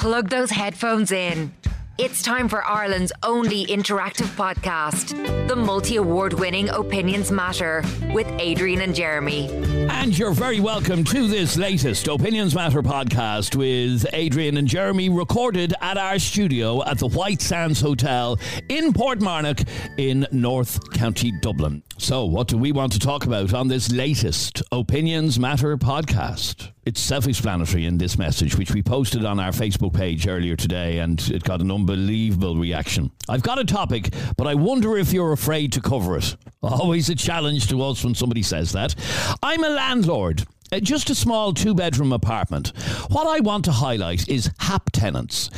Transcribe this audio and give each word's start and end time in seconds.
Plug 0.00 0.30
those 0.30 0.50
headphones 0.50 1.12
in. 1.12 1.52
It's 1.98 2.22
time 2.22 2.48
for 2.48 2.64
Ireland's 2.64 3.12
only 3.22 3.66
interactive 3.66 4.28
podcast, 4.34 5.10
the 5.46 5.54
multi 5.54 5.96
award 5.96 6.32
winning 6.32 6.70
Opinions 6.70 7.30
Matter 7.30 7.84
with 8.14 8.26
Adrian 8.38 8.80
and 8.80 8.94
Jeremy. 8.94 9.50
And 9.90 10.18
you're 10.18 10.32
very 10.32 10.58
welcome 10.58 11.04
to 11.04 11.28
this 11.28 11.58
latest 11.58 12.08
Opinions 12.08 12.54
Matter 12.54 12.82
podcast 12.82 13.56
with 13.56 14.06
Adrian 14.14 14.56
and 14.56 14.66
Jeremy, 14.66 15.10
recorded 15.10 15.74
at 15.82 15.98
our 15.98 16.18
studio 16.18 16.82
at 16.86 16.96
the 16.96 17.08
White 17.08 17.42
Sands 17.42 17.82
Hotel 17.82 18.38
in 18.70 18.94
Portmarnock 18.94 19.68
in 19.98 20.26
North 20.32 20.92
County 20.94 21.30
Dublin. 21.42 21.82
So, 22.00 22.24
what 22.24 22.48
do 22.48 22.56
we 22.56 22.72
want 22.72 22.94
to 22.94 22.98
talk 22.98 23.26
about 23.26 23.52
on 23.52 23.68
this 23.68 23.92
latest 23.92 24.62
Opinions 24.72 25.38
Matter 25.38 25.76
podcast? 25.76 26.70
It's 26.86 26.98
self 26.98 27.28
explanatory 27.28 27.84
in 27.84 27.98
this 27.98 28.16
message, 28.16 28.56
which 28.56 28.70
we 28.72 28.82
posted 28.82 29.26
on 29.26 29.38
our 29.38 29.52
Facebook 29.52 29.92
page 29.92 30.26
earlier 30.26 30.56
today, 30.56 31.00
and 31.00 31.20
it 31.28 31.44
got 31.44 31.60
an 31.60 31.70
unbelievable 31.70 32.56
reaction. 32.56 33.10
I've 33.28 33.42
got 33.42 33.58
a 33.58 33.64
topic, 33.64 34.14
but 34.38 34.46
I 34.46 34.54
wonder 34.54 34.96
if 34.96 35.12
you're 35.12 35.32
afraid 35.32 35.74
to 35.74 35.82
cover 35.82 36.16
it. 36.16 36.36
Always 36.62 37.10
a 37.10 37.14
challenge 37.14 37.68
to 37.68 37.82
us 37.82 38.02
when 38.02 38.14
somebody 38.14 38.42
says 38.42 38.72
that. 38.72 38.94
I'm 39.42 39.62
a 39.62 39.68
landlord. 39.68 40.46
Uh, 40.72 40.80
just 40.80 41.10
a 41.10 41.14
small 41.14 41.52
two 41.52 41.74
bedroom 41.74 42.12
apartment. 42.12 42.68
What 43.10 43.26
I 43.26 43.40
want 43.40 43.66
to 43.66 43.72
highlight 43.72 44.26
is 44.26 44.50
HAP 44.58 44.90
tenants. 44.92 45.50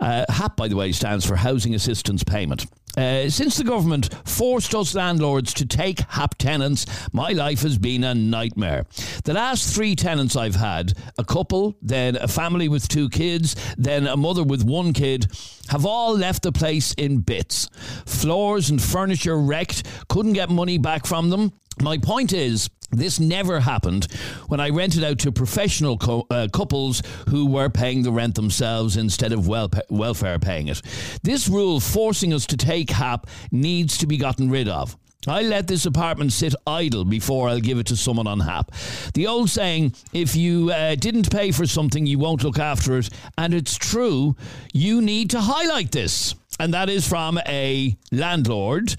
Uh, 0.00 0.24
HAP, 0.28 0.56
by 0.56 0.68
the 0.68 0.76
way, 0.76 0.92
stands 0.92 1.26
for 1.26 1.36
Housing 1.36 1.74
Assistance 1.74 2.24
Payment. 2.24 2.66
Uh, 2.96 3.28
since 3.28 3.56
the 3.56 3.64
government 3.64 4.10
forced 4.24 4.74
us 4.74 4.94
landlords 4.94 5.54
to 5.54 5.66
take 5.66 6.00
HAP 6.00 6.36
tenants, 6.38 6.86
my 7.12 7.30
life 7.30 7.62
has 7.62 7.78
been 7.78 8.02
a 8.04 8.14
nightmare. 8.14 8.86
The 9.24 9.34
last 9.34 9.74
three 9.74 9.94
tenants 9.94 10.36
I've 10.36 10.56
had, 10.56 10.94
a 11.16 11.24
couple, 11.24 11.76
then 11.82 12.16
a 12.16 12.26
family 12.26 12.68
with 12.68 12.88
two 12.88 13.08
kids, 13.08 13.54
then 13.78 14.06
a 14.06 14.16
mother 14.16 14.42
with 14.42 14.64
one 14.64 14.92
kid, 14.92 15.26
have 15.68 15.86
all 15.86 16.16
left 16.16 16.42
the 16.42 16.52
place 16.52 16.92
in 16.94 17.18
bits. 17.18 17.68
Floors 18.06 18.70
and 18.70 18.82
furniture 18.82 19.38
wrecked, 19.38 19.84
couldn't 20.08 20.32
get 20.32 20.50
money 20.50 20.78
back 20.78 21.06
from 21.06 21.30
them. 21.30 21.52
My 21.80 21.96
point 21.96 22.32
is, 22.32 22.68
this 22.90 23.20
never 23.20 23.60
happened 23.60 24.06
when 24.48 24.60
I 24.60 24.70
rented 24.70 25.04
out 25.04 25.18
to 25.20 25.32
professional 25.32 25.96
co- 25.98 26.26
uh, 26.30 26.48
couples 26.52 27.02
who 27.28 27.46
were 27.46 27.68
paying 27.68 28.02
the 28.02 28.12
rent 28.12 28.34
themselves 28.34 28.96
instead 28.96 29.32
of 29.32 29.46
wel- 29.46 29.70
welfare 29.88 30.38
paying 30.38 30.68
it. 30.68 30.82
This 31.22 31.48
rule 31.48 31.80
forcing 31.80 32.32
us 32.32 32.46
to 32.46 32.56
take 32.56 32.90
HAP 32.90 33.26
needs 33.52 33.98
to 33.98 34.06
be 34.06 34.16
gotten 34.16 34.50
rid 34.50 34.68
of. 34.68 34.96
I 35.26 35.42
let 35.42 35.66
this 35.68 35.84
apartment 35.84 36.32
sit 36.32 36.54
idle 36.66 37.04
before 37.04 37.48
I'll 37.48 37.60
give 37.60 37.78
it 37.78 37.86
to 37.88 37.96
someone 37.96 38.26
on 38.26 38.40
HAP. 38.40 38.72
The 39.12 39.26
old 39.26 39.50
saying, 39.50 39.94
if 40.14 40.34
you 40.34 40.70
uh, 40.70 40.94
didn't 40.94 41.30
pay 41.30 41.52
for 41.52 41.66
something, 41.66 42.06
you 42.06 42.18
won't 42.18 42.42
look 42.42 42.58
after 42.58 42.96
it, 42.96 43.10
and 43.36 43.52
it's 43.52 43.76
true, 43.76 44.34
you 44.72 45.02
need 45.02 45.30
to 45.30 45.40
highlight 45.40 45.92
this. 45.92 46.34
And 46.58 46.72
that 46.72 46.88
is 46.88 47.06
from 47.06 47.38
a 47.46 47.96
landlord. 48.10 48.94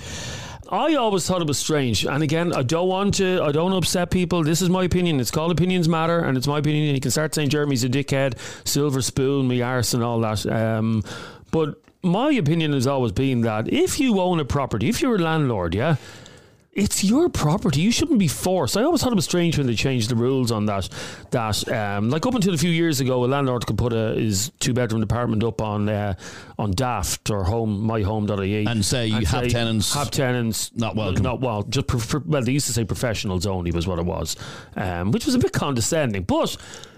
I 0.72 0.96
always 0.96 1.28
thought 1.28 1.42
it 1.42 1.48
was 1.48 1.58
strange. 1.58 2.06
And 2.06 2.24
again, 2.24 2.54
I 2.54 2.64
don't 2.64 2.88
want 2.88 3.16
to, 3.16 3.44
I 3.44 3.52
don't 3.52 3.74
upset 3.74 4.10
people. 4.10 4.42
This 4.42 4.62
is 4.62 4.70
my 4.70 4.86
opinion. 4.86 5.20
It's 5.20 5.30
called 5.30 5.52
Opinions 5.52 5.90
Matter, 5.90 6.20
and 6.20 6.38
it's 6.38 6.48
my 6.48 6.60
opinion. 6.60 6.86
And 6.88 6.96
you 6.96 7.02
can 7.02 7.12
start 7.12 7.36
saying 7.36 7.50
Jeremy's 7.50 7.84
a 7.84 7.90
dickhead, 7.90 8.38
silver 8.66 9.02
spoon, 9.02 9.50
me 9.50 9.62
arse, 9.62 9.94
and 9.94 10.02
all 10.02 10.22
that. 10.22 10.46
Um, 10.46 11.04
but 11.52 11.82
my 12.04 12.32
opinion 12.32 12.72
has 12.72 12.88
always 12.88 13.12
been 13.12 13.42
that 13.42 13.68
if 13.68 14.00
you 14.00 14.22
own 14.22 14.40
a 14.40 14.46
property, 14.46 14.88
if 14.88 15.02
you're 15.02 15.16
a 15.16 15.20
landlord, 15.20 15.76
yeah, 15.76 15.98
it's 16.74 17.04
your 17.04 17.28
property. 17.28 17.82
You 17.82 17.92
shouldn't 17.92 18.20
be 18.20 18.30
forced. 18.30 18.78
I 18.78 18.84
always 18.84 19.02
thought 19.02 19.12
it 19.12 19.16
was 19.16 19.26
strange 19.26 19.58
when 19.58 19.68
they 19.68 19.76
changed 19.76 20.10
the 20.10 20.16
rules 20.16 20.52
on 20.52 20.68
that. 20.68 20.88
That 21.32 21.68
um, 21.70 22.10
like 22.10 22.26
up 22.26 22.34
until 22.34 22.54
a 22.54 22.58
few 22.58 22.70
years 22.70 23.02
ago, 23.02 23.26
a 23.26 23.28
landlord 23.28 23.66
could 23.66 23.78
put 23.78 23.92
a, 23.92 24.16
his 24.16 24.52
two 24.60 24.74
bedroom 24.74 25.04
apartment 25.04 25.44
up 25.44 25.62
on 25.62 25.90
uh, 25.90 26.14
on 26.58 26.72
Daft 26.72 27.30
or 27.30 27.44
Home 27.44 27.82
My 27.82 28.02
MyHome.ie 28.02 28.66
And 28.66 28.86
say 28.86 29.08
you 29.08 29.26
have 29.26 29.50
tenants 29.50 29.94
HAP 29.94 30.12
tenants 30.12 30.72
not 30.76 30.96
welcome. 30.96 31.24
Not 31.24 31.42
well. 31.42 31.64
Just 31.64 31.88
pre- 31.88 32.00
pre- 32.00 32.22
well, 32.26 32.42
they 32.42 32.54
used 32.54 32.68
to 32.68 32.74
say 32.74 32.86
professionals 32.86 33.46
only 33.46 33.72
was 33.72 33.86
what 33.86 34.00
it 34.00 34.06
was, 34.06 34.38
um, 34.76 35.12
which 35.12 35.26
was 35.26 35.36
a 35.36 35.40
bit 35.40 35.52
condescending. 35.52 36.24
But 36.24 36.56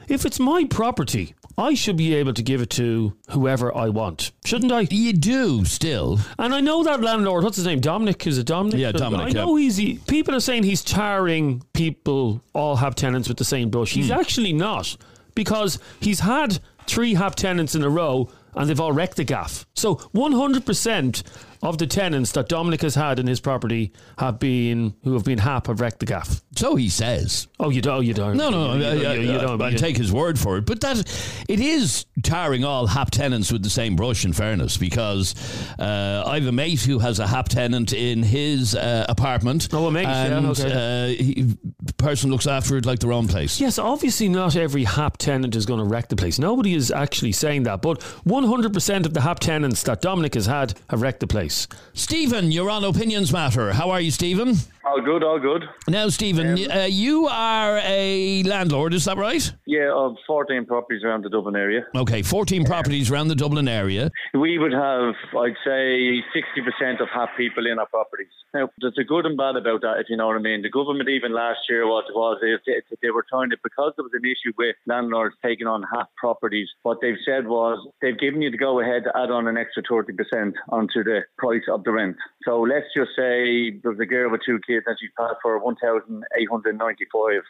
if 0.08 0.26
it's 0.26 0.40
my 0.40 0.66
property, 0.66 1.34
I 1.58 1.76
should 1.76 1.98
be 1.98 2.16
able 2.16 2.34
to 2.34 2.42
give 2.42 2.62
it 2.62 2.70
to 2.72 3.14
whoever 3.30 3.76
I 3.76 3.90
want, 3.90 4.32
shouldn't 4.44 4.72
I? 4.72 4.88
You 4.90 5.14
do 5.14 5.66
still. 5.66 6.20
And 6.40 6.54
I 6.54 6.62
know 6.62 6.84
that 6.84 7.02
landlord. 7.02 7.44
What's 7.44 7.58
his 7.58 7.66
name? 7.66 7.80
Dominic. 7.80 8.26
Is 8.26 8.38
it 8.38 8.48
Dominic? 8.48 8.80
Yeah, 8.80 8.92
Dominic, 8.92 9.28
I 9.28 9.30
know 9.30 9.56
he's. 9.56 9.78
He, 9.78 10.00
people 10.08 10.36
are 10.36 10.40
saying 10.40 10.64
he's 10.64 10.84
tarring 10.84 11.64
people. 11.74 12.42
All 12.54 12.76
HAP 12.76 12.96
tenants 12.96 13.28
with 13.28 13.38
the 13.38 13.46
same 13.46 13.70
brush. 13.70 13.94
He's 13.94 14.08
hmm. 14.08 14.14
actually 14.14 14.54
not 14.54 14.98
because 15.36 15.80
he's 16.00 16.20
had 16.20 16.60
three 16.88 17.14
HAP 17.14 17.36
tenants 17.36 17.76
in 17.76 17.84
a 17.84 17.90
row. 17.90 18.30
And 18.56 18.70
they've 18.70 18.80
all 18.80 18.92
wrecked 18.92 19.18
the 19.18 19.24
gaff. 19.24 19.66
So 19.74 19.96
100% 19.96 21.24
of 21.64 21.78
the 21.78 21.88
tenants 21.88 22.34
that 22.34 22.50
Dominic 22.50 22.82
has 22.82 22.94
had 22.94 23.20
in 23.20 23.26
his 23.26 23.40
property 23.40 23.94
have 24.20 24.38
been, 24.38 24.94
who 25.04 25.14
have 25.14 25.24
been 25.24 25.40
HAP, 25.40 25.68
have 25.68 25.80
wrecked 25.80 26.00
the 26.00 26.06
gaff. 26.06 26.42
So 26.56 26.76
he 26.76 26.90
says. 26.90 27.48
Oh, 27.60 27.70
you 27.70 27.82
don't, 27.82 28.06
you 28.06 28.14
don't. 28.14 28.38
No, 28.38 28.50
no, 28.50 28.76
you, 28.76 28.86
I, 28.86 28.94
you, 28.94 29.08
I, 29.08 29.14
you, 29.14 29.32
you 29.32 29.38
don't. 29.40 29.62
I 29.62 29.70
you- 29.70 29.78
take 29.78 29.98
his 29.98 30.12
word 30.12 30.38
for 30.38 30.58
it. 30.58 30.66
But 30.66 30.82
that 30.82 31.00
it 31.48 31.60
is 31.60 32.06
tarring 32.22 32.64
all 32.64 32.86
HAP 32.86 33.12
tenants 33.12 33.52
with 33.52 33.64
the 33.64 33.70
same 33.70 33.96
brush. 33.96 34.26
In 34.26 34.34
fairness, 34.34 34.78
because 34.78 35.34
uh, 35.80 36.24
I 36.26 36.36
have 36.36 36.48
a 36.48 36.52
mate 36.52 36.82
who 36.82 37.00
has 37.00 37.20
a 37.20 37.28
HAP 37.28 37.50
tenant 37.50 37.94
in 37.94 38.22
his 38.22 38.76
uh, 38.76 39.06
apartment. 39.08 39.70
Oh, 39.72 39.88
a 39.88 39.92
mate, 39.92 40.04
yeah, 40.04 40.42
okay. 40.50 40.72
uh, 40.72 41.08
he, 41.08 41.56
person 41.98 42.30
looks 42.30 42.48
after 42.48 42.78
it 42.78 42.86
like 42.86 43.00
their 43.00 43.14
own 43.14 43.28
place. 43.28 43.60
Yes, 43.60 43.80
obviously 43.80 44.28
not 44.28 44.56
every 44.56 44.84
HAP 44.84 45.18
tenant 45.18 45.56
is 45.56 45.66
going 45.66 45.80
to 45.80 45.86
wreck 45.86 46.10
the 46.10 46.16
place. 46.16 46.38
Nobody 46.38 46.74
is 46.74 46.92
actually 46.92 47.32
saying 47.32 47.64
that, 47.64 47.82
but 47.82 48.00
100% 48.26 49.06
of 49.06 49.14
the 49.14 49.22
HAP 49.22 49.40
tenants 49.40 49.84
that 49.84 50.02
Dominic 50.02 50.34
has 50.34 50.46
had 50.46 50.74
have 50.90 51.02
wrecked 51.02 51.22
the 51.22 51.28
place. 51.28 51.53
Stephen, 51.94 52.52
you're 52.52 52.70
on 52.70 52.84
Opinions 52.84 53.32
Matter. 53.32 53.74
How 53.74 53.92
are 53.92 54.02
you, 54.02 54.12
Stephen? 54.12 54.56
All 54.86 55.02
good, 55.02 55.24
all 55.24 55.40
good. 55.40 55.64
Now, 55.88 56.10
Stephen, 56.10 56.70
uh, 56.70 56.88
you 56.90 57.28
are 57.28 57.80
a 57.84 58.44
landlord, 58.44 58.94
is 58.94 59.06
that 59.06 59.18
right? 59.18 59.52
Yeah, 59.66 59.92
of 59.94 60.18
14 60.28 60.66
properties 60.66 61.04
around 61.04 61.24
the 61.24 61.30
Dublin 61.30 61.56
area. 61.56 61.86
Okay, 61.96 62.22
14 62.22 62.66
properties 62.66 63.10
around 63.10 63.30
the 63.30 63.36
Dublin 63.36 63.68
area. 63.68 64.12
We 64.34 64.58
would 64.60 64.74
have, 64.74 65.16
I'd 65.40 65.56
say, 65.66 66.22
60% 66.36 67.02
of 67.02 67.08
HAP 67.14 67.38
people 67.38 67.66
in 67.66 67.80
our 67.80 67.88
properties. 67.88 68.28
Now, 68.54 68.70
there's 68.82 68.98
a 69.00 69.04
good 69.04 69.26
and 69.26 69.38
bad 69.38 69.56
about 69.56 69.82
that, 69.82 70.00
if 70.00 70.10
you 70.10 70.18
know 70.18 70.28
what 70.28 70.36
I 70.36 70.40
mean. 70.40 70.62
The 70.62 70.70
government, 70.70 71.10
even 71.10 71.34
last 71.34 71.62
year, 71.70 71.88
what 71.88 72.06
it 72.10 72.14
was, 72.14 72.40
is 72.44 72.60
they, 72.68 72.82
they 73.02 73.10
were 73.10 73.26
trying 73.28 73.50
to, 73.52 73.58
because 73.64 73.94
there 73.96 74.04
was 74.04 74.14
an 74.14 74.26
issue 74.26 74.54
with 74.58 74.76
landlords 74.86 75.36
taking 75.44 75.66
on 75.66 75.84
HAP 75.84 76.10
properties, 76.18 76.68
what 76.84 77.00
they've 77.02 77.18
said 77.26 77.48
was 77.48 77.80
they've 78.02 78.20
given 78.20 78.42
you 78.42 78.52
the 78.52 78.58
go 78.58 78.82
ahead 78.82 79.06
to 79.06 79.18
add 79.18 79.32
on 79.32 79.48
an 79.48 79.58
extra 79.58 79.82
30% 79.82 80.54
onto 80.70 81.04
the 81.04 81.22
price 81.44 81.68
of 81.70 81.84
the 81.84 81.92
rent. 81.92 82.16
So 82.46 82.62
let's 82.62 82.88
just 82.96 83.12
say 83.18 83.72
there's 83.84 84.00
a 84.00 84.06
girl 84.06 84.32
with 84.32 84.42
two 84.46 84.60
kids 84.66 84.86
and 84.88 84.96
she's 85.00 85.12
paid 85.20 85.36
for 85.42 85.60
1,895 85.60 87.42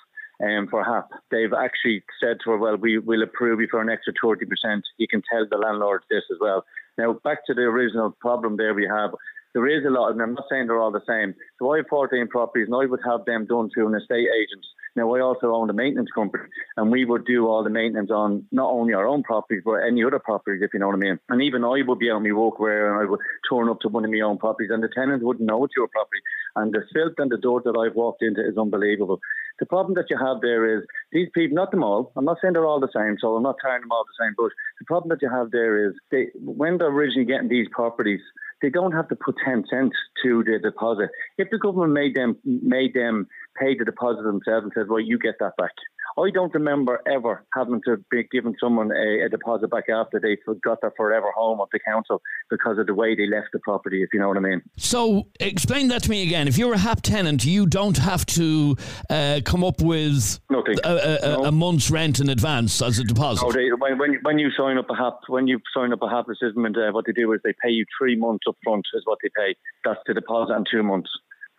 um, 0.43 0.67
for 0.67 0.83
HAP. 0.83 1.09
They've 1.29 1.53
actually 1.53 2.03
said 2.19 2.37
to 2.43 2.51
her, 2.51 2.57
well, 2.57 2.77
we 2.77 2.97
will 2.97 3.21
approve 3.21 3.61
you 3.61 3.67
for 3.69 3.81
an 3.81 3.89
extra 3.89 4.13
30%. 4.13 4.81
You 4.97 5.07
can 5.07 5.21
tell 5.31 5.45
the 5.49 5.57
landlord 5.57 6.01
this 6.09 6.23
as 6.31 6.37
well. 6.41 6.65
Now, 6.97 7.13
back 7.23 7.45
to 7.45 7.53
the 7.53 7.61
original 7.61 8.11
problem 8.19 8.57
there 8.57 8.73
we 8.73 8.87
have. 8.87 9.11
There 9.53 9.67
is 9.67 9.85
a 9.85 9.91
lot, 9.91 10.11
and 10.11 10.21
I'm 10.21 10.33
not 10.33 10.45
saying 10.49 10.65
they're 10.65 10.81
all 10.81 10.91
the 10.91 11.05
same. 11.07 11.35
So 11.59 11.71
I 11.71 11.77
have 11.77 11.85
14 11.87 12.27
properties, 12.27 12.67
and 12.67 12.75
I 12.75 12.87
would 12.87 13.01
have 13.05 13.25
them 13.25 13.45
done 13.45 13.69
through 13.69 13.87
an 13.87 14.01
estate 14.01 14.27
agent. 14.27 14.65
Now, 14.95 15.13
I 15.15 15.21
also 15.21 15.53
own 15.53 15.69
a 15.69 15.73
maintenance 15.73 16.11
company, 16.13 16.43
and 16.77 16.91
we 16.91 17.03
would 17.03 17.25
do 17.25 17.47
all 17.47 17.63
the 17.63 17.69
maintenance 17.69 18.11
on 18.11 18.45
not 18.51 18.69
only 18.69 18.93
our 18.93 19.07
own 19.07 19.23
properties, 19.23 19.63
but 19.65 19.83
any 19.87 20.03
other 20.03 20.19
properties, 20.19 20.61
if 20.61 20.71
you 20.73 20.79
know 20.79 20.87
what 20.87 20.95
I 20.95 20.99
mean. 20.99 21.19
And 21.29 21.41
even 21.41 21.63
I 21.63 21.81
would 21.85 21.97
be 21.97 22.11
on 22.11 22.23
my 22.23 22.31
walkway, 22.31 22.77
and 22.77 22.95
I 23.01 23.05
would 23.05 23.19
turn 23.49 23.69
up 23.69 23.79
to 23.81 23.89
one 23.89 24.05
of 24.05 24.11
my 24.11 24.19
own 24.19 24.37
properties, 24.37 24.69
and 24.71 24.83
the 24.83 24.89
tenants 24.93 25.23
wouldn't 25.25 25.47
know 25.47 25.63
it's 25.65 25.73
your 25.75 25.87
property. 25.87 26.21
And 26.55 26.71
the 26.71 26.83
filth 26.93 27.15
and 27.17 27.31
the 27.31 27.37
dirt 27.37 27.63
that 27.63 27.77
I've 27.77 27.95
walked 27.95 28.21
into 28.21 28.47
is 28.47 28.57
unbelievable. 28.57 29.19
The 29.59 29.65
problem 29.65 29.95
that 29.95 30.09
you 30.09 30.17
have 30.17 30.41
there 30.41 30.77
is 30.77 30.83
these 31.11 31.29
people, 31.33 31.55
not 31.55 31.71
them 31.71 31.83
all, 31.83 32.11
I'm 32.15 32.25
not 32.25 32.37
saying 32.41 32.53
they're 32.53 32.65
all 32.65 32.79
the 32.79 32.89
same, 32.95 33.17
so 33.19 33.35
I'm 33.35 33.43
not 33.43 33.55
tearing 33.61 33.81
them 33.81 33.91
all 33.91 34.03
the 34.05 34.25
same, 34.25 34.33
but 34.37 34.49
the 34.79 34.85
problem 34.85 35.09
that 35.09 35.21
you 35.21 35.29
have 35.29 35.51
there 35.51 35.87
is 35.87 35.93
they, 36.11 36.27
when 36.35 36.77
they're 36.77 36.87
originally 36.87 37.25
getting 37.25 37.49
these 37.49 37.67
properties, 37.71 38.21
they 38.63 38.69
don't 38.69 38.93
have 38.93 39.09
to 39.09 39.15
put 39.15 39.35
10 39.45 39.65
cents 39.69 39.95
to 40.23 40.43
the 40.43 40.57
deposit. 40.57 41.09
If 41.37 41.49
the 41.51 41.59
government 41.59 41.91
made 41.91 42.15
them 42.15 42.37
made 42.45 42.93
them 42.93 43.27
pay 43.59 43.77
the 43.77 43.85
deposit 43.85 44.23
themselves 44.23 44.63
and 44.63 44.71
said, 44.75 44.89
well, 44.89 44.99
you 44.99 45.17
get 45.17 45.35
that 45.39 45.55
back. 45.57 45.71
I 46.15 46.29
don't 46.31 46.53
remember 46.53 47.01
ever 47.11 47.43
having 47.55 47.81
to 47.85 47.97
be 48.11 48.27
giving 48.31 48.55
someone 48.59 48.91
a, 48.91 49.25
a 49.25 49.29
deposit 49.29 49.71
back 49.71 49.85
after 49.89 50.19
they 50.19 50.37
got 50.63 50.79
their 50.81 50.93
forever 50.95 51.31
home 51.35 51.59
at 51.59 51.69
the 51.71 51.79
council 51.79 52.21
because 52.51 52.77
of 52.77 52.85
the 52.85 52.93
way 52.93 53.15
they 53.15 53.25
left 53.25 53.47
the 53.51 53.57
property, 53.59 54.03
if 54.03 54.09
you 54.13 54.19
know 54.19 54.27
what 54.27 54.37
I 54.37 54.41
mean. 54.41 54.61
So, 54.77 55.23
explain 55.39 55.87
that 55.87 56.03
to 56.03 56.11
me 56.11 56.21
again. 56.21 56.47
If 56.47 56.55
you're 56.55 56.73
a 56.73 56.77
HAP 56.77 57.01
tenant, 57.01 57.45
you 57.45 57.65
don't 57.65 57.97
have 57.97 58.27
to 58.27 58.75
uh, 59.09 59.39
come 59.43 59.63
up 59.63 59.81
with 59.81 60.39
Nothing. 60.51 60.77
a, 60.83 60.89
a, 60.93 61.15
a- 61.15 61.33
No. 61.37 61.45
a 61.45 61.51
month's 61.51 61.89
rent 61.89 62.19
in 62.19 62.29
advance 62.29 62.79
as 62.83 62.99
a 62.99 63.03
deposit. 63.03 63.43
No, 63.43 63.51
they, 63.51 63.71
when, 63.71 63.97
when 63.97 64.19
when 64.21 64.37
you 64.37 64.51
sign 64.55 64.77
up 64.77 64.89
a 64.91 64.95
HAP, 64.95 65.21
when 65.29 65.47
you 65.47 65.59
sign 65.75 65.93
up 65.93 66.03
a 66.03 66.09
HAP 66.09 66.25
assessment, 66.29 66.77
uh, 66.77 66.91
what 66.91 67.05
they 67.07 67.11
do 67.11 67.31
is 67.33 67.39
they 67.43 67.55
pay 67.63 67.71
you 67.71 67.85
three 67.97 68.15
months 68.15 68.43
up 68.47 68.55
front 68.63 68.85
is 68.93 69.01
what 69.05 69.17
they 69.23 69.29
pay. 69.35 69.55
That's 69.83 69.99
the 70.05 70.13
deposit 70.13 70.53
and 70.53 70.67
two 70.69 70.83
months. 70.83 71.09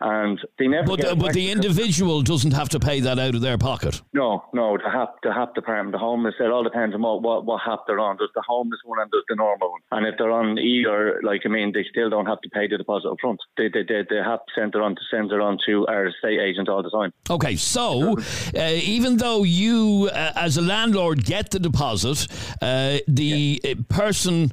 And 0.01 0.39
they 0.59 0.67
never. 0.67 0.87
But, 0.87 0.99
get 0.99 1.11
uh, 1.11 1.15
but 1.15 1.33
the 1.33 1.51
individual 1.51 2.21
doesn't 2.21 2.51
have 2.51 2.69
to 2.69 2.79
pay 2.79 2.99
that 3.01 3.17
out 3.17 3.35
of 3.35 3.41
their 3.41 3.57
pocket. 3.57 4.01
No, 4.13 4.43
no, 4.53 4.77
the 4.77 4.89
HAP, 4.89 5.15
the 5.23 5.33
HAP 5.33 5.55
department, 5.55 5.93
the 5.93 5.97
homeless, 5.97 6.35
it 6.39 6.51
all 6.51 6.63
depends 6.63 6.95
on 6.95 7.01
what, 7.01 7.21
what, 7.21 7.45
what 7.45 7.61
HAP 7.65 7.81
they're 7.87 7.99
on. 7.99 8.17
There's 8.17 8.31
the 8.35 8.43
homeless 8.45 8.79
one 8.83 8.99
and 8.99 9.09
there's 9.11 9.23
the 9.29 9.35
normal 9.35 9.71
one. 9.71 9.81
And 9.91 10.05
if 10.05 10.15
they're 10.17 10.31
on 10.31 10.59
either, 10.59 11.21
like, 11.23 11.41
I 11.45 11.49
mean, 11.49 11.71
they 11.73 11.85
still 11.89 12.09
don't 12.09 12.25
have 12.25 12.41
to 12.41 12.49
pay 12.49 12.67
the 12.67 12.77
deposit 12.77 13.09
up 13.09 13.17
front. 13.21 13.39
They, 13.57 13.69
they, 13.69 13.83
they, 13.83 14.03
the 14.07 14.21
HAP 14.23 14.41
send 14.53 14.75
it 14.75 14.81
on 14.81 14.95
to, 14.95 15.01
send 15.09 15.31
it 15.31 15.39
on 15.39 15.57
to 15.65 15.87
our 15.87 16.07
estate 16.07 16.39
agent 16.39 16.67
all 16.69 16.83
the 16.83 16.89
time. 16.89 17.13
Okay, 17.29 17.55
so 17.55 18.17
uh, 18.55 18.61
even 18.61 19.17
though 19.17 19.43
you, 19.43 20.09
uh, 20.11 20.33
as 20.35 20.57
a 20.57 20.61
landlord, 20.61 21.23
get 21.23 21.51
the 21.51 21.59
deposit, 21.59 22.27
uh, 22.61 22.97
the 23.07 23.61
uh, 23.63 23.81
person 23.87 24.51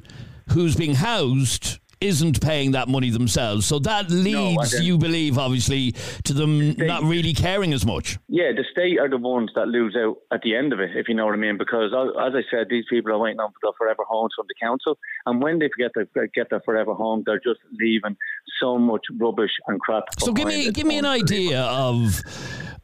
who's 0.51 0.75
being 0.75 0.95
housed 0.95 1.79
isn't 2.03 2.41
paying 2.41 2.71
that 2.71 2.87
money 2.87 3.09
themselves. 3.09 3.65
So 3.65 3.79
that 3.79 4.09
leads, 4.11 4.71
then- 4.71 4.83
you 4.83 4.97
believe, 4.97 5.37
obviously, 5.37 5.93
to 6.25 6.33
them 6.33 6.75
not 6.77 7.03
really 7.03 7.33
caring 7.33 7.73
as 7.73 7.85
much. 7.85 8.17
Yeah, 8.27 8.51
the 8.55 8.65
state 8.71 8.99
are 8.99 9.09
the 9.09 9.17
ones 9.17 9.51
that 9.55 9.67
lose 9.67 9.95
out 9.95 10.17
at 10.31 10.41
the 10.41 10.55
end 10.55 10.73
of 10.73 10.79
it, 10.79 10.91
if 10.95 11.07
you 11.07 11.15
know 11.15 11.25
what 11.25 11.33
I 11.33 11.37
mean. 11.37 11.57
Because 11.57 11.93
uh, 11.93 12.09
as 12.19 12.33
I 12.35 12.43
said, 12.51 12.67
these 12.69 12.85
people 12.89 13.11
are 13.11 13.17
waiting 13.17 13.39
on 13.39 13.51
the 13.61 13.73
forever 13.77 14.03
homes 14.07 14.33
from 14.35 14.45
the 14.47 14.55
council, 14.61 14.97
and 15.25 15.41
when 15.41 15.59
they 15.59 15.69
get 15.77 15.91
their 15.95 16.07
get 16.33 16.49
their 16.49 16.61
forever 16.61 16.93
home, 16.93 17.23
they're 17.25 17.39
just 17.39 17.59
leaving 17.79 18.17
so 18.59 18.77
much 18.77 19.01
rubbish 19.17 19.51
and 19.67 19.79
crap. 19.79 20.03
So 20.19 20.33
give 20.33 20.47
me 20.47 20.71
give 20.71 20.85
me 20.87 20.97
an 20.97 21.05
idea 21.05 21.61
of 21.61 22.21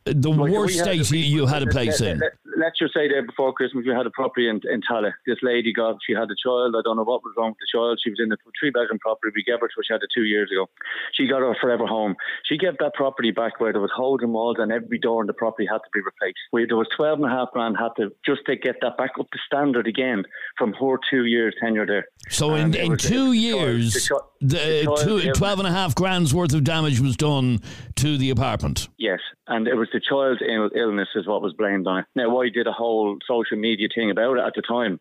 the 0.06 0.30
Like, 0.30 0.52
worst 0.52 0.80
state 0.80 1.12
you- 1.12 1.20
you 1.20 1.46
had 1.46 1.62
a 1.64 1.68
place 1.68 2.02
in. 2.02 2.20
Let, 2.20 2.32
let's 2.58 2.78
just 2.80 2.94
say 2.94 3.08
there 3.08 3.26
before 3.26 3.54
Christmas, 3.54 3.86
we 3.86 3.94
had 3.94 4.06
a 4.06 4.12
property 4.12 4.48
in, 4.50 4.62
in 4.72 4.82
Tallaght. 4.82 5.14
This 5.28 5.38
lady 5.42 5.74
got, 5.74 5.98
she 6.06 6.14
had 6.14 6.30
a 6.32 6.36
child. 6.42 6.76
I 6.78 6.82
don't 6.84 6.98
know 6.98 7.04
what 7.04 7.24
was 7.24 7.34
wrong 7.38 7.50
with 7.52 7.58
the 7.60 7.68
child. 7.78 8.00
She 8.04 8.10
was 8.10 8.20
in 8.20 8.32
a 8.32 8.36
three 8.60 8.72
bedroom 8.72 9.00
property. 9.00 9.32
We 9.36 9.44
gave 9.44 9.60
her 9.62 9.68
to 9.68 9.74
her. 9.78 9.84
She 9.84 9.94
had 9.94 10.02
it 10.02 10.10
two 10.14 10.24
years 10.24 10.50
ago. 10.52 10.68
She 11.14 11.28
got 11.28 11.40
her 11.42 11.56
forever 11.60 11.86
home. 11.86 12.16
She 12.46 12.58
gave 12.58 12.78
that 12.80 12.94
property 12.94 13.32
back 13.32 13.60
where 13.60 13.72
there 13.72 13.82
was 13.82 13.92
holes 13.96 14.20
and 14.22 14.34
walls 14.34 14.58
and 14.60 14.72
every 14.72 15.00
door 15.00 15.22
in 15.22 15.28
the 15.28 15.34
property 15.34 15.68
had 15.70 15.78
to 15.80 15.90
be 15.94 16.00
replaced. 16.02 16.38
We, 16.52 16.66
there 16.66 16.78
was 16.78 16.88
12 16.96 17.20
and 17.20 17.32
a 17.32 17.34
half 17.36 17.50
grand 17.54 17.78
had 17.78 17.90
to 17.98 18.12
just 18.26 18.42
to 18.48 18.56
get 18.56 18.76
that 18.82 18.98
back 18.98 19.12
up 19.20 19.30
to 19.32 19.40
standard 19.46 19.88
again 19.88 20.24
from 20.58 20.74
her 20.74 20.96
two 21.10 21.26
years 21.26 21.54
tenure 21.62 21.86
there. 21.86 22.06
So 22.30 22.56
in, 22.56 22.66
And 22.66 22.76
in 22.76 22.98
two 22.98 23.32
the 23.32 23.38
years, 23.38 23.94
the 23.94 24.22
the, 24.42 24.48
the 24.48 24.84
child- 24.86 25.00
two, 25.04 25.18
yeah. 25.20 25.32
12 25.34 25.60
and 25.60 25.68
a 25.68 25.72
half 25.72 25.96
grand's 25.96 26.34
worth 26.34 26.54
of 26.54 26.64
damage 26.64 27.00
was 27.00 27.16
done 27.18 27.60
to 27.96 28.18
the 28.18 28.30
apartment. 28.30 28.88
Yes, 28.98 29.20
and 29.48 29.68
it 29.68 29.76
was 29.76 29.90
the 29.92 30.00
child's 30.00 30.42
illness 30.76 31.10
is 31.16 31.28
what 31.28 31.42
was 31.42 31.54
blamed 31.54 31.88
on 31.88 32.00
it. 32.00 32.06
Now, 32.16 32.30
I 32.42 32.50
did 32.50 32.68
a 32.68 32.72
whole 32.72 33.18
social 33.28 33.58
media 33.58 33.88
thing 33.94 34.12
about 34.12 34.38
it 34.38 34.44
at 34.46 34.54
the 34.56 34.62
time, 34.62 35.00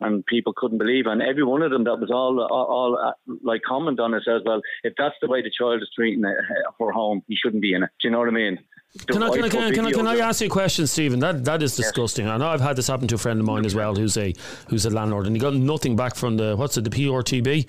and 0.00 0.24
people 0.26 0.52
couldn't 0.56 0.78
believe. 0.78 1.06
it. 1.06 1.10
And 1.10 1.22
every 1.22 1.44
one 1.44 1.62
of 1.62 1.70
them 1.70 1.84
that 1.84 2.00
was 2.00 2.10
all, 2.10 2.40
all, 2.40 2.64
all 2.64 2.98
uh, 2.98 3.34
like 3.42 3.62
comment 3.62 4.00
on 4.00 4.14
it 4.14 4.22
says, 4.24 4.42
"Well, 4.44 4.60
if 4.84 4.94
that's 4.96 5.16
the 5.20 5.28
way 5.28 5.42
the 5.42 5.50
child 5.50 5.82
is 5.82 5.90
treating 5.94 6.24
it, 6.24 6.36
uh, 6.36 6.84
her 6.84 6.92
home, 6.92 7.22
he 7.28 7.36
shouldn't 7.36 7.62
be 7.62 7.74
in 7.74 7.82
it." 7.82 7.90
Do 8.00 8.08
you 8.08 8.12
know 8.12 8.18
what 8.18 8.28
I 8.28 8.32
mean? 8.32 8.58
Can 9.06 9.22
I, 9.22 9.28
can, 9.28 9.44
I, 9.44 9.48
can, 9.48 9.62
I, 9.62 9.70
can, 9.70 9.86
I, 9.86 9.92
can 9.92 10.06
I 10.06 10.16
ask 10.18 10.40
you 10.40 10.46
a 10.46 10.50
question, 10.50 10.86
Stephen? 10.86 11.20
That 11.20 11.44
that 11.44 11.62
is 11.62 11.76
disgusting. 11.76 12.26
I 12.26 12.38
know 12.38 12.48
I've 12.48 12.60
had 12.60 12.74
this 12.74 12.86
happen 12.86 13.06
to 13.08 13.16
a 13.16 13.18
friend 13.18 13.38
of 13.38 13.44
mine 13.44 13.66
as 13.66 13.74
well, 13.74 13.94
who's 13.94 14.16
a 14.16 14.34
who's 14.70 14.86
a 14.86 14.90
landlord, 14.90 15.26
and 15.26 15.36
he 15.36 15.40
got 15.40 15.54
nothing 15.54 15.94
back 15.94 16.14
from 16.14 16.38
the 16.38 16.56
what's 16.56 16.76
it, 16.78 16.84
the 16.84 16.90
PRTB. 16.90 17.68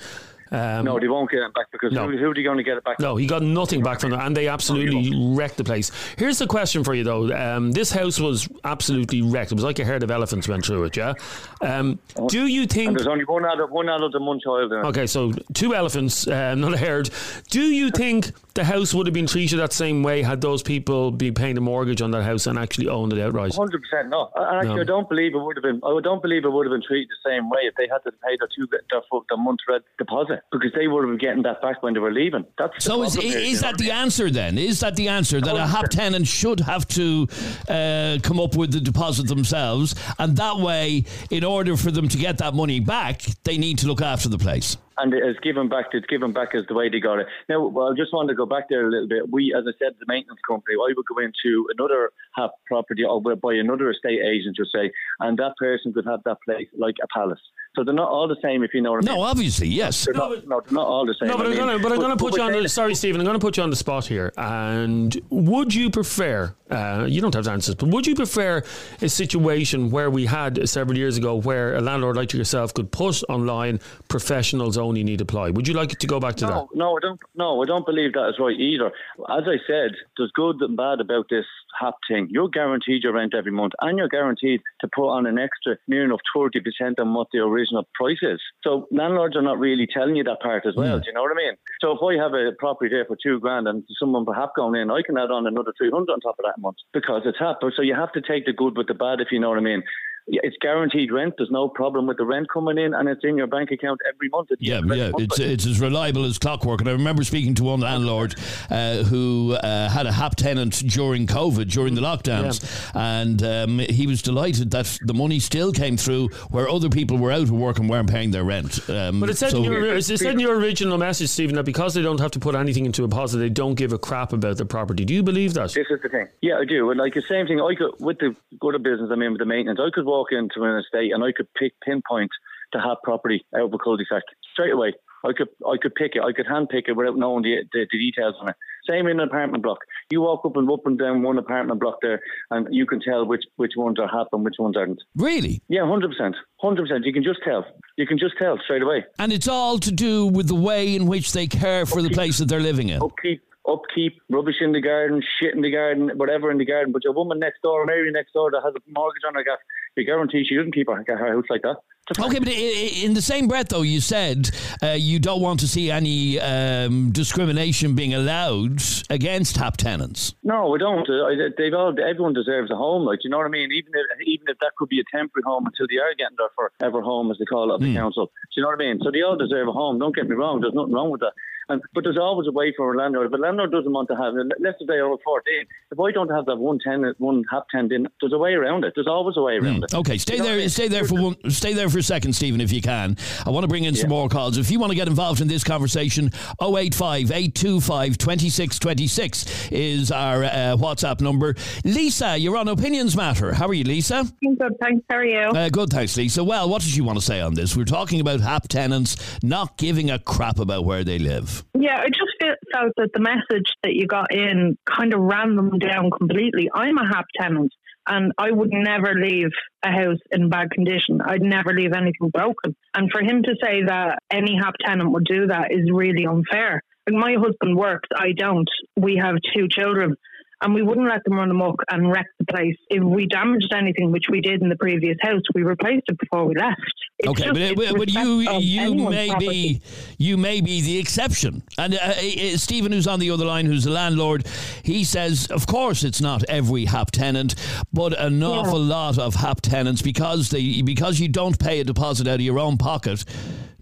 Um, 0.51 0.86
No, 0.86 1.00
they 1.00 1.07
won't 1.07 1.30
get 1.30 1.42
it 1.42 1.54
back 1.54 1.68
because 1.72 1.94
No. 1.94 2.10
who, 2.10 2.18
who 2.18 2.31
are 2.31 2.34
they 2.34 2.44
going 2.44 2.57
to 2.57 2.63
get 2.63 2.78
it 2.78 2.84
back? 2.84 3.00
No, 3.00 3.16
he 3.16 3.28
got 3.28 3.42
nothing 3.44 3.84
back 3.84 4.00
from 4.00 4.12
them, 4.12 4.19
and 4.19 4.36
they 4.36 4.48
absolutely 4.48 5.12
wrecked 5.36 5.57
the 5.57 5.63
place. 5.63 5.92
Here's 6.18 6.40
the 6.40 6.48
question 6.48 6.84
for 6.84 6.94
you, 6.94 7.04
though. 7.04 7.31
Um, 7.36 7.72
this 7.72 7.92
house 7.92 8.19
was 8.19 8.48
absolutely 8.63 9.22
wrecked. 9.22 9.51
It 9.51 9.56
was 9.56 9.63
like 9.63 9.80
a 9.80 9.86
herd 9.86 10.04
of 10.04 10.12
elephants 10.12 10.48
went 10.48 10.66
through 10.66 10.86
it. 10.86 10.98
Yeah. 10.98 11.13
Um, 11.62 12.00
do 12.28 12.48
you 12.48 12.62
And 12.63 12.72
think? 12.72 12.98
there's 12.98 13.07
only 13.07 13.25
one 13.25 13.46
adult, 13.46 13.72
one 13.72 13.90
adult 13.90 14.16
and 14.16 14.25
one 14.25 14.40
child 14.40 14.72
it. 14.72 14.75
Okay, 14.88 15.06
so 15.07 15.31
two 15.54 15.75
elephants, 15.75 16.28
uh, 16.28 16.56
not 16.56 16.74
a 16.74 16.78
herd. 16.78 17.10
Do 17.50 17.62
you 17.62 17.92
think 17.92 18.31
the 18.56 18.63
house 18.63 18.94
would 18.94 19.06
have 19.07 19.13
been 19.13 19.28
treated 19.28 19.60
that 19.60 19.72
same 19.74 20.04
way 20.04 20.22
had 20.24 20.42
those 20.42 20.63
people 20.63 21.12
been 21.12 21.34
paying 21.34 21.57
a 21.57 21.62
mortgage 21.62 22.02
on 22.02 22.12
that 22.12 22.24
house 22.24 22.48
and 22.48 22.57
actually 22.57 22.88
owned 22.88 23.13
it 23.13 23.19
outright? 23.22 23.54
Hundred 23.56 23.81
percent 23.84 24.10
no. 24.10 24.30
And 24.36 24.57
actually, 24.57 24.75
No. 24.75 24.81
I 24.81 24.86
don't 24.86 25.10
believe 25.10 25.36
it 25.36 25.40
would 25.40 25.57
have 25.57 25.63
been. 25.63 25.80
I 25.84 26.00
don't 26.02 26.22
believe 26.22 26.44
it 26.45 26.50
would 26.52 26.66
have 26.66 26.72
been 26.74 26.81
treated 26.86 27.10
the 27.10 27.30
same 27.30 27.50
way 27.50 27.60
if 27.63 27.75
they 27.75 27.88
had 27.92 28.00
to 28.04 28.12
pay 28.12 28.36
their 28.40 28.48
two 28.56 28.68
their, 28.72 28.81
their 29.30 29.38
month's 29.38 29.63
rent 29.68 29.84
deposit 29.98 30.39
because 30.52 30.72
they 30.76 30.88
would 30.88 31.02
have 31.04 31.10
been 31.10 31.18
getting 31.18 31.44
that 31.44 31.62
back 31.62 31.82
when 31.84 31.94
they 31.94 32.00
were 32.00 32.12
leaving. 32.12 32.46
That's 32.58 32.84
So 32.84 33.04
is, 33.04 33.18
is 33.18 33.62
that 33.62 33.78
the 33.78 33.92
answer 33.92 34.30
then? 34.30 34.58
Is 34.58 34.80
that 34.82 34.96
the 34.96 35.08
answer 35.10 35.42
that 35.42 35.56
a 35.56 35.68
HAP 35.68 35.90
tenant 35.90 36.28
should 36.28 36.60
have 36.60 36.88
to 36.90 37.28
uh, 37.68 38.18
come 38.24 38.40
up 38.40 38.56
with 38.56 38.72
the 38.72 38.80
deposit 38.80 39.28
themselves, 39.28 39.96
and 40.18 40.36
that 40.38 40.58
way, 40.58 41.06
in 41.30 41.44
order 41.44 41.78
for 41.78 41.92
them 41.92 42.08
to 42.10 42.18
get 42.18 42.38
that 42.40 42.54
money 42.54 42.80
back, 42.80 43.22
they 43.44 43.58
need 43.58 43.78
to 43.80 43.88
look 43.88 44.02
after 44.02 44.30
the 44.30 44.38
place? 44.38 44.78
And 45.00 45.13
it's 45.13 45.40
given 45.40 45.69
back. 45.69 45.88
It's 45.94 46.07
given 46.07 46.34
back 46.34 46.56
as 46.56 46.66
the 46.68 46.74
way 46.74 46.90
they 46.90 47.00
got 47.00 47.19
it. 47.19 47.28
Now, 47.48 47.68
well, 47.68 47.92
I 47.92 47.96
just 47.96 48.13
want 48.13 48.30
to 48.30 48.36
go 48.36 48.46
back 48.46 48.69
there 48.69 48.88
a 48.88 48.92
little 48.92 49.07
bit. 49.07 49.31
We, 49.31 49.54
as 49.57 49.66
I 49.68 49.72
said, 49.80 49.96
the 50.00 50.06
maintenance 50.07 50.40
company. 50.48 50.75
I 50.75 50.94
would 50.96 51.06
go 51.06 51.18
into 51.19 51.68
another 51.78 52.12
HAP 52.36 52.51
property 52.68 53.04
or 53.04 53.22
by 53.22 53.54
another 53.54 53.90
estate 53.92 54.19
agent, 54.22 54.56
just 54.56 54.72
say, 54.72 54.92
and 55.19 55.38
that 55.40 55.54
person 55.57 55.94
could 55.94 56.06
have 56.06 56.22
that 56.25 56.38
place 56.46 56.68
like 56.78 56.96
a 57.04 57.07
palace. 57.13 57.40
So 57.75 57.84
they're 57.84 57.94
not 57.94 58.10
all 58.10 58.28
the 58.28 58.38
same, 58.42 58.63
if 58.63 58.74
you 58.74 58.81
know 58.81 58.92
what 58.92 59.06
I 59.06 59.07
mean. 59.07 59.16
No, 59.16 59.22
obviously, 59.22 59.68
yes. 59.68 60.06
They're 60.06 60.13
not, 60.13 60.48
no, 60.48 60.60
they're 60.62 60.74
not 60.74 60.88
all 60.88 61.06
the 61.06 61.13
same. 61.19 61.30
No, 61.30 61.38
but 61.38 61.45
I 61.45 61.52
I'm 61.52 61.56
gonna, 61.56 61.80
but 61.80 61.92
I'm 61.92 62.00
gonna 62.00 62.18
put 62.18 62.36
you 62.36 62.42
on 62.42 62.52
the. 62.52 62.68
Sorry, 62.68 62.95
Stephen. 62.95 63.22
I'm 63.22 63.25
gonna 63.25 63.40
put 63.40 63.57
you 63.57 63.63
on 63.63 63.69
the 63.69 63.75
spot 63.75 64.06
here. 64.06 64.34
And 64.38 65.16
would 65.30 65.74
you 65.74 65.90
prefer? 65.90 66.56
Uh, 66.69 67.06
you 67.07 67.19
don't 67.19 67.34
have 67.34 67.45
to 67.45 67.52
answer 67.52 67.74
but 67.74 67.90
would 67.90 68.06
you 68.06 68.13
prefer 68.13 68.62
a 69.02 69.10
situation 69.10 69.90
where 69.90 70.12
we 70.12 70.28
had 70.28 70.69
several 70.69 70.98
years 70.98 71.18
ago, 71.18 71.36
where 71.36 71.75
a 71.75 71.81
landlord 71.81 72.16
like 72.16 72.31
yourself 72.34 72.74
could 72.74 72.92
put 72.92 73.24
online 73.28 73.80
professionals 74.07 74.78
only 74.90 75.04
need 75.04 75.22
apply? 75.22 75.52
Would 75.52 75.68
you 75.68 75.74
like 75.74 75.90
to 75.98 76.08
go 76.08 76.20
back 76.20 76.36
to 76.38 76.48
No, 76.48 76.70
no, 76.74 76.98
I 76.98 77.00
don't. 77.00 77.20
No, 77.36 77.62
I 77.64 77.66
don't 77.66 77.86
believe 77.86 78.14
that 78.14 78.30
is 78.30 78.36
right 78.40 78.60
either. 78.60 78.88
As 79.30 79.44
I 79.48 79.58
said, 79.66 79.92
there's 80.18 80.32
good 80.34 80.58
and 80.62 80.76
bad 80.76 81.00
about 81.00 81.28
this 81.30 81.46
HAP 81.80 81.96
thing. 82.08 82.28
You're 82.30 82.50
guaranteed 82.50 83.04
your 83.04 83.14
rent 83.14 83.34
every 83.34 83.52
month, 83.52 83.74
and 83.82 83.98
you're 83.98 84.10
guaranteed 84.10 84.62
to 84.82 84.88
put 84.94 85.10
on 85.10 85.26
an 85.26 85.38
extra 85.38 85.78
near 85.88 86.04
enough 86.04 86.20
thirty 86.36 86.60
percent 86.60 87.00
on 87.00 87.14
what 87.14 87.28
the 87.32 87.40
original 87.40 87.88
price 87.94 88.22
is. 88.22 88.42
So 88.64 88.88
landlords 88.92 89.36
are 89.36 89.42
not 89.42 89.60
really 89.60 89.88
telling 89.88 90.16
you 90.16 90.24
that 90.26 90.42
part 90.42 90.66
as 90.66 90.76
well. 90.76 90.98
Hmm. 90.98 91.02
Do 91.04 91.08
you 91.08 91.14
know 91.14 91.22
what 91.22 91.32
I 91.32 91.36
mean? 91.36 91.56
So 91.82 91.92
if 91.92 92.00
I 92.04 92.22
have 92.22 92.34
a 92.34 92.52
property 92.58 92.90
there 92.94 93.06
for 93.06 93.18
two 93.22 93.40
grand 93.40 93.68
and 93.68 93.84
someone 94.00 94.26
for 94.26 94.34
HAP 94.34 94.56
going 94.56 94.82
in, 94.82 94.92
I 94.92 95.02
can 95.06 95.18
add 95.18 95.32
on 95.32 95.48
another 95.48 95.74
three 95.78 95.92
hundred 95.92 96.14
on 96.14 96.20
top 96.20 96.36
of 96.40 96.46
that 96.46 96.60
month 96.60 96.78
because 96.94 97.22
it's 97.26 97.40
HAP. 97.40 97.58
So 97.76 97.82
you 97.82 97.96
have 97.96 98.12
to 98.14 98.22
take 98.22 98.46
the 98.46 98.54
good 98.54 98.78
with 98.78 98.88
the 98.88 98.94
bad, 98.94 99.22
if 99.22 99.28
you 99.32 99.40
know 99.40 99.50
what 99.50 99.58
I 99.58 99.62
mean. 99.62 99.84
Yeah, 100.31 100.42
It's 100.44 100.58
guaranteed 100.62 101.12
rent. 101.12 101.34
There's 101.38 101.50
no 101.52 101.68
problem 101.68 102.06
with 102.06 102.18
the 102.18 102.26
rent 102.26 102.48
coming 102.50 102.78
in, 102.78 102.94
and 102.94 103.10
it's 103.10 103.24
in 103.24 103.36
your 103.36 103.48
bank 103.48 103.72
account 103.72 104.00
every 104.08 104.30
month. 104.30 104.52
at 104.52 104.60
the 104.60 104.66
Yeah, 104.66 104.76
end 104.78 104.86
of 104.86 104.92
every 104.92 105.00
yeah, 105.06 105.10
month. 105.12 105.24
it's 105.24 105.40
it's 105.40 105.66
as 105.66 105.80
reliable 105.81 106.24
as 106.26 106.38
clockwork. 106.38 106.81
And 106.81 106.90
I 106.90 106.94
remember 106.94 107.24
speaking 107.24 107.56
to 107.56 107.64
one 107.64 107.80
landlord 107.80 108.36
uh, 108.70 108.98
who 109.04 109.54
uh, 109.54 109.90
had 109.90 110.06
a 110.06 110.12
HAP 110.12 110.36
tenant 110.36 110.74
during 110.88 111.26
COVID, 111.26 111.70
during 111.72 111.96
the 111.96 112.02
lockdowns, 112.02 112.64
and 112.96 113.42
um, 113.44 113.80
he 113.80 114.06
was 114.06 114.22
delighted 114.22 114.70
that 114.72 114.98
the 115.04 115.14
money 115.16 115.40
still 115.40 115.72
came 115.72 115.98
through 115.98 116.28
where 116.52 116.70
other 116.70 116.90
people 116.90 117.18
were 117.18 117.31
out 117.31 117.42
of 117.42 117.52
work 117.52 117.80
and 117.80 117.90
weren't 117.90 118.10
paying 118.10 118.30
their 118.31 118.44
rent. 118.44 118.88
Um, 118.90 119.20
But 119.20 119.30
it 119.31 119.38
said, 119.38 119.52
so- 119.52 119.58
in 119.58 119.64
your, 119.64 119.95
it 119.95 120.04
said 120.04 120.21
in 120.21 120.40
your 120.40 120.56
original 120.57 120.98
message, 120.98 121.30
Stephen, 121.30 121.56
that 121.56 121.64
because 121.64 121.94
they 121.95 122.02
don't 122.04 122.19
have 122.19 122.31
to 122.31 122.40
put 122.40 122.54
anything 122.56 122.86
into 122.86 123.04
a 123.04 123.07
deposit, 123.07 123.38
they 123.40 123.50
don't 123.50 123.76
give 123.76 123.94
a 123.94 123.98
crap 123.98 124.31
about 124.33 124.57
the 124.57 124.66
property. 124.66 125.06
Do 125.06 125.14
you 125.14 125.24
believe 125.24 125.54
that? 125.56 125.71
This 125.74 125.88
is 125.90 126.02
the 126.04 126.09
thing. 126.09 126.28
Yeah, 126.42 126.57
I 126.59 126.66
do. 126.66 126.92
And 126.92 127.00
like 127.00 127.14
the 127.16 127.24
same 127.24 127.48
thing, 127.48 127.59
I 127.59 127.74
could 127.76 127.92
with 128.00 128.19
the 128.19 128.36
go 128.59 128.69
to 128.71 128.78
business. 128.80 129.09
I 129.12 129.16
mean, 129.16 129.31
with 129.31 129.40
the 129.40 129.45
maintenance, 129.45 129.80
I 129.81 129.90
could 129.90 130.06
walk 130.06 130.19
into 130.31 130.64
an 130.64 130.78
estate 130.80 131.11
and 131.14 131.23
I 131.23 131.31
could 131.31 131.47
pick 131.54 131.73
pinpoint 131.81 132.31
to 132.73 132.80
have 132.80 132.97
property 133.04 133.45
out 133.56 133.64
of 133.64 133.73
a 133.73 133.78
cul-de-sac 133.78 134.23
straight 134.54 134.73
away. 134.73 134.94
I 135.26 135.33
could 135.33 135.49
I 135.68 135.76
could 135.81 135.95
pick 135.95 136.16
it. 136.16 136.21
I 136.23 136.31
could 136.31 136.47
hand 136.47 136.69
pick 136.69 136.85
it 136.88 136.94
without 136.95 137.18
knowing 137.18 137.44
the, 137.44 137.57
the, 137.73 137.85
the 137.92 137.97
details 137.97 138.35
on 138.40 138.47
it. 138.49 138.56
Same 138.90 139.06
in 139.07 139.19
an 139.19 139.28
apartment 139.28 139.61
block. 139.64 139.80
You 140.11 140.21
walk 140.21 140.45
up 140.45 140.56
and 140.56 140.71
up 140.71 140.85
and 140.85 140.97
down 140.97 141.23
one 141.23 141.38
apartment 141.38 141.81
block 141.81 141.97
there, 142.02 142.21
and 142.52 142.68
you 142.71 142.85
can 142.85 143.02
tell 143.02 143.26
which 143.26 143.44
which 143.57 143.73
ones 143.76 143.99
are 143.99 144.07
HAP 144.07 144.28
and 144.31 144.45
which 144.45 144.56
ones 144.57 144.78
aren't. 144.78 145.02
really, 145.18 145.61
Yeah, 145.68 145.85
hundred 145.85 146.11
percent, 146.11 146.38
hundred 146.61 146.83
percent. 146.83 147.04
You 147.06 147.11
can 147.11 147.23
just 147.23 147.40
tell. 147.44 147.66
You 147.97 148.07
can 148.07 148.18
just 148.18 148.35
tell 148.38 148.57
straight 148.64 148.81
away. 148.81 149.04
and 149.19 149.33
it's 149.33 149.49
all 149.49 149.78
to 149.80 149.92
do 149.92 150.26
with 150.26 150.47
the 150.47 150.56
way 150.56 150.95
in 150.95 151.06
which 151.06 151.33
they 151.33 151.47
care 151.47 151.85
for 151.85 152.02
the 152.02 152.11
place 152.11 152.38
that 152.38 152.47
they're 152.47 152.61
living 152.61 152.88
in. 152.88 153.02
upkeep, 153.04 153.42
upkeep, 153.68 154.21
rubbish 154.30 154.61
in 154.61 154.71
the 154.71 154.80
garden, 154.81 155.21
shit 155.38 155.54
in 155.54 155.61
the 155.61 155.71
garden, 155.71 156.11
whatever 156.16 156.49
in 156.49 156.57
the 156.57 156.66
garden. 156.66 156.94
But 156.94 157.04
your 157.04 157.11
woman 157.14 157.40
next 157.40 157.61
door, 157.61 157.85
Mary 157.85 158.09
next 158.14 158.31
door, 158.31 158.52
that 158.52 158.61
has 158.64 158.73
a 158.73 158.80
mortgage 158.88 159.23
on 159.28 159.33
her 159.35 159.44
gas, 159.44 159.57
you 160.00 160.06
guarantee 160.06 160.46
she 160.48 160.56
doesn't 160.56 160.74
keep 160.74 160.88
her, 160.88 161.04
her 161.08 161.34
house 161.36 161.46
like 161.50 161.62
that. 161.64 161.78
Okay, 162.20 162.40
but 162.40 162.48
i- 162.48 162.52
i- 162.52 163.06
in 163.06 163.14
the 163.14 163.22
same 163.22 163.48
breath, 163.48 163.68
though, 163.70 163.84
you 163.84 164.02
said 164.02 164.50
uh, 164.82 164.88
you 164.98 165.20
don't 165.20 165.42
want 165.42 165.60
to 165.60 165.68
see 165.68 165.92
any 165.92 166.40
um, 166.40 167.12
discrimination 167.12 167.94
being 167.94 168.16
allowed 168.16 168.82
against 169.12 169.58
HAP 169.58 169.78
tenants. 169.78 170.34
No, 170.44 170.70
we 170.70 170.80
don't. 170.80 171.08
Uh, 171.08 171.28
they've 171.56 171.74
all, 171.74 171.94
everyone 172.00 172.34
deserves 172.34 172.72
a 172.72 172.76
home. 172.76 173.04
Like, 173.06 173.20
you 173.24 173.30
know 173.30 173.38
what 173.38 173.46
I 173.46 173.50
mean? 173.50 173.72
Even 173.72 173.92
if, 173.94 174.28
even 174.28 174.48
if 174.50 174.58
that 174.60 174.72
could 174.78 174.90
be 174.90 175.00
a 175.00 175.04
temporary 175.16 175.44
home 175.46 175.68
until 175.68 175.86
they 175.88 175.98
are 176.02 176.14
getting 176.18 176.38
their 176.38 176.50
forever 176.56 177.02
home, 177.04 177.30
as 177.30 177.38
they 177.38 177.46
call 177.46 177.70
it, 177.72 177.76
of 177.76 177.82
the 177.82 177.94
council. 177.94 178.26
Do 178.26 178.32
you 178.58 178.64
know 178.64 178.70
what 178.70 178.82
I 178.82 178.86
mean? 178.86 179.00
So 179.04 179.12
they 179.12 179.22
all 179.22 179.38
deserve 179.38 179.68
a 179.68 179.72
home. 179.72 180.00
Don't 180.00 180.16
get 180.16 180.28
me 180.28 180.36
wrong. 180.36 180.62
There's 180.62 180.74
nothing 180.74 180.94
wrong 180.94 181.12
with 181.12 181.22
that. 181.22 181.34
And, 181.69 181.81
but 181.94 182.04
there's 182.04 182.18
always 182.18 182.47
a 182.47 182.52
way 182.52 182.73
for 182.76 182.94
a 182.94 182.97
landlord. 182.97 183.28
If 183.28 183.33
a 183.33 183.42
landlord 183.42 183.71
doesn't 183.71 183.92
want 183.92 184.09
to 184.09 184.16
have, 184.16 184.33
let's 184.59 184.80
say 184.80 184.85
they're 184.88 185.06
over 185.06 185.21
14, 185.23 185.66
if 185.92 185.99
I 185.99 186.11
don't 186.11 186.30
have 186.30 186.45
that 186.47 186.57
one 186.57 186.80
tenant, 186.80 187.19
one 187.19 187.44
HAP 187.52 187.69
tenant 187.69 187.94
in, 187.94 188.07
there's 188.19 188.33
a 188.33 188.38
way 188.38 188.54
around 188.54 188.83
it. 188.83 188.94
There's 188.95 189.07
always 189.07 189.38
a 189.38 189.42
way 189.42 189.57
around 189.57 189.83
it. 189.83 189.94
Okay, 189.94 190.18
stay 190.18 190.33
You 190.33 190.40
know 190.40 190.45
what 190.45 190.49
I 190.49 190.52
there. 190.54 190.59
mean? 190.61 190.69
Stay 190.69 190.88
there 190.88 191.06
for 191.06 191.21
one. 191.21 191.52
Stay 191.52 191.73
there 191.73 191.90
for 191.90 191.99
for 191.99 192.02
a 192.02 192.06
second, 192.06 192.31
Stephen, 192.31 192.61
if 192.61 192.71
you 192.71 192.81
can. 192.81 193.18
I 193.45 193.49
want 193.49 193.66
to 193.66 193.68
bring 193.68 193.83
in 193.83 193.94
yeah. 193.94 194.02
some 194.02 194.09
more 194.09 194.30
calls. 194.30 194.57
If 194.57 194.71
you 194.71 194.80
want 194.80 194.92
to 194.92 194.95
get 194.95 195.09
involved 195.09 195.42
in 195.42 195.49
this 195.49 195.66
conversation, 195.66 196.31
085 196.61 197.30
825 197.30 198.18
2626 198.18 199.71
is 199.71 200.11
our 200.11 200.45
uh, 200.45 200.78
WhatsApp 200.78 201.19
number. 201.19 201.56
Lisa, 201.83 202.38
you're 202.38 202.56
on 202.56 202.69
Opinions 202.69 203.18
Matter. 203.18 203.54
How 203.54 203.68
are 203.68 203.73
you, 203.73 203.83
Lisa? 203.83 204.26
I'm 204.45 204.56
good, 204.56 204.78
thanks. 204.80 205.06
How 205.09 205.18
are 205.18 205.26
you? 205.26 205.40
Uh, 205.49 205.68
good, 205.68 205.90
thanks, 205.90 206.16
Lisa. 206.16 206.42
Well, 206.42 206.69
what 206.69 206.81
did 206.81 206.95
you 206.95 207.04
want 207.04 207.19
to 207.19 207.26
say 207.26 207.42
on 207.42 207.54
this? 207.54 207.76
We're 207.76 207.83
talking 207.83 208.21
about 208.21 208.40
HAP 208.40 208.69
tenants 208.69 209.18
not 209.44 209.78
giving 209.78 210.09
a 210.09 210.19
crap 210.19 210.57
about 210.59 210.85
where 210.85 211.04
they 211.04 211.19
live. 211.19 211.58
Yeah, 211.73 211.97
I 211.99 212.07
just 212.07 212.57
felt 212.73 212.94
that 212.97 213.09
the 213.13 213.19
message 213.19 213.71
that 213.83 213.94
you 213.94 214.07
got 214.07 214.33
in 214.33 214.78
kind 214.89 215.13
of 215.13 215.21
ran 215.21 215.56
them 215.56 215.80
down 215.80 216.09
completely. 216.11 216.69
I'm 216.73 216.97
a 216.97 217.07
HAP 217.07 217.25
tenant 217.39 217.71
and 218.07 218.31
I 218.37 218.51
would 218.51 218.71
never 218.71 219.13
leave 219.13 219.51
a 219.83 219.92
house 219.92 220.18
in 220.31 220.49
bad 220.49 220.71
condition. 220.71 221.21
I'd 221.23 221.42
never 221.42 221.73
leave 221.73 221.94
anything 221.94 222.30
broken. 222.33 222.75
And 222.94 223.09
for 223.11 223.21
him 223.21 223.44
to 223.44 223.56
say 223.63 223.83
that 223.85 224.19
any 224.31 224.57
HAP 224.57 224.75
tenant 224.83 225.11
would 225.11 225.25
do 225.25 225.47
that 225.47 225.71
is 225.71 225.89
really 225.92 226.25
unfair. 226.25 226.81
Like 227.07 227.19
my 227.19 227.35
husband 227.39 227.78
works, 227.78 228.09
I 228.16 228.31
don't. 228.35 228.69
We 228.97 229.18
have 229.23 229.35
two 229.56 229.68
children 229.69 230.16
and 230.61 230.73
we 230.73 230.81
wouldn't 230.81 231.07
let 231.07 231.23
them 231.23 231.33
run 231.33 231.49
amok 231.49 231.81
and 231.89 232.11
wreck 232.11 232.28
the 232.37 232.45
place. 232.45 232.75
If 232.89 233.04
we 233.04 233.25
damaged 233.28 233.73
anything, 233.73 234.11
which 234.11 234.25
we 234.30 234.42
did 234.42 234.61
in 234.61 234.69
the 234.69 234.75
previous 234.75 235.18
house, 235.21 235.42
we 235.54 235.63
replaced 235.63 236.04
it 236.07 236.18
before 236.18 236.45
we 236.45 236.56
left. 236.56 236.81
It's 237.19 237.30
okay, 237.30 237.73
but, 237.73 237.87
uh, 237.87 237.97
but 237.97 238.09
you 238.09 238.42
you 238.59 239.09
may 239.09 239.33
be 239.37 239.81
you 240.18 240.37
may 240.37 240.61
be 240.61 240.81
the 240.81 240.97
exception. 240.97 241.63
And 241.78 241.95
uh, 241.95 241.97
uh, 241.97 242.09
uh, 242.09 242.57
Stephen, 242.57 242.92
who's 242.92 243.07
on 243.07 243.19
the 243.19 243.31
other 243.31 243.45
line, 243.45 243.66
who's 243.66 243.83
the 243.83 243.92
landlord, 243.92 244.47
he 244.83 245.04
says, 245.04 245.47
of 245.47 245.68
course, 245.68 246.04
it's 246.04 246.21
not 246.21 246.44
every 246.45 246.85
HAP 246.85 247.11
tenant, 247.11 247.56
but 247.94 248.18
an 248.18 248.42
awful 248.44 248.80
lot 248.80 249.18
of 249.18 249.35
HAP 249.35 249.61
tenants 249.61 250.01
because 250.01 250.49
they 250.49 250.81
because 250.81 251.19
you 251.19 251.28
don't 251.28 251.59
pay 251.59 251.80
a 251.80 251.83
deposit 251.83 252.28
out 252.28 252.35
of 252.35 252.42
your 252.42 252.59
own 252.59 252.78
pocket. 252.78 253.23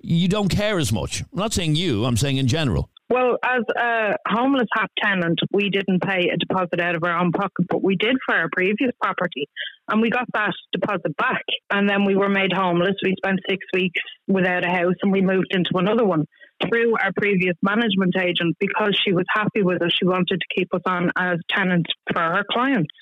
You 0.01 0.27
don't 0.27 0.49
care 0.49 0.79
as 0.79 0.93
much. 0.93 1.21
I'm 1.21 1.39
not 1.39 1.53
saying 1.53 1.75
you. 1.75 2.05
I'm 2.05 2.17
saying 2.17 2.37
in 2.37 2.47
general. 2.47 2.89
Well, 3.09 3.37
as 3.41 3.63
a 3.73 4.15
homeless 4.27 4.67
HAP 4.73 4.91
tenant, 5.01 5.39
we 5.53 5.69
didn't 5.69 6.01
pay 6.01 6.29
a 6.29 6.37
deposit 6.37 6.81
out 6.81 6.95
of 6.95 7.03
our 7.03 7.17
own 7.17 7.31
pocket, 7.31 7.65
but 7.69 7.81
we 7.81 7.95
did 7.95 8.17
for 8.25 8.35
our 8.35 8.49
previous 8.51 8.91
property. 9.01 9.47
And 9.87 10.01
we 10.01 10.09
got 10.09 10.25
that 10.33 10.53
deposit 10.73 11.15
back. 11.15 11.43
And 11.71 11.89
then 11.89 12.03
we 12.03 12.15
were 12.15 12.27
made 12.27 12.51
homeless. 12.51 12.95
We 13.01 13.15
spent 13.17 13.39
six 13.49 13.65
weeks 13.73 14.01
without 14.27 14.65
a 14.65 14.69
house 14.69 14.95
and 15.01 15.11
we 15.11 15.21
moved 15.21 15.47
into 15.51 15.77
another 15.77 16.03
one 16.03 16.25
through 16.67 16.95
our 16.97 17.13
previous 17.15 17.55
management 17.61 18.15
agent 18.17 18.57
because 18.59 18.99
she 19.05 19.13
was 19.13 19.25
happy 19.29 19.61
with 19.61 19.81
us. 19.81 19.91
She 19.97 20.05
wanted 20.05 20.41
to 20.41 20.55
keep 20.55 20.73
us 20.73 20.81
on 20.85 21.11
as 21.17 21.37
tenants 21.49 21.91
for 22.11 22.21
her 22.21 22.43
clients. 22.51 22.93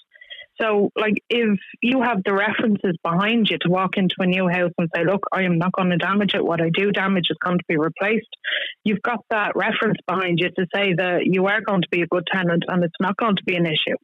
So, 0.61 0.89
like, 0.95 1.15
if 1.29 1.59
you 1.81 2.01
have 2.01 2.23
the 2.25 2.33
references 2.33 2.97
behind 3.03 3.47
you 3.49 3.57
to 3.61 3.69
walk 3.69 3.97
into 3.97 4.15
a 4.19 4.25
new 4.25 4.47
house 4.47 4.71
and 4.77 4.89
say, 4.95 5.03
look, 5.03 5.21
I 5.31 5.43
am 5.43 5.57
not 5.57 5.71
going 5.73 5.89
to 5.89 5.97
damage 5.97 6.33
it. 6.33 6.43
What 6.43 6.61
I 6.61 6.69
do 6.73 6.91
damage 6.91 7.25
is 7.29 7.37
going 7.43 7.57
to 7.57 7.63
be 7.67 7.77
replaced. 7.77 8.27
You've 8.83 9.01
got 9.01 9.19
that 9.29 9.53
reference 9.55 9.97
behind 10.07 10.39
you 10.39 10.49
to 10.49 10.65
say 10.73 10.93
that 10.93 11.21
you 11.25 11.47
are 11.47 11.61
going 11.61 11.81
to 11.81 11.87
be 11.91 12.01
a 12.01 12.07
good 12.07 12.27
tenant 12.31 12.63
and 12.67 12.83
it's 12.83 12.95
not 12.99 13.17
going 13.17 13.35
to 13.35 13.43
be 13.45 13.55
an 13.55 13.65
issue. 13.65 13.97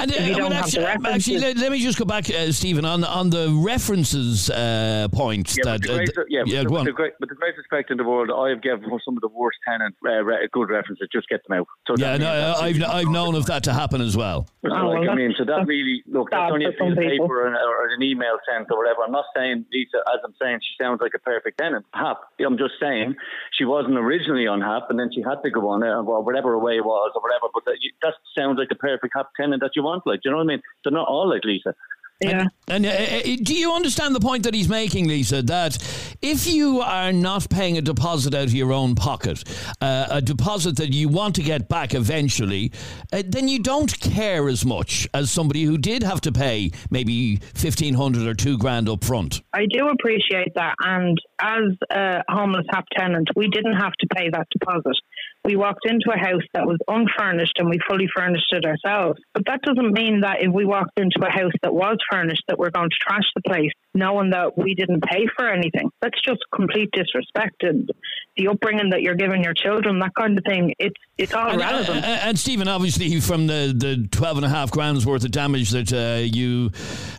And, 0.00 0.12
uh, 0.12 0.16
I 0.16 0.20
mean, 0.20 0.52
actually, 0.52 0.84
actually 0.84 1.38
let, 1.38 1.56
let, 1.56 1.72
me 1.72 1.80
just 1.80 1.98
go 1.98 2.04
back, 2.04 2.30
uh, 2.30 2.52
Stephen, 2.52 2.84
on 2.84 3.02
on 3.02 3.30
the 3.30 3.50
references 3.50 4.48
uh, 4.48 5.08
point. 5.12 5.56
Yeah, 5.56 5.72
that, 5.72 5.82
great, 5.82 6.16
uh, 6.16 6.22
yeah, 6.28 6.42
yeah, 6.46 6.62
with, 6.62 6.84
the, 6.84 6.92
great, 6.92 7.14
with 7.18 7.28
the 7.28 7.34
greatest 7.34 7.58
respect 7.58 7.90
in 7.90 7.96
the 7.96 8.04
world, 8.04 8.30
I 8.30 8.50
have 8.50 8.62
given 8.62 8.84
some 9.04 9.16
of 9.16 9.20
the 9.22 9.28
worst 9.28 9.58
tenants 9.66 9.98
uh, 10.08 10.22
good 10.52 10.70
references. 10.70 11.08
Just 11.12 11.28
get 11.28 11.40
them 11.48 11.58
out. 11.58 11.66
So 11.88 11.94
yeah, 11.98 12.16
no, 12.16 12.54
I've 12.60 12.80
I've 12.84 13.08
known 13.08 13.34
of 13.34 13.46
that 13.46 13.64
to 13.64 13.72
happen 13.72 14.00
as 14.00 14.16
well. 14.16 14.46
So, 14.64 14.70
oh, 14.72 14.88
like, 14.90 15.08
I 15.08 15.14
mean, 15.16 15.34
so 15.36 15.44
that 15.44 15.66
really 15.82 16.02
look 16.06 16.30
that's 16.30 16.52
only 16.52 16.66
a 16.66 16.72
piece 16.72 16.92
of 16.92 16.98
paper 16.98 17.48
or 17.48 17.88
an, 17.88 18.02
email 18.02 18.38
sent 18.48 18.68
or 18.70 18.78
whatever. 18.78 19.02
I'm 19.04 19.12
not 19.12 19.24
saying 19.34 19.66
Lisa, 19.72 19.98
as 20.14 20.20
I'm 20.24 20.34
saying, 20.40 20.60
she 20.62 20.82
sounds 20.82 21.00
like 21.00 21.12
a 21.14 21.18
perfect 21.18 21.58
tenant. 21.58 21.84
HAP. 21.94 22.18
I'm 22.40 22.58
just 22.58 22.74
saying 22.80 23.16
she 23.52 23.64
wasn't 23.64 23.96
originally 23.98 24.46
on 24.46 24.60
HAP, 24.60 24.90
and 24.90 24.98
then 24.98 25.10
she 25.12 25.22
had 25.22 25.42
to 25.42 25.50
go 25.50 25.68
on 25.68 25.82
it, 25.82 25.90
or 25.90 26.22
whatever 26.22 26.58
way 26.58 26.76
it 26.76 26.84
was, 26.84 27.12
or 27.14 27.22
whatever. 27.22 27.48
But 27.52 27.64
that, 27.66 27.78
that 28.02 28.14
sounds 28.36 28.58
like 28.58 28.68
a 28.70 28.76
perfect 28.76 29.14
HAP 29.16 29.28
tenant 29.38 29.62
that 29.62 29.72
you 29.74 29.82
want. 29.82 30.06
Like, 30.06 30.22
do 30.22 30.28
you 30.28 30.30
know 30.32 30.38
what 30.38 30.44
I 30.44 30.56
mean? 30.56 30.62
They're 30.84 30.92
not 30.92 31.08
all 31.08 31.28
like 31.28 31.44
Lisa. 31.44 31.74
Yeah. 32.20 32.46
And, 32.66 32.84
and 32.84 32.86
uh, 32.86 33.30
uh, 33.30 33.36
do 33.42 33.54
you 33.54 33.72
understand 33.72 34.14
the 34.14 34.20
point 34.20 34.42
that 34.42 34.52
he's 34.52 34.68
making, 34.68 35.06
Lisa? 35.06 35.40
That 35.42 35.78
if 36.20 36.48
you 36.48 36.80
are 36.80 37.12
not 37.12 37.48
paying 37.48 37.78
a 37.78 37.80
deposit 37.80 38.34
out 38.34 38.44
of 38.44 38.54
your 38.54 38.72
own 38.72 38.96
pocket, 38.96 39.44
uh, 39.80 40.06
a 40.10 40.20
deposit 40.20 40.76
that 40.78 40.92
you 40.92 41.08
want 41.08 41.36
to 41.36 41.42
get 41.42 41.68
back 41.68 41.94
eventually, 41.94 42.72
uh, 43.12 43.22
then 43.24 43.46
you 43.46 43.60
don't 43.60 43.98
care 44.00 44.48
as 44.48 44.64
much 44.64 45.08
as 45.14 45.30
somebody 45.30 45.62
who 45.62 45.78
did 45.78 46.02
have 46.02 46.20
to 46.22 46.32
pay 46.32 46.72
maybe 46.90 47.36
fifteen 47.36 47.94
hundred 47.94 48.26
or 48.26 48.34
two 48.34 48.58
grand 48.58 48.88
up 48.88 49.04
front. 49.04 49.40
I 49.52 49.66
do 49.70 49.88
appreciate 49.88 50.54
that, 50.56 50.74
and 50.80 51.16
as 51.40 51.76
a 51.90 52.22
homeless 52.28 52.66
HAP 52.70 52.86
tenant, 52.96 53.28
we 53.36 53.48
didn't 53.48 53.76
have 53.76 53.92
to 53.92 54.06
pay 54.16 54.28
that 54.30 54.48
deposit 54.50 54.96
we 55.44 55.56
walked 55.56 55.86
into 55.86 56.10
a 56.12 56.18
house 56.18 56.42
that 56.54 56.66
was 56.66 56.78
unfurnished 56.88 57.54
and 57.58 57.70
we 57.70 57.78
fully 57.88 58.08
furnished 58.14 58.52
it 58.52 58.64
ourselves. 58.64 59.20
But 59.34 59.44
that 59.46 59.62
doesn't 59.62 59.92
mean 59.92 60.20
that 60.20 60.38
if 60.40 60.52
we 60.52 60.64
walked 60.64 60.98
into 60.98 61.20
a 61.26 61.30
house 61.30 61.52
that 61.62 61.72
was 61.72 61.98
furnished 62.10 62.42
that 62.48 62.58
we're 62.58 62.70
going 62.70 62.90
to 62.90 62.96
trash 63.00 63.24
the 63.34 63.42
place 63.42 63.72
knowing 63.98 64.30
that 64.30 64.56
we 64.56 64.74
didn't 64.74 65.02
pay 65.02 65.26
for 65.36 65.48
anything. 65.48 65.90
That's 66.00 66.20
just 66.22 66.40
complete 66.54 66.90
disrespect 66.92 67.62
and 67.62 67.90
the 68.36 68.48
upbringing 68.48 68.90
that 68.90 69.02
you're 69.02 69.16
giving 69.16 69.42
your 69.42 69.54
children, 69.54 69.98
that 69.98 70.14
kind 70.14 70.38
of 70.38 70.44
thing. 70.44 70.72
It's 70.78 70.94
it's 71.18 71.34
all 71.34 71.50
and, 71.50 71.60
uh, 71.60 71.64
relevant. 71.64 72.04
Uh, 72.04 72.08
and 72.08 72.38
Stephen, 72.38 72.68
obviously, 72.68 73.18
from 73.20 73.48
the, 73.48 73.74
the 73.76 74.08
12 74.12 74.36
and 74.38 74.46
a 74.46 74.48
half 74.48 74.70
grand's 74.70 75.04
worth 75.04 75.24
of 75.24 75.32
damage 75.32 75.70
that 75.70 75.92
uh, 75.92 76.22
you 76.22 76.70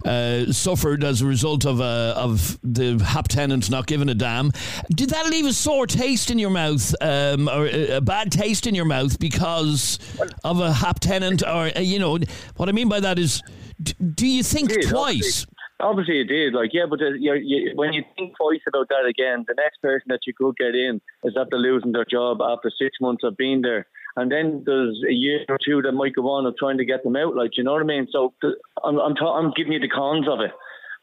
uh, 0.06 0.52
suffered 0.54 1.04
as 1.04 1.22
a 1.22 1.26
result 1.26 1.66
of 1.66 1.82
uh, 1.82 2.14
of 2.16 2.58
the 2.64 3.04
HAP 3.04 3.28
tenants 3.28 3.70
not 3.70 3.86
giving 3.86 4.08
a 4.08 4.16
damn, 4.16 4.52
did 4.96 5.10
that 5.10 5.26
leave 5.30 5.46
a 5.46 5.54
sore 5.54 5.86
taste 5.86 6.32
in 6.32 6.40
your 6.40 6.50
mouth 6.50 6.96
um, 7.02 7.50
or 7.50 7.68
bad 8.10 8.32
taste 8.32 8.66
in 8.66 8.74
your 8.74 8.86
mouth 8.86 9.20
because 9.20 10.00
of 10.44 10.60
a 10.60 10.74
HAP 10.74 11.00
tenant? 11.00 11.44
Or, 11.44 11.70
uh, 11.78 11.80
you 11.80 12.00
know, 12.00 12.18
what 12.58 12.68
I 12.68 12.72
mean 12.72 12.90
by 12.90 13.00
that 13.00 13.20
is, 13.20 13.44
do 14.16 14.26
you 14.26 14.42
think 14.42 14.72
twice? 14.88 15.46
Obviously, 15.80 16.20
it 16.22 16.26
did. 16.26 16.56
Like, 16.56 16.72
yeah, 16.74 16.88
but 16.90 17.00
uh, 17.04 17.12
you, 17.12 17.36
you, 17.36 17.72
when 17.76 17.94
you 17.94 18.04
think 18.18 18.36
twice 18.36 18.62
about 18.68 18.90
that 18.90 19.06
again, 19.08 19.46
the 19.48 19.54
next 19.56 19.80
person 19.84 20.08
that 20.08 20.22
you 20.26 20.34
could 20.34 20.58
get 20.58 20.74
in 20.74 21.00
is 21.24 21.38
after 21.40 21.58
losing 21.58 21.92
their 21.92 22.04
job 22.04 22.40
after 22.42 22.72
six 22.82 22.98
months 23.00 23.24
of 23.24 23.38
being 23.38 23.62
there. 23.62 23.86
And 24.16 24.32
then 24.32 24.64
there's 24.66 25.00
a 25.08 25.14
year 25.14 25.46
or 25.48 25.60
two 25.64 25.84
that 25.84 25.92
might 25.92 26.16
go 26.16 26.28
on 26.32 26.48
of 26.48 26.58
trying 26.58 26.80
to 26.80 26.86
get 26.86 27.04
them 27.04 27.16
out. 27.16 27.36
Like, 27.36 27.58
you 27.58 27.64
know 27.64 27.74
what 27.74 27.84
I 27.84 27.86
mean? 27.86 28.08
So 28.12 28.34
I'm, 28.84 28.98
I'm, 28.98 29.14
ta- 29.14 29.38
I'm 29.38 29.54
giving 29.56 29.74
you 29.74 29.80
the 29.80 29.88
cons 29.88 30.28
of 30.28 30.40
it. 30.42 30.52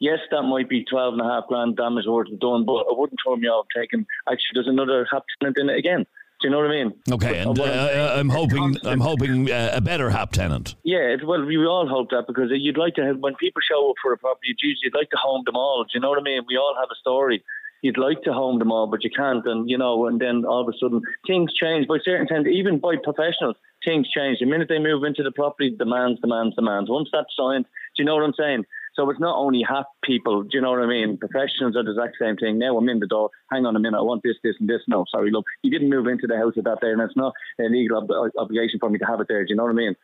Yes, 0.00 0.18
that 0.32 0.42
might 0.42 0.68
be 0.68 0.84
12 0.84 1.14
and 1.14 1.22
a 1.22 1.24
half 1.24 1.46
grand 1.46 1.76
damage 1.76 2.04
worth 2.06 2.26
done, 2.40 2.66
but 2.66 2.84
I 2.90 2.92
wouldn't 2.98 3.20
turn 3.24 3.40
me 3.40 3.46
off 3.46 3.66
taking, 3.74 4.04
actually, 4.28 4.54
there's 4.54 4.68
another 4.68 5.06
HAP 5.10 5.22
tenant 5.40 5.56
in 5.58 5.70
it 5.70 5.78
again. 5.78 6.04
Do 6.40 6.48
you 6.48 6.50
know 6.50 6.58
what 6.58 6.70
I 6.70 6.84
mean? 6.84 6.92
Okay, 7.10 7.38
and 7.38 7.58
uh, 7.58 8.14
I'm 8.18 8.28
hoping 8.28 8.76
I'm 8.84 9.00
hoping 9.00 9.50
uh, 9.50 9.70
a 9.72 9.80
better 9.80 10.10
HAP 10.10 10.32
tenant. 10.32 10.74
Yeah, 10.82 11.16
well, 11.24 11.42
we 11.44 11.56
all 11.64 11.88
hope 11.88 12.10
that 12.10 12.26
because 12.26 12.50
you'd 12.52 12.76
like 12.76 12.94
to 12.96 13.04
have 13.06 13.18
when 13.18 13.34
people 13.36 13.62
show 13.66 13.88
up 13.90 13.96
for 14.02 14.12
a 14.12 14.18
property, 14.18 14.54
you'd 14.60 14.94
like 14.94 15.08
to 15.10 15.16
home 15.16 15.42
them 15.46 15.56
all. 15.56 15.84
Do 15.84 15.90
you 15.94 16.00
know 16.00 16.10
what 16.10 16.18
I 16.18 16.22
mean? 16.22 16.42
We 16.46 16.58
all 16.58 16.74
have 16.78 16.88
a 16.92 16.94
story. 16.96 17.42
You'd 17.80 17.98
like 17.98 18.22
to 18.22 18.32
home 18.32 18.58
them 18.58 18.70
all, 18.70 18.86
but 18.86 19.02
you 19.02 19.10
can't, 19.10 19.46
and 19.46 19.68
you 19.70 19.78
know, 19.78 20.06
and 20.06 20.20
then 20.20 20.44
all 20.44 20.60
of 20.60 20.68
a 20.68 20.76
sudden 20.78 21.00
things 21.26 21.54
change 21.54 21.88
by 21.88 21.98
certain 22.04 22.26
times, 22.26 22.46
even 22.48 22.80
by 22.80 22.96
professionals. 23.02 23.56
Things 23.84 24.08
change 24.10 24.40
the 24.40 24.46
minute 24.46 24.68
they 24.68 24.78
move 24.78 25.04
into 25.04 25.22
the 25.22 25.30
property. 25.30 25.70
Demands, 25.70 26.20
demands, 26.20 26.56
demands. 26.56 26.90
Once 26.90 27.08
that's 27.12 27.34
signed, 27.38 27.64
do 27.64 28.02
you 28.02 28.04
know 28.04 28.14
what 28.14 28.24
I'm 28.24 28.34
saying? 28.38 28.64
So 28.96 29.10
it's 29.10 29.20
not 29.20 29.36
only 29.36 29.62
HAP 29.62 29.86
people, 30.02 30.42
do 30.42 30.48
you 30.54 30.62
know 30.62 30.70
what 30.70 30.80
I 30.80 30.86
mean? 30.86 31.18
Professionals 31.18 31.76
are 31.76 31.84
the 31.84 31.90
exact 31.90 32.16
same 32.18 32.36
thing. 32.36 32.58
Now 32.58 32.78
I'm 32.78 32.88
in 32.88 32.98
the 32.98 33.06
door. 33.06 33.28
Hang 33.50 33.66
on 33.66 33.76
a 33.76 33.78
minute. 33.78 33.98
I 33.98 34.00
want 34.00 34.22
this, 34.22 34.36
this, 34.42 34.54
and 34.58 34.66
this. 34.68 34.80
No, 34.88 35.04
sorry, 35.10 35.30
look, 35.30 35.44
you 35.62 35.70
didn't 35.70 35.90
move 35.90 36.06
into 36.06 36.26
the 36.26 36.36
house 36.36 36.54
at 36.56 36.64
that 36.64 36.80
day, 36.80 36.92
and 36.92 37.00
it's 37.02 37.14
not 37.14 37.34
a 37.60 37.64
legal 37.64 37.98
ob- 37.98 38.32
obligation 38.38 38.80
for 38.80 38.88
me 38.88 38.98
to 38.98 39.04
have 39.04 39.20
it 39.20 39.28
there. 39.28 39.44
Do 39.44 39.50
you 39.50 39.56
know 39.56 39.64
what 39.64 39.70
I 39.70 39.74
mean? 39.74 39.94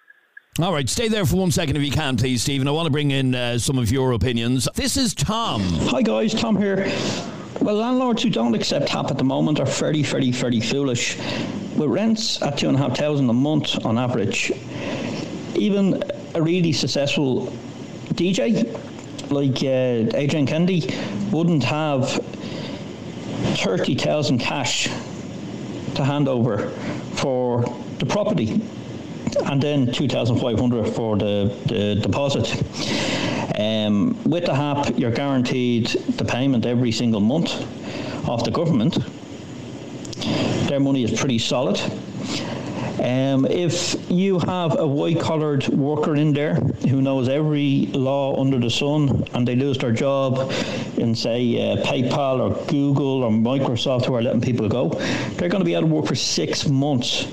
All 0.61 0.75
right, 0.75 0.87
stay 0.87 1.09
there 1.09 1.25
for 1.25 1.37
one 1.37 1.51
second 1.51 1.77
if 1.77 1.83
you 1.83 1.91
can, 1.91 2.19
please, 2.19 2.43
Stephen. 2.43 2.69
I 2.69 2.73
want 2.73 2.85
to 2.85 2.93
bring 2.93 3.11
in 3.11 3.35
uh, 3.35 3.59
some 3.59 3.79
of 3.79 3.91
your 3.91 4.13
opinions. 4.13 4.69
This 4.75 4.99
is 4.99 5.15
Tom. 5.15 5.63
Hi, 5.63 6.03
guys. 6.03 6.35
Tom 6.35 6.55
here. 6.59 6.87
Well, 7.63 7.77
landlords 7.77 8.23
who 8.23 8.29
don't 8.29 8.55
accept 8.55 8.91
HAP 8.91 9.11
at 9.11 9.17
the 9.17 9.25
moment 9.25 9.59
are 9.59 9.67
very, 9.67 10.03
very, 10.03 10.31
very 10.31 10.61
foolish. 10.61 11.17
With 11.77 11.89
rents 11.89 12.43
at 12.43 12.59
two 12.59 12.69
and 12.69 12.77
a 12.77 12.81
half 12.81 12.99
thousand 12.99 13.31
a 13.31 13.33
month 13.33 13.87
on 13.87 13.97
average, 13.97 14.53
even 15.55 16.03
a 16.35 16.43
really 16.43 16.73
successful 16.73 17.51
DJ 18.15 18.65
like 19.31 19.63
uh, 19.63 20.17
Adrian 20.17 20.47
Kennedy 20.47 20.95
wouldn't 21.31 21.65
have 21.65 22.11
30,000 23.57 24.39
cash 24.39 24.89
to 25.95 26.05
hand 26.05 26.29
over 26.29 26.69
for 27.15 27.63
the 27.99 28.07
property 28.07 28.61
and 29.47 29.63
then 29.63 29.91
2,500 29.91 30.95
for 30.95 31.17
the, 31.17 31.57
the 31.67 31.95
deposit. 31.97 32.51
Um, 33.59 34.23
with 34.25 34.47
the 34.47 34.55
HAP, 34.55 34.99
you're 34.99 35.11
guaranteed 35.11 35.87
the 35.87 36.25
payment 36.25 36.67
every 36.67 36.93
single 36.93 37.21
month 37.21 37.53
of 38.29 38.45
the 38.45 38.51
government. 38.51 38.99
Their 40.69 40.81
money 40.81 41.05
is 41.05 41.19
pretty 41.19 41.39
solid. 41.39 41.81
Um, 43.01 43.47
if 43.47 43.97
you 44.11 44.39
have 44.41 44.79
a 44.79 44.87
white 44.87 45.19
collared 45.19 45.67
worker 45.69 46.15
in 46.15 46.33
there 46.33 46.57
who 46.89 47.01
knows 47.01 47.29
every 47.29 47.87
law 47.87 48.41
under 48.41 48.59
the 48.59 48.71
sun 48.71 49.25
and 49.33 49.49
they 49.49 49.57
lose 49.57 49.79
their 49.79 49.93
job 49.93 50.53
in, 50.99 51.15
say, 51.15 51.73
uh, 51.73 51.83
PayPal 51.85 52.41
or 52.41 52.67
Google 52.67 53.25
or 53.25 53.31
Microsoft 53.31 54.05
who 54.05 54.15
are 54.15 54.23
letting 54.23 54.41
people 54.41 54.69
go, 54.69 54.91
they're 55.37 55.49
going 55.49 55.61
to 55.61 55.65
be 55.65 55.75
out 55.75 55.83
of 55.83 55.91
work 55.91 56.07
for 56.07 56.15
six 56.15 56.69
months. 56.69 57.27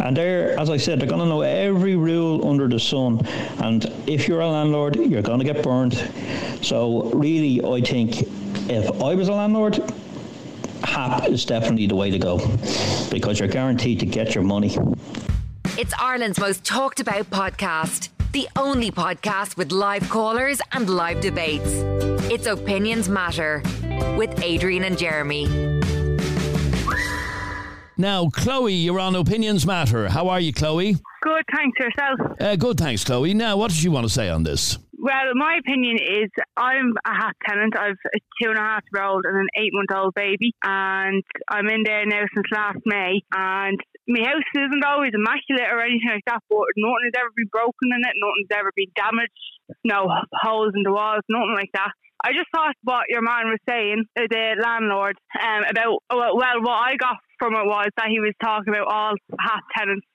And 0.00 0.16
they're, 0.16 0.58
as 0.58 0.70
I 0.70 0.78
said, 0.78 1.00
they're 1.00 1.08
going 1.08 1.20
to 1.20 1.26
know 1.28 1.42
every 1.42 1.96
rule 1.96 2.46
under 2.48 2.66
the 2.66 2.80
sun. 2.80 3.24
And 3.58 3.84
if 4.06 4.26
you're 4.26 4.40
a 4.40 4.48
landlord, 4.48 4.96
you're 4.96 5.22
going 5.22 5.38
to 5.38 5.44
get 5.44 5.62
burned. 5.62 5.94
So, 6.62 7.10
really, 7.10 7.62
I 7.64 7.80
think 7.82 8.22
if 8.70 8.90
I 9.02 9.14
was 9.14 9.28
a 9.28 9.32
landlord, 9.32 9.80
HAP 10.94 11.28
is 11.28 11.44
definitely 11.44 11.88
the 11.88 11.96
way 11.96 12.08
to 12.08 12.20
go 12.20 12.38
because 13.10 13.40
you're 13.40 13.48
guaranteed 13.48 13.98
to 13.98 14.06
get 14.06 14.32
your 14.32 14.44
money. 14.44 14.76
It's 15.76 15.92
Ireland's 15.98 16.38
most 16.38 16.62
talked 16.64 17.00
about 17.00 17.28
podcast, 17.30 18.10
the 18.30 18.48
only 18.54 18.92
podcast 18.92 19.56
with 19.56 19.72
live 19.72 20.08
callers 20.08 20.60
and 20.70 20.88
live 20.88 21.20
debates. 21.20 21.68
It's 22.30 22.46
Opinions 22.46 23.08
Matter 23.08 23.60
with 24.16 24.40
Adrian 24.40 24.84
and 24.84 24.96
Jeremy. 24.96 25.46
Now, 27.96 28.28
Chloe, 28.28 28.74
you're 28.74 29.00
on 29.00 29.16
Opinions 29.16 29.66
Matter. 29.66 30.08
How 30.08 30.28
are 30.28 30.38
you, 30.38 30.52
Chloe? 30.52 30.96
Good, 31.22 31.44
thanks 31.52 31.78
yourself. 31.80 32.20
Uh, 32.40 32.54
good, 32.54 32.78
thanks, 32.78 33.02
Chloe. 33.02 33.34
Now, 33.34 33.56
what 33.56 33.72
did 33.72 33.82
you 33.82 33.90
want 33.90 34.06
to 34.06 34.12
say 34.12 34.28
on 34.28 34.44
this? 34.44 34.78
Well, 35.04 35.36
my 35.36 35.60
opinion 35.60 36.00
is 36.00 36.32
I'm 36.56 36.96
a 37.04 37.12
HAP 37.12 37.36
tenant. 37.46 37.76
I've 37.76 38.00
a 38.08 38.18
two 38.40 38.48
and 38.48 38.56
a 38.56 38.62
HAP 38.62 38.84
year 38.88 39.04
old 39.04 39.26
and 39.28 39.36
an 39.36 39.52
eight 39.60 39.68
month 39.76 39.92
old 39.92 40.14
baby, 40.14 40.56
and 40.64 41.22
I'm 41.44 41.68
in 41.68 41.84
there 41.84 42.06
now 42.06 42.24
since 42.32 42.48
last 42.48 42.80
May. 42.86 43.20
And 43.36 43.76
my 44.08 44.24
house 44.24 44.48
isn't 44.56 44.80
always 44.82 45.12
immaculate 45.12 45.68
or 45.68 45.84
anything 45.84 46.08
like 46.08 46.24
that, 46.24 46.40
but 46.48 46.72
nothing 46.80 47.12
has 47.12 47.20
ever 47.20 47.36
been 47.36 47.52
broken 47.52 47.92
in 47.92 48.00
it, 48.00 48.16
nothing's 48.16 48.56
ever 48.56 48.72
been 48.72 48.96
damaged, 48.96 49.44
no 49.84 50.08
holes 50.40 50.72
in 50.72 50.88
the 50.88 50.96
walls, 50.96 51.20
nothing 51.28 51.52
like 51.52 51.76
that. 51.76 51.92
I 52.24 52.32
just 52.32 52.48
thought 52.48 52.72
what 52.80 53.04
your 53.12 53.20
man 53.20 53.52
was 53.52 53.60
saying, 53.68 54.08
uh, 54.16 54.24
the 54.24 54.56
landlord, 54.56 55.20
um, 55.36 55.68
about 55.68 56.00
well, 56.08 56.64
what 56.64 56.80
I 56.80 56.96
got 56.96 57.20
from 57.38 57.52
it 57.52 57.68
was 57.68 57.92
that 58.00 58.08
he 58.08 58.24
was 58.24 58.32
talking 58.40 58.72
about 58.72 58.88
all 58.88 59.12
half 59.36 59.68
tenants. 59.76 60.08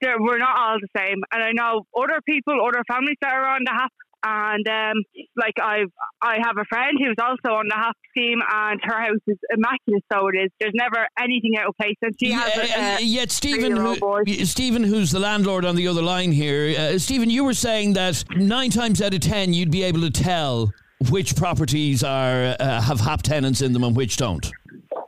There, 0.00 0.14
we're 0.22 0.38
not 0.38 0.58
all 0.58 0.78
the 0.78 0.94
same, 0.94 1.26
and 1.34 1.42
I 1.42 1.50
know 1.50 1.82
other 1.98 2.22
people, 2.22 2.54
other 2.62 2.86
families 2.86 3.18
that 3.20 3.34
are 3.34 3.58
on 3.58 3.66
the 3.66 3.74
HAP 3.74 3.90
and 4.24 4.66
um, 4.68 5.02
like 5.36 5.54
I've, 5.62 5.90
I 6.22 6.36
have 6.42 6.56
a 6.60 6.64
friend 6.64 6.98
who's 6.98 7.16
also 7.18 7.56
on 7.56 7.66
the 7.68 7.74
HAP 7.74 7.96
scheme, 8.10 8.40
and 8.52 8.80
her 8.82 9.00
house 9.00 9.20
is 9.26 9.38
immaculate. 9.50 10.04
So 10.12 10.28
it 10.28 10.36
is. 10.36 10.50
There's 10.60 10.74
never 10.74 11.06
anything 11.20 11.56
out 11.58 11.68
of 11.68 11.76
place, 11.76 11.96
and 12.02 12.14
she 12.20 12.30
Yeah, 12.30 12.40
has. 12.40 12.70
A, 12.70 12.80
uh, 12.80 12.98
a 12.98 13.02
yet 13.02 13.30
Stephen, 13.30 13.76
who, 13.76 14.24
Stephen, 14.44 14.82
who's 14.82 15.10
the 15.10 15.20
landlord 15.20 15.64
on 15.64 15.76
the 15.76 15.88
other 15.88 16.02
line 16.02 16.32
here, 16.32 16.74
uh, 16.78 16.98
Stephen, 16.98 17.30
you 17.30 17.44
were 17.44 17.54
saying 17.54 17.92
that 17.94 18.24
nine 18.36 18.70
times 18.70 19.00
out 19.00 19.14
of 19.14 19.20
ten 19.20 19.52
you'd 19.52 19.70
be 19.70 19.82
able 19.82 20.00
to 20.00 20.10
tell 20.10 20.72
which 21.10 21.36
properties 21.36 22.02
are 22.02 22.56
uh, 22.58 22.80
have 22.80 23.00
HAP 23.00 23.22
tenants 23.22 23.62
in 23.62 23.72
them 23.72 23.84
and 23.84 23.96
which 23.96 24.16
don't. 24.16 24.50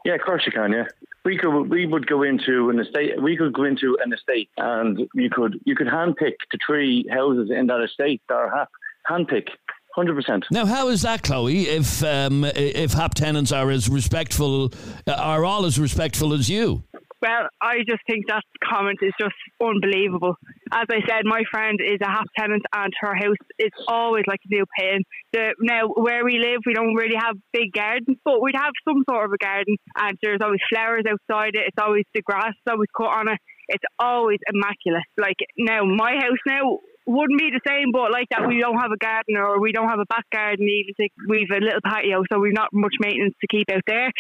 Yeah, 0.04 0.14
of 0.14 0.20
course 0.22 0.42
you 0.46 0.52
can. 0.52 0.72
Yeah, 0.72 0.84
we 1.24 1.36
could 1.36 1.64
we 1.68 1.86
would 1.86 2.06
go 2.06 2.22
into 2.22 2.70
an 2.70 2.78
estate. 2.78 3.20
We 3.20 3.36
could 3.36 3.52
go 3.52 3.64
into 3.64 3.98
an 4.04 4.12
estate, 4.12 4.50
and 4.56 5.08
you 5.14 5.28
could 5.30 5.60
you 5.64 5.74
could 5.74 5.88
handpick 5.88 6.34
the 6.52 6.58
three 6.64 7.04
houses 7.10 7.50
in 7.50 7.66
that 7.66 7.82
estate 7.82 8.22
that 8.28 8.34
are 8.34 8.50
HAP. 8.56 8.68
Handpick, 9.10 9.48
hundred 9.94 10.14
percent. 10.14 10.44
Now, 10.52 10.66
how 10.66 10.88
is 10.88 11.02
that, 11.02 11.22
Chloe? 11.22 11.62
If 11.62 12.02
um, 12.04 12.44
if 12.44 12.92
HAP 12.92 13.14
tenants 13.14 13.50
are 13.50 13.70
as 13.70 13.88
respectful, 13.88 14.72
uh, 15.06 15.12
are 15.12 15.44
all 15.44 15.64
as 15.64 15.78
respectful 15.78 16.32
as 16.32 16.48
you? 16.48 16.84
Well, 17.22 17.48
I 17.60 17.78
just 17.86 18.00
think 18.08 18.28
that 18.28 18.42
comment 18.64 18.98
is 19.02 19.12
just 19.20 19.34
unbelievable. 19.60 20.36
As 20.72 20.86
I 20.88 21.00
said, 21.06 21.24
my 21.24 21.42
friend 21.50 21.78
is 21.84 21.98
a 22.00 22.08
HAP 22.08 22.26
tenant, 22.38 22.62
and 22.74 22.92
her 23.00 23.14
house 23.14 23.36
is 23.58 23.72
always 23.88 24.24
like 24.26 24.40
a 24.46 24.54
new 24.54 24.64
pain. 24.78 25.02
The, 25.34 25.54
now, 25.60 25.88
where 25.88 26.24
we 26.24 26.38
live, 26.38 26.60
we 26.64 26.72
don't 26.72 26.94
really 26.94 27.16
have 27.18 27.36
big 27.52 27.72
gardens, 27.74 28.16
but 28.24 28.40
we'd 28.40 28.54
have 28.56 28.72
some 28.88 29.04
sort 29.10 29.26
of 29.26 29.32
a 29.32 29.44
garden, 29.44 29.76
and 29.98 30.16
there's 30.22 30.40
always 30.42 30.60
flowers 30.72 31.04
outside 31.04 31.56
it. 31.56 31.64
It's 31.66 31.82
always 31.82 32.04
the 32.14 32.22
grass 32.22 32.54
is 32.56 32.70
always 32.70 32.88
cut 32.96 33.08
on 33.08 33.28
it. 33.28 33.38
It's 33.68 33.84
always 33.98 34.38
immaculate. 34.50 35.04
Like 35.18 35.36
now, 35.58 35.84
my 35.84 36.14
house 36.14 36.40
now 36.46 36.78
wouldn't 37.06 37.38
be 37.38 37.50
the 37.50 37.60
same, 37.66 37.92
but 37.92 38.12
like 38.12 38.28
that, 38.30 38.46
we 38.46 38.60
don't 38.60 38.78
have 38.78 38.92
a 38.92 38.96
garden 38.96 39.36
or 39.36 39.60
we 39.60 39.72
don't 39.72 39.88
have 39.88 39.98
a 39.98 40.06
back 40.06 40.28
garden. 40.30 40.68
Even 40.68 40.94
like 40.98 41.12
we've 41.28 41.50
a 41.50 41.60
little 41.64 41.80
patio, 41.84 42.22
so 42.30 42.38
we've 42.38 42.54
not 42.54 42.68
much 42.72 42.94
maintenance 43.00 43.34
to 43.40 43.46
keep 43.46 43.70
out 43.70 43.82
there. 43.86 44.10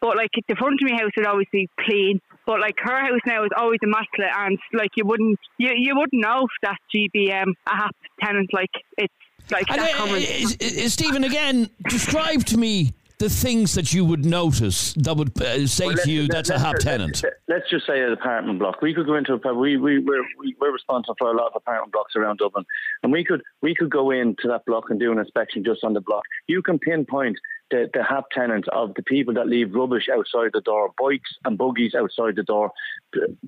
But 0.00 0.16
like 0.16 0.30
the 0.48 0.54
front 0.54 0.78
of 0.80 0.88
my 0.90 0.96
house 0.96 1.10
would 1.16 1.26
always 1.26 1.48
be 1.50 1.68
clean. 1.80 2.20
But 2.46 2.60
like 2.60 2.76
her 2.78 3.00
house 3.00 3.20
now 3.26 3.44
is 3.44 3.50
always 3.56 3.80
immaculate, 3.82 4.30
and 4.36 4.58
like 4.72 4.90
you 4.96 5.04
wouldn't 5.04 5.38
you, 5.58 5.70
you 5.74 5.94
wouldn't 5.96 6.22
know 6.22 6.44
if 6.44 6.50
that 6.62 6.78
GBM 6.94 7.52
a 7.66 7.76
HAP 7.76 7.96
tenant. 8.22 8.50
Like 8.52 8.70
it's 8.96 9.12
like 9.50 9.64
And, 9.70 9.80
that 9.80 9.94
uh, 9.94 9.96
comment. 9.96 10.24
uh, 10.24 10.84
uh, 10.84 10.88
Stephen, 10.88 11.24
again, 11.24 11.70
describe 11.88 12.44
to 12.46 12.56
me 12.58 12.92
the 13.18 13.28
things 13.28 13.74
that 13.74 13.92
you 13.92 14.04
would 14.04 14.24
notice 14.24 14.92
that 14.94 15.16
would 15.16 15.40
uh, 15.42 15.66
say 15.66 15.86
Well, 15.86 15.96
to 15.96 16.10
you 16.10 16.28
that's 16.28 16.50
a 16.50 16.58
HAP 16.58 16.78
tenant. 16.78 17.22
Let's 17.48 17.68
just 17.68 17.84
say 17.86 18.00
an 18.00 18.12
apartment 18.12 18.60
block. 18.60 18.80
We 18.80 18.94
could 18.94 19.06
go 19.06 19.16
into 19.16 19.32
a 19.34 19.54
we 19.54 19.76
we 19.76 19.98
we're, 19.98 20.24
we- 20.38 20.56
we're 20.60 20.72
responsible 20.72 21.16
for 21.18 21.30
a 21.32 21.36
lot 21.36 21.48
of 21.48 21.52
apartment 21.56 21.92
blocks 21.92 22.14
around 22.14 22.38
Dublin, 22.38 22.64
and 23.02 23.10
we 23.12 23.24
could 23.24 23.42
we 23.60 23.74
could 23.74 23.90
go 23.90 24.10
into 24.12 24.46
that 24.48 24.64
block 24.66 24.84
and 24.90 25.00
do 25.00 25.10
an 25.10 25.18
inspection 25.18 25.64
just 25.64 25.82
on 25.82 25.94
the 25.94 26.00
block. 26.00 26.22
You 26.46 26.62
can 26.62 26.78
pinpoint 26.78 27.36
the, 27.70 27.90
the 27.92 28.02
HAP 28.02 28.30
tenants 28.30 28.68
of 28.72 28.94
the 28.94 29.02
people 29.02 29.34
that 29.34 29.48
leave 29.48 29.74
rubbish 29.74 30.08
outside 30.12 30.50
the 30.52 30.60
door, 30.60 30.90
bikes 30.98 31.30
and 31.44 31.58
buggies 31.58 31.94
outside 31.94 32.36
the 32.36 32.42
door. 32.42 32.72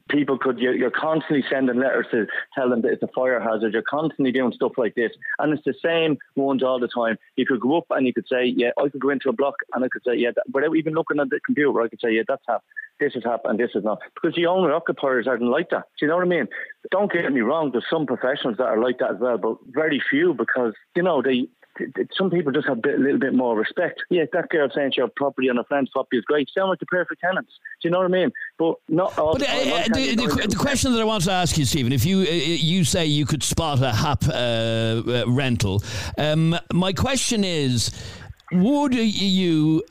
People 0.08 0.38
could 0.38 0.58
you're, 0.58 0.90
constantly 0.90 1.44
sending 1.48 1.78
letters 1.78 2.06
to 2.10 2.26
tell 2.54 2.68
them 2.68 2.82
that 2.82 2.92
it's 2.92 3.02
a 3.02 3.08
fire 3.08 3.40
hazard. 3.40 3.72
You're 3.72 3.82
constantly 3.82 4.32
doing 4.32 4.52
stuff 4.52 4.72
like 4.76 4.94
this, 4.94 5.12
and 5.38 5.52
it's 5.52 5.64
the 5.64 5.74
same 5.82 6.18
ones 6.36 6.62
all 6.62 6.80
the 6.80 6.88
time. 6.88 7.16
You 7.36 7.46
could 7.46 7.60
go 7.60 7.78
up 7.78 7.86
and 7.90 8.06
you 8.06 8.12
could 8.12 8.26
say, 8.28 8.44
yeah, 8.44 8.70
I 8.78 8.88
could 8.88 9.00
go 9.00 9.10
into 9.10 9.28
a 9.28 9.32
block 9.32 9.54
and 9.74 9.84
I 9.84 9.88
could 9.88 10.02
say, 10.04 10.16
yeah, 10.16 10.30
that, 10.34 10.44
without 10.52 10.76
even 10.76 10.94
looking 10.94 11.20
at 11.20 11.30
the 11.30 11.40
computer, 11.44 11.80
I 11.80 11.88
could 11.88 12.00
say, 12.00 12.12
yeah, 12.12 12.22
that's 12.26 12.42
HAP. 12.48 12.62
This 12.98 13.14
is 13.14 13.24
HAP 13.24 13.40
and 13.44 13.58
this 13.58 13.70
is 13.74 13.82
not. 13.82 14.00
Because 14.14 14.36
the 14.36 14.46
owner 14.46 14.74
occupiers 14.74 15.26
aren't 15.26 15.42
like 15.42 15.70
that. 15.70 15.84
Do 15.98 16.04
you 16.04 16.08
know 16.08 16.16
what 16.16 16.26
I 16.26 16.28
mean? 16.28 16.48
Don't 16.90 17.10
get 17.10 17.32
me 17.32 17.40
wrong. 17.40 17.70
There's 17.72 17.86
some 17.88 18.06
professionals 18.06 18.58
that 18.58 18.64
are 18.64 18.78
like 18.78 18.98
that 18.98 19.12
as 19.12 19.20
well, 19.20 19.38
but 19.38 19.56
very 19.68 20.02
few 20.10 20.34
because 20.34 20.74
you 20.94 21.02
know 21.02 21.22
they 21.22 21.30
th- 21.32 21.48
th- 21.48 21.48
some 22.16 22.30
people 22.30 22.52
just 22.52 22.68
have 22.68 22.78
a 22.84 22.98
little 22.98 23.18
bit 23.18 23.34
more 23.34 23.56
respect. 23.56 24.00
Yeah, 24.10 24.24
that 24.32 24.48
girl 24.48 24.68
saying 24.74 24.92
she 24.94 25.00
had 25.00 25.14
property 25.14 25.48
on 25.50 25.58
a 25.58 25.64
friend's 25.64 25.90
property 25.90 26.18
is 26.18 26.24
great. 26.24 26.48
Sound 26.50 26.70
like 26.70 26.78
the 26.78 26.86
perfect 26.86 27.20
tenants. 27.20 27.52
Do 27.80 27.88
you 27.88 27.92
know 27.92 27.98
what 27.98 28.06
I 28.06 28.08
mean? 28.08 28.32
But 28.58 28.74
not 28.88 29.18
all 29.18 29.32
But 29.32 29.42
the 29.42 29.50
uh. 29.50 29.80
Uh, 29.80 29.84
the, 29.94 30.14
the, 30.14 30.48
the 30.48 30.56
question 30.56 30.92
that 30.92 31.00
I 31.00 31.04
want 31.04 31.24
to 31.24 31.32
ask 31.32 31.56
you, 31.56 31.64
Stephen, 31.64 31.92
if 31.92 32.04
you 32.04 32.20
uh, 32.20 32.30
you 32.30 32.84
say 32.84 33.06
you 33.06 33.26
could 33.26 33.42
spot 33.42 33.80
a 33.82 33.92
HAP 33.92 34.28
uh, 34.28 34.32
uh, 34.32 35.24
rental, 35.26 35.82
um, 36.18 36.56
my 36.72 36.92
question 36.92 37.44
is, 37.44 37.90
would 38.52 38.94
you, 38.94 39.82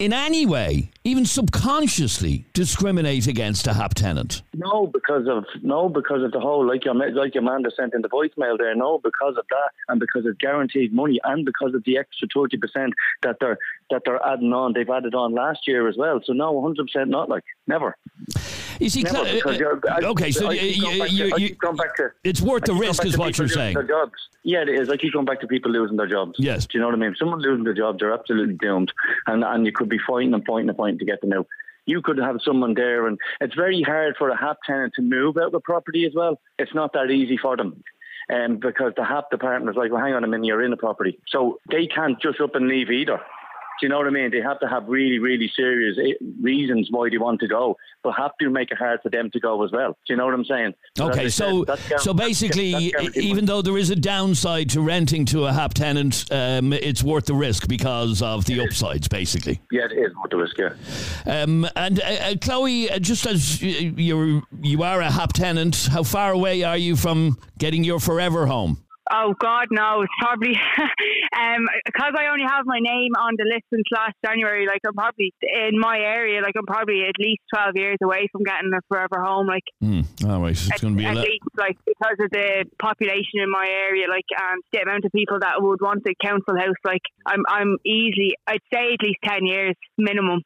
in 0.00 0.14
any 0.14 0.46
way, 0.46 0.90
even 1.04 1.26
subconsciously, 1.26 2.46
discriminate 2.54 3.26
against 3.26 3.66
a 3.66 3.74
HAP 3.74 3.94
tenant? 3.94 4.40
No, 4.54 4.86
because 4.86 5.28
of 5.28 5.44
no, 5.62 5.90
because 5.90 6.22
of 6.22 6.32
the 6.32 6.40
whole 6.40 6.66
like 6.66 6.86
your 6.86 6.94
like 6.94 7.34
your 7.34 7.42
Amanda 7.42 7.70
sent 7.70 7.92
in 7.92 8.00
the 8.00 8.08
voicemail 8.08 8.56
there. 8.58 8.74
No, 8.74 8.98
because 8.98 9.36
of 9.36 9.44
that, 9.50 9.70
and 9.88 10.00
because 10.00 10.24
of 10.24 10.38
guaranteed 10.38 10.92
money, 10.92 11.20
and 11.22 11.44
because 11.44 11.74
of 11.74 11.84
the 11.84 11.98
extra 11.98 12.26
thirty 12.34 12.56
percent 12.56 12.94
that 13.22 13.36
they're 13.40 13.58
that 13.90 14.02
they're 14.04 14.24
adding 14.26 14.52
on. 14.52 14.72
They've 14.72 14.88
added 14.88 15.14
on 15.14 15.34
last 15.34 15.60
year 15.66 15.88
as 15.88 15.96
well. 15.96 16.20
So 16.24 16.32
no, 16.32 16.52
one 16.52 16.62
hundred 16.64 16.86
percent 16.86 17.10
not 17.10 17.28
like 17.28 17.44
never. 17.66 17.96
You 18.78 18.88
see, 18.88 19.02
Never, 19.02 19.16
Cla- 19.18 19.32
because 19.34 19.58
you're, 19.58 19.80
I, 19.90 19.98
okay, 20.06 20.30
so 20.30 20.48
I 20.48 20.52
you, 20.52 20.80
going 20.80 20.94
you, 20.94 20.98
back 21.28 21.36
to- 21.36 21.42
you, 21.42 21.76
back 21.76 21.96
to. 21.96 22.08
it's 22.24 22.40
worth 22.40 22.64
the 22.64 22.72
I 22.72 22.78
risk, 22.78 23.04
is 23.04 23.18
what 23.18 23.36
you're 23.36 23.46
saying. 23.46 23.76
Jobs. 23.86 24.12
Yeah, 24.42 24.62
it 24.62 24.70
is. 24.70 24.88
I 24.88 24.96
keep 24.96 25.12
going 25.12 25.26
back 25.26 25.40
to 25.42 25.46
people 25.46 25.70
losing 25.70 25.98
their 25.98 26.06
jobs. 26.06 26.36
Yes. 26.38 26.64
Do 26.66 26.78
you 26.78 26.80
know 26.80 26.86
what 26.86 26.94
I 26.94 26.98
mean? 26.98 27.10
If 27.10 27.18
someone 27.18 27.40
losing 27.42 27.64
their 27.64 27.74
job, 27.74 27.98
they're 27.98 28.14
absolutely 28.14 28.54
doomed, 28.54 28.90
and 29.26 29.44
and 29.44 29.66
you 29.66 29.72
could 29.72 29.90
be 29.90 29.98
fighting 29.98 30.32
and 30.32 30.42
fighting 30.46 30.68
and 30.70 30.78
fighting 30.78 30.98
to 30.98 31.04
get 31.04 31.20
them 31.20 31.34
out. 31.34 31.46
You 31.84 32.00
could 32.00 32.16
have 32.18 32.36
someone 32.42 32.72
there, 32.72 33.06
and 33.06 33.18
it's 33.42 33.54
very 33.54 33.82
hard 33.82 34.16
for 34.16 34.30
a 34.30 34.36
HAP 34.36 34.58
tenant 34.64 34.94
to 34.96 35.02
move 35.02 35.36
out 35.36 35.46
of 35.46 35.52
the 35.52 35.60
property 35.60 36.06
as 36.06 36.12
well. 36.14 36.40
It's 36.58 36.74
not 36.74 36.94
that 36.94 37.10
easy 37.10 37.36
for 37.36 37.56
them. 37.58 37.82
Um, 38.32 38.58
because 38.58 38.92
the 38.96 39.04
HAP 39.04 39.30
department 39.32 39.70
is 39.70 39.76
like, 39.76 39.90
well, 39.90 40.00
hang 40.00 40.14
on 40.14 40.22
a 40.22 40.26
minute, 40.28 40.46
you're 40.46 40.62
in 40.62 40.70
the 40.70 40.76
property. 40.76 41.18
So 41.28 41.58
they 41.68 41.86
can't 41.88 42.20
just 42.22 42.40
up 42.40 42.54
and 42.54 42.68
leave 42.68 42.90
either. 42.90 43.20
Do 43.80 43.86
you 43.86 43.88
know 43.88 43.98
what 43.98 44.06
I 44.06 44.10
mean? 44.10 44.30
They 44.30 44.42
have 44.42 44.60
to 44.60 44.68
have 44.68 44.86
really, 44.88 45.18
really 45.18 45.50
serious 45.56 45.96
eh, 45.98 46.12
reasons 46.40 46.88
why 46.90 47.08
they 47.08 47.16
want 47.16 47.40
to 47.40 47.48
go, 47.48 47.76
but 48.02 48.12
have 48.12 48.32
to 48.40 48.50
make 48.50 48.70
it 48.70 48.76
hard 48.76 49.00
for 49.02 49.08
them 49.08 49.30
to 49.30 49.40
go 49.40 49.64
as 49.64 49.72
well. 49.72 49.96
Do 50.06 50.12
you 50.12 50.16
know 50.16 50.26
what 50.26 50.34
I'm 50.34 50.44
saying? 50.44 50.74
Okay, 50.98 51.30
so 51.30 51.64
said, 51.64 52.00
so 52.00 52.12
basically, 52.12 52.92
even 53.14 53.46
though 53.46 53.62
there 53.62 53.78
is 53.78 53.88
a 53.88 53.96
downside 53.96 54.68
to 54.70 54.82
renting 54.82 55.24
to 55.26 55.46
a 55.46 55.52
HAP 55.52 55.74
tenant, 55.74 56.26
um, 56.30 56.74
it's 56.74 57.02
worth 57.02 57.24
the 57.24 57.34
risk 57.34 57.68
because 57.68 58.20
of 58.20 58.44
the 58.44 58.60
upsides, 58.60 59.08
basically. 59.08 59.60
yeah, 59.72 59.86
it 59.90 59.92
is 59.92 60.14
worth 60.14 60.30
the 60.30 60.36
risk. 60.36 60.58
Yeah. 60.58 61.42
Um, 61.42 61.66
and 61.74 62.00
uh, 62.00 62.04
uh, 62.04 62.34
Chloe, 62.40 62.90
uh, 62.90 62.98
just 62.98 63.26
as 63.26 63.62
you're 63.62 64.42
you 64.60 64.82
are 64.82 65.00
a 65.00 65.10
HAP 65.10 65.32
tenant, 65.32 65.88
how 65.90 66.02
far 66.02 66.32
away 66.32 66.62
are 66.64 66.76
you 66.76 66.96
from 66.96 67.38
getting 67.58 67.82
your 67.82 68.00
forever 68.00 68.46
home? 68.46 68.82
Oh 69.12 69.34
God, 69.38 69.68
no! 69.70 70.02
It's 70.02 70.12
probably 70.20 70.54
Um, 71.30 71.66
because 71.86 72.12
I 72.18 72.26
only 72.26 72.44
have 72.46 72.66
my 72.66 72.80
name 72.80 73.12
on 73.14 73.34
the 73.38 73.46
list 73.46 73.64
since 73.72 73.86
last 73.94 74.14
January, 74.24 74.66
like 74.66 74.80
I'm 74.86 74.94
probably 74.94 75.32
in 75.42 75.78
my 75.78 75.98
area, 75.98 76.42
like 76.42 76.54
I'm 76.58 76.66
probably 76.66 77.02
at 77.06 77.14
least 77.18 77.42
twelve 77.54 77.76
years 77.76 77.98
away 78.02 78.28
from 78.32 78.42
getting 78.42 78.70
a 78.74 78.80
forever 78.88 79.22
home. 79.22 79.46
Like, 79.46 79.64
mm, 79.82 80.04
all 80.28 80.42
right, 80.42 80.52
it's 80.52 80.80
going 80.80 80.94
to 80.94 80.98
be 80.98 81.06
at 81.06 81.16
a 81.16 81.20
least 81.20 81.46
like 81.56 81.78
because 81.86 82.18
of 82.20 82.30
the 82.30 82.64
population 82.78 83.40
in 83.40 83.50
my 83.50 83.66
area, 83.66 84.06
like 84.08 84.26
and 84.36 84.62
the 84.72 84.82
amount 84.82 85.04
of 85.04 85.12
people 85.12 85.38
that 85.40 85.62
would 85.62 85.80
want 85.80 86.02
a 86.06 86.14
council 86.20 86.58
house. 86.58 86.80
Like, 86.84 87.02
I'm 87.26 87.42
I'm 87.48 87.78
easily, 87.86 88.34
I'd 88.46 88.66
say 88.72 88.94
at 88.94 89.02
least 89.02 89.20
ten 89.24 89.46
years 89.46 89.76
minimum. 89.98 90.42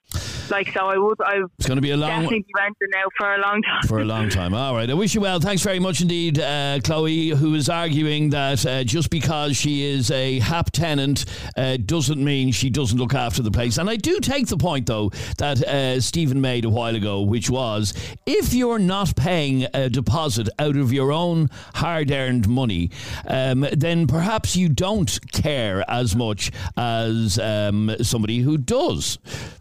Like 0.50 0.72
so, 0.72 0.87
I 0.87 0.98
would. 0.98 1.18
I 1.20 1.40
it's 1.59 1.66
going 1.66 1.76
to 1.76 1.83
be 1.83 1.90
a 1.90 1.96
long 1.96 2.11
definitely 2.11 2.44
renting 2.57 2.88
now 2.92 3.04
for 3.16 3.35
a 3.35 3.38
long 3.38 3.62
time. 3.62 3.88
For 3.88 4.00
a 4.00 4.04
long 4.04 4.28
time. 4.28 4.54
All 4.54 4.74
right. 4.74 4.88
I 4.90 4.94
wish 4.94 5.14
you 5.14 5.20
well. 5.20 5.40
Thanks 5.40 5.62
very 5.62 5.78
much 5.78 6.00
indeed, 6.00 6.38
uh, 6.38 6.80
Chloe, 6.85 7.30
who 7.30 7.54
is 7.54 7.68
arguing 7.68 8.30
that 8.30 8.64
uh, 8.66 8.85
just 8.85 9.11
because 9.11 9.57
she 9.57 9.85
is 9.85 10.11
a 10.11 10.38
HAP 10.40 10.70
tenant 10.70 11.24
uh, 11.57 11.78
doesn't 11.85 12.22
mean 12.22 12.52
she 12.52 12.70
doesn't 12.70 12.98
look 12.98 13.14
after 13.14 13.42
the 13.42 13.50
place. 13.50 13.78
And 13.78 13.88
I 13.88 13.96
do 13.96 14.20
take 14.20 14.48
the 14.48 14.57
point 14.57 14.87
though 14.87 15.11
that 15.38 15.62
uh, 15.62 16.00
Stephen 16.00 16.40
made 16.40 16.64
a 16.64 16.70
while 16.70 16.94
ago, 16.94 17.22
which 17.22 17.48
was 17.48 17.94
if 18.26 18.52
you're 18.52 18.78
not 18.78 19.16
paying 19.16 19.66
a 19.72 19.88
deposit 19.88 20.48
out 20.59 20.76
of 20.76 20.92
your 20.92 21.12
own 21.12 21.48
hard-earned 21.74 22.48
money, 22.48 22.90
um, 23.26 23.66
then 23.72 24.07
perhaps 24.07 24.57
you 24.57 24.68
don't 24.68 25.18
care 25.33 25.88
as 25.88 26.14
much 26.14 26.50
as 26.76 27.38
um, 27.38 27.94
somebody 28.02 28.40
who 28.40 28.59
does. 28.59 29.18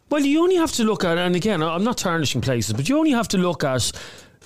Well, 0.09 0.21
you 0.21 0.43
only 0.43 0.57
have 0.57 0.71
to 0.73 0.83
look 0.83 1.03
at, 1.03 1.17
and 1.17 1.35
again, 1.35 1.63
I'm 1.63 1.83
not 1.83 1.97
tarnishing 1.97 2.41
places, 2.41 2.73
but 2.73 2.87
you 2.87 2.97
only 2.97 3.11
have 3.11 3.27
to 3.29 3.37
look 3.37 3.63
at 3.63 3.91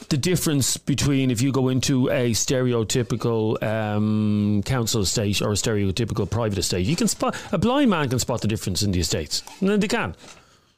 the 0.09 0.17
difference 0.17 0.77
between 0.77 1.31
if 1.31 1.41
you 1.41 1.51
go 1.51 1.69
into 1.69 2.09
a 2.09 2.31
stereotypical 2.31 3.61
um, 3.63 4.61
council 4.63 5.01
estate 5.01 5.41
or 5.41 5.51
a 5.51 5.55
stereotypical 5.55 6.29
private 6.29 6.57
estate. 6.57 6.85
You 6.85 6.95
can 6.95 7.07
spot 7.07 7.35
a 7.51 7.57
blind 7.57 7.89
man 7.89 8.09
can 8.09 8.19
spot 8.19 8.41
the 8.41 8.47
difference 8.47 8.83
in 8.83 8.91
the 8.91 8.99
estates, 8.99 9.43
and 9.59 9.81
they 9.81 9.87
can. 9.87 10.15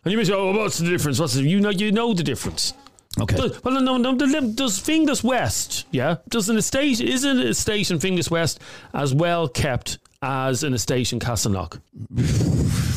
And 0.05 0.11
you 0.11 0.17
may 0.17 0.23
say, 0.23 0.33
"Oh, 0.33 0.55
what's 0.55 0.77
the 0.77 0.89
difference? 0.89 1.19
What's 1.19 1.33
the, 1.33 1.43
you 1.43 1.59
know? 1.59 1.69
You 1.69 1.91
know 1.91 2.13
the 2.13 2.23
difference." 2.23 2.73
Okay. 3.19 3.35
Does, 3.35 3.63
well, 3.63 3.81
no, 3.81 3.97
no. 3.97 4.15
Does 4.15 4.79
Finglas 4.79 5.23
West? 5.23 5.85
Yeah. 5.91 6.17
Does 6.29 6.47
an 6.47 6.57
estate 6.57 7.01
is 7.01 7.23
an 7.25 7.39
estate 7.39 7.91
in 7.91 7.99
Finglas 7.99 8.31
West 8.31 8.59
as 8.93 9.13
well 9.13 9.47
kept 9.47 9.97
as 10.21 10.63
an 10.63 10.73
estate 10.73 11.11
in 11.11 11.19
Castleknock? 11.19 11.79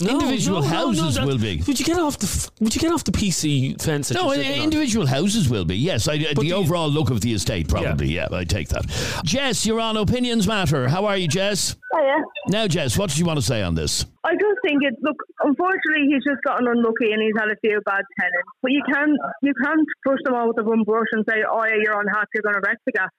No, 0.00 0.10
individual 0.10 0.60
no, 0.60 0.66
houses 0.66 1.18
no, 1.18 1.26
will 1.26 1.38
be. 1.38 1.62
Would 1.68 1.78
you 1.78 1.86
get 1.86 1.98
off 1.98 2.18
the 2.18 2.50
Would 2.60 2.74
you 2.74 2.80
get 2.80 2.90
off 2.90 3.04
the 3.04 3.12
PC 3.12 3.80
fence? 3.80 4.10
No, 4.10 4.32
individual 4.32 5.06
on? 5.06 5.14
houses 5.14 5.48
will 5.48 5.64
be. 5.64 5.76
Yes, 5.76 6.08
I, 6.08 6.18
the, 6.18 6.34
the, 6.34 6.52
overall 6.52 6.90
look 6.90 7.10
of 7.10 7.20
the 7.20 7.32
estate 7.32 7.68
probably. 7.68 8.08
Yeah. 8.08 8.26
yeah, 8.28 8.36
I 8.36 8.42
take 8.42 8.68
that. 8.70 8.86
Jess, 9.24 9.64
you're 9.64 9.78
on 9.78 9.96
Opinions 9.96 10.48
Matter. 10.48 10.88
How 10.88 11.06
are 11.06 11.16
you, 11.16 11.28
Jess? 11.28 11.76
Hiya. 11.94 12.16
Now, 12.48 12.66
Jess, 12.66 12.98
what 12.98 13.10
did 13.10 13.18
you 13.20 13.24
want 13.24 13.38
to 13.38 13.46
say 13.46 13.62
on 13.62 13.76
this? 13.76 14.04
I 14.24 14.32
just 14.32 14.58
think 14.66 14.82
it. 14.82 14.94
Look, 15.00 15.16
unfortunately, 15.44 16.08
he's 16.08 16.24
just 16.24 16.42
gotten 16.42 16.66
unlucky 16.66 17.12
and 17.12 17.22
he's 17.22 17.38
had 17.38 17.52
a 17.52 17.56
few 17.62 17.80
bad 17.86 18.02
tenants. 18.18 18.50
But 18.62 18.72
you 18.72 18.82
can't 18.92 19.16
you 19.42 19.54
can't 19.62 19.86
push 20.04 20.18
them 20.24 20.34
all 20.34 20.48
with 20.48 20.58
a 20.58 20.64
one 20.64 20.82
brush 20.82 21.06
and 21.12 21.24
say, 21.28 21.44
"Oh, 21.48 21.62
yeah, 21.64 21.76
you're 21.78 21.94
on 21.94 22.06
unhappy, 22.08 22.30
you're 22.34 22.42
going 22.42 22.54
to 22.54 22.62
wreck 22.66 22.78
the 22.84 22.92
gas." 22.92 23.10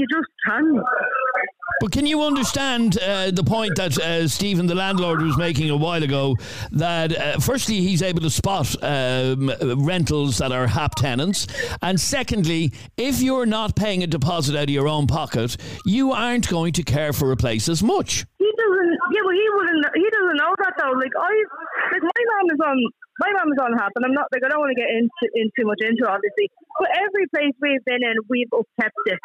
You 0.00 0.06
just 0.10 0.28
can. 0.46 0.82
But 1.82 1.92
can 1.92 2.06
you 2.06 2.22
understand 2.22 2.98
uh, 2.98 3.30
the 3.32 3.44
point 3.44 3.76
that 3.76 3.98
uh, 3.98 4.26
Stephen, 4.28 4.66
the 4.66 4.74
landlord, 4.74 5.20
was 5.20 5.36
making 5.36 5.68
a 5.68 5.76
while 5.76 6.02
ago? 6.02 6.36
That 6.72 7.14
uh, 7.14 7.38
firstly, 7.38 7.82
he's 7.82 8.00
able 8.00 8.22
to 8.22 8.30
spot 8.30 8.74
um, 8.82 9.52
rentals 9.76 10.38
that 10.38 10.52
are 10.52 10.66
HAP 10.66 10.94
tenants, 10.94 11.48
and 11.82 12.00
secondly, 12.00 12.72
if 12.96 13.20
you're 13.20 13.44
not 13.44 13.76
paying 13.76 14.02
a 14.02 14.06
deposit 14.06 14.56
out 14.56 14.64
of 14.64 14.70
your 14.70 14.88
own 14.88 15.06
pocket, 15.06 15.58
you 15.84 16.12
aren't 16.12 16.48
going 16.48 16.72
to 16.72 16.82
care 16.82 17.12
for 17.12 17.30
a 17.32 17.36
place 17.36 17.68
as 17.68 17.82
much. 17.82 18.24
He 18.38 18.50
doesn't. 18.56 18.98
Yeah, 19.12 19.20
well, 19.22 19.34
he 19.34 19.48
wouldn't. 19.54 19.86
He 19.96 20.08
doesn't 20.10 20.36
know 20.38 20.54
that 20.60 20.72
though. 20.78 20.92
Like 20.92 21.12
I, 21.20 21.32
like 21.92 22.02
my 22.02 22.24
mom 22.24 22.54
is 22.54 22.60
on. 22.64 22.92
My 23.20 23.28
mom 23.36 23.52
is 23.52 23.60
on 23.60 23.76
HAP, 23.76 23.92
and 24.00 24.04
I'm 24.08 24.16
not 24.16 24.32
like 24.32 24.40
I 24.40 24.48
don't 24.48 24.64
want 24.64 24.72
to 24.72 24.80
get 24.80 24.88
into 24.88 25.24
in 25.36 25.52
too 25.52 25.68
much 25.68 25.84
into 25.84 26.08
it, 26.08 26.10
obviously. 26.10 26.48
But 26.80 26.88
every 26.96 27.28
place 27.28 27.52
we've 27.60 27.84
been 27.84 28.00
in, 28.00 28.16
we've 28.32 28.48
upkept 28.50 29.04
it 29.06 29.20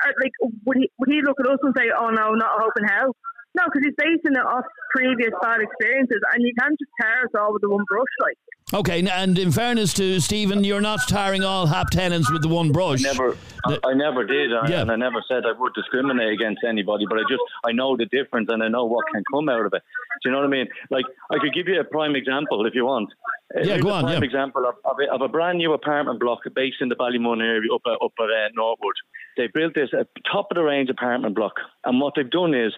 uh, 0.00 0.12
like 0.20 0.32
would 0.64 0.76
he 0.76 0.90
would 0.98 1.10
he 1.10 1.20
look 1.22 1.38
at 1.40 1.46
us 1.46 1.58
and 1.62 1.74
say, 1.76 1.90
"Oh 1.90 2.10
no, 2.10 2.34
not 2.34 2.60
in 2.78 2.84
hell"? 2.86 3.14
No, 3.58 3.66
because 3.66 3.82
he's 3.82 3.98
basing 3.98 4.38
it 4.38 4.46
off 4.46 4.64
previous 4.94 5.34
bad 5.42 5.60
experiences, 5.60 6.22
and 6.32 6.44
you 6.46 6.54
can't 6.54 6.78
just 6.78 6.92
tear 7.00 7.26
us 7.26 7.34
all 7.34 7.52
with 7.52 7.62
the 7.62 7.70
one 7.70 7.84
brush, 7.88 8.14
like. 8.22 8.38
Okay, 8.72 9.04
and 9.04 9.36
in 9.36 9.50
fairness 9.50 9.92
to 9.94 10.20
Stephen, 10.20 10.62
you're 10.62 10.80
not 10.80 11.00
tarring 11.08 11.42
all 11.42 11.66
HAP 11.66 11.90
tenants 11.90 12.30
with 12.30 12.42
the 12.42 12.48
one 12.48 12.70
brush. 12.70 13.04
I 13.04 13.08
never, 13.12 13.36
the, 13.64 13.80
I 13.84 13.94
never 13.94 14.24
did, 14.24 14.50
yeah. 14.68 14.82
and 14.82 14.92
I 14.92 14.96
never 14.96 15.24
said 15.26 15.44
I 15.44 15.58
would 15.58 15.74
discriminate 15.74 16.32
against 16.32 16.62
anybody. 16.66 17.04
But 17.08 17.18
I 17.18 17.22
just, 17.28 17.42
I 17.64 17.72
know 17.72 17.96
the 17.96 18.06
difference, 18.06 18.48
and 18.50 18.62
I 18.62 18.68
know 18.68 18.84
what 18.84 19.04
can 19.12 19.24
come 19.32 19.48
out 19.48 19.66
of 19.66 19.74
it. 19.74 19.82
Do 20.22 20.28
you 20.28 20.32
know 20.32 20.38
what 20.38 20.46
I 20.46 20.50
mean? 20.50 20.68
Like, 20.88 21.04
I 21.30 21.38
could 21.40 21.52
give 21.52 21.66
you 21.66 21.80
a 21.80 21.84
prime 21.84 22.14
example 22.14 22.64
if 22.64 22.74
you 22.74 22.84
want. 22.84 23.10
Uh, 23.54 23.60
yeah, 23.60 23.64
Here's 23.64 23.82
go 23.82 23.90
on. 23.90 24.04
Prime 24.04 24.22
yeah. 24.22 24.24
example 24.24 24.64
of, 24.64 24.74
of 24.84 24.96
a, 25.00 25.12
of, 25.12 25.20
a, 25.22 25.28
brand 25.28 25.58
new 25.58 25.72
apartment 25.72 26.20
block 26.20 26.40
based 26.54 26.76
in 26.80 26.88
the 26.88 26.94
Ballymun 26.94 27.42
area 27.42 27.72
up 27.74 27.82
at, 27.86 28.04
up 28.04 28.12
at 28.20 28.24
uh, 28.24 28.48
Norwood. 28.54 28.94
They 29.36 29.48
built 29.52 29.74
this 29.74 29.92
a 29.92 30.06
top 30.30 30.48
of 30.52 30.54
the 30.54 30.62
range 30.62 30.90
apartment 30.90 31.34
block, 31.34 31.54
and 31.84 32.00
what 32.00 32.14
they've 32.14 32.30
done 32.30 32.54
is 32.54 32.72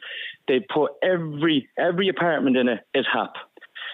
they 0.48 0.60
put 0.72 0.92
every 1.02 1.68
every 1.78 2.08
apartment 2.08 2.56
in 2.56 2.68
it 2.68 2.80
is 2.94 3.04
HAP. 3.12 3.34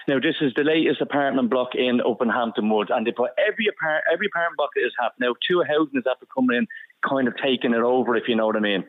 Now, 0.09 0.17
this 0.19 0.37
is 0.41 0.53
the 0.55 0.63
latest 0.63 1.01
apartment 1.01 1.51
block 1.51 1.75
in 1.75 2.01
Hampton 2.31 2.67
Woods, 2.67 2.89
and 2.91 3.05
they 3.05 3.11
put 3.11 3.29
every 3.37 3.67
apart- 3.67 4.05
every 4.11 4.25
apartment 4.25 4.57
block 4.57 4.71
is 4.75 4.91
HAP. 4.99 5.13
Now, 5.19 5.35
two 5.47 5.61
is 5.61 6.07
after 6.09 6.25
coming 6.25 6.57
in, 6.57 6.67
kind 7.07 7.27
of 7.27 7.37
taking 7.37 7.75
it 7.75 7.81
over, 7.81 8.15
if 8.15 8.27
you 8.27 8.35
know 8.35 8.47
what 8.47 8.55
I 8.55 8.59
mean. 8.59 8.85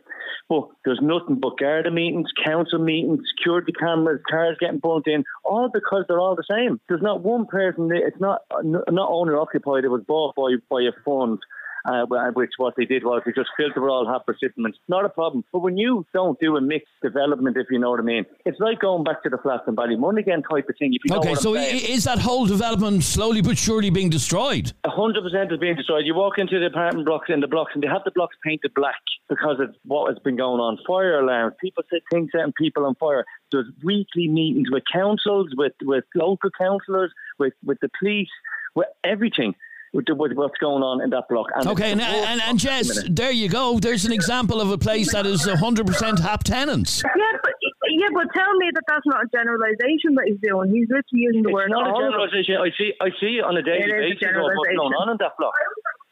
Well, 0.49 0.73
there's 0.87 1.03
nothing 1.03 1.35
but 1.35 1.59
Garda 1.59 1.91
meetings, 1.91 2.33
council 2.43 2.79
meetings, 2.79 3.29
security 3.37 3.71
cameras, 3.73 4.23
cars 4.31 4.57
getting 4.61 4.79
bumped 4.79 5.09
in, 5.09 5.25
all 5.45 5.69
because 5.69 6.07
they're 6.09 6.19
all 6.19 6.37
the 6.37 6.51
same. 6.51 6.81
There's 6.89 7.03
not 7.03 7.21
one 7.21 7.45
person. 7.45 7.91
It's 7.93 8.19
not 8.19 8.41
not 8.63 9.11
owner 9.11 9.37
occupied. 9.37 9.85
It 9.85 9.89
was 9.89 10.03
bought 10.05 10.35
by 10.37 10.55
by 10.71 10.81
a 10.85 10.93
fund 11.05 11.39
uh, 11.85 12.05
which 12.35 12.53
what 12.57 12.75
they 12.77 12.85
did 12.85 13.05
was 13.05 13.23
they 13.25 13.33
just 13.33 13.51
filter 13.57 13.89
all 13.89 14.07
HAP 14.07 14.23
recipients. 14.27 14.79
Not 14.89 15.05
a 15.05 15.09
problem. 15.09 15.45
But 15.53 15.61
when 15.61 15.77
you 15.77 16.07
don't 16.13 16.39
do 16.41 16.57
a 16.57 16.61
mixed 16.61 16.89
development, 17.03 17.57
if 17.57 17.67
you 17.71 17.79
know 17.79 17.91
what 17.91 18.01
I 18.01 18.03
mean, 18.03 18.27
it's 18.45 18.61
like 18.61 18.81
going 18.81 19.05
back 19.05 19.23
to 19.23 19.31
the 19.31 19.39
flats 19.39 19.65
and 19.67 19.77
Ballymun 19.77 20.19
again 20.19 20.43
type 20.43 20.69
of 20.69 20.77
thing. 20.79 20.95
okay, 21.11 21.35
so 21.35 21.55
is 21.55 22.05
that 22.05 22.19
whole 22.19 22.47
development 22.47 23.03
slowly 23.05 23.43
but 23.43 23.59
surely 23.59 23.91
being 23.91 24.11
destroyed? 24.11 24.73
hundred 24.87 25.23
percent 25.23 25.53
is 25.53 25.59
being 25.59 25.77
destroyed. 25.77 26.05
You 26.05 26.15
walk 26.15 26.39
into 26.39 26.59
the 26.59 26.67
apartment 26.67 27.07
blocks 27.07 27.29
in 27.31 27.41
the 27.41 27.49
blocks 27.49 27.73
and 27.75 27.83
they 27.83 27.89
have 27.89 28.03
the 28.05 28.11
blocks 28.11 28.37
painted 28.45 28.75
black 28.75 29.01
because 29.29 29.61
of 29.61 29.75
what 29.85 30.13
has 30.13 30.19
been 30.19 30.37
going 30.37 30.61
on. 30.61 30.79
Fire 30.87 31.21
alarms, 31.21 31.55
people 31.61 31.83
set 31.91 32.01
things 32.11 32.31
setting 32.33 32.53
people 32.53 32.85
on 32.85 32.95
fire. 32.97 33.25
There's 33.51 33.67
weekly 33.83 34.29
meetings 34.29 34.71
with 34.71 34.83
councils, 34.93 35.49
with, 35.57 35.73
with 35.83 36.05
local 36.15 36.51
councillors, 36.59 37.13
with, 37.39 37.55
with 37.65 37.79
the 37.81 37.91
police, 37.99 38.29
with 38.75 38.89
everything 39.05 39.55
with, 39.93 40.07
with 40.11 40.33
what's 40.35 40.57
going 40.59 40.83
on 40.83 41.03
in 41.03 41.11
that 41.11 41.25
block. 41.29 41.47
And 41.55 41.67
okay, 41.69 41.93
and, 41.93 42.01
and, 42.01 42.41
and 42.41 42.59
Jess, 42.59 43.03
there 43.09 43.31
you 43.31 43.49
go. 43.49 43.79
There's 43.79 44.05
an 44.05 44.13
example 44.13 44.61
of 44.61 44.71
a 44.71 44.79
place 44.79 45.13
that 45.13 45.27
is 45.27 45.43
100% 45.47 46.21
HAP 46.21 46.45
tenants. 46.45 47.03
Yeah, 47.05 47.39
but 47.43 47.53
yeah, 47.91 48.07
but 48.15 48.27
tell 48.35 48.55
me 48.57 48.71
that 48.75 48.83
that's 48.87 49.07
not 49.07 49.25
a 49.25 49.29
generalisation 49.35 50.15
that 50.15 50.25
he's 50.27 50.39
doing. 50.43 50.71
He's 50.71 50.89
literally 50.89 51.23
using 51.27 51.43
the 51.43 51.51
it's 51.51 51.55
word. 51.55 51.71
Not 51.71 51.91
a 51.91 51.93
generalisation. 51.93 52.57
I 52.57 52.71
see. 52.79 52.93
I 53.01 53.11
see 53.19 53.41
on 53.43 53.57
a 53.57 53.63
daily 53.63 53.91
basis 53.91 54.31
what's 54.31 54.77
going 54.77 54.95
on 54.95 55.11
in 55.11 55.17
that 55.19 55.35
block. 55.39 55.55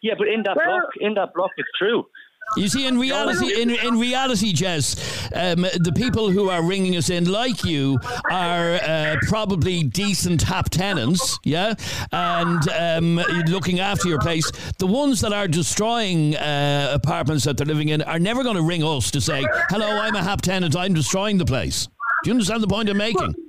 Yeah, 0.03 0.14
but 0.19 0.29
in 0.29 0.43
that 0.43 0.57
well, 0.57 0.67
block, 0.67 0.91
in 1.01 1.14
that 1.14 1.35
block, 1.35 1.51
it's 1.57 1.71
true. 1.79 2.07
You 2.57 2.69
see, 2.69 2.87
in 2.87 2.99
reality, 2.99 3.61
in, 3.61 3.71
in 3.71 3.99
reality, 3.99 4.53
Jess, 4.53 4.97
um, 5.35 5.63
the 5.63 5.93
people 5.95 6.31
who 6.31 6.49
are 6.51 6.63
ringing 6.63 6.97
us 6.97 7.11
in, 7.11 7.31
like 7.31 7.65
you, 7.65 7.99
are 8.31 8.75
uh, 8.75 9.17
probably 9.23 9.83
decent 9.83 10.43
HAP 10.43 10.71
tenants, 10.71 11.39
yeah, 11.45 11.75
and 12.11 12.69
um, 12.71 13.17
looking 13.49 13.81
after 13.81 14.09
your 14.09 14.19
place. 14.19 14.51
The 14.79 14.87
ones 14.87 15.21
that 15.21 15.33
are 15.33 15.47
destroying 15.47 16.37
uh, 16.37 16.91
apartments 16.93 17.45
that 17.45 17.57
they're 17.57 17.67
living 17.67 17.91
in 17.91 18.03
are 18.03 18.19
never 18.19 18.43
going 18.43 18.57
to 18.57 18.63
ring 18.63 18.83
us 18.83 19.11
to 19.13 19.21
say, 19.21 19.45
"Hello, 19.69 19.87
I'm 19.87 20.15
a 20.15 20.23
HAP 20.23 20.43
tenant. 20.43 20.75
I'm 20.75 20.95
destroying 20.95 21.39
the 21.39 21.47
place." 21.47 21.87
Do 22.25 22.31
you 22.31 22.33
understand 22.33 22.63
the 22.63 22.69
point 22.69 22.89
I'm 22.89 22.97
making? 22.97 23.33
know, 23.33 23.48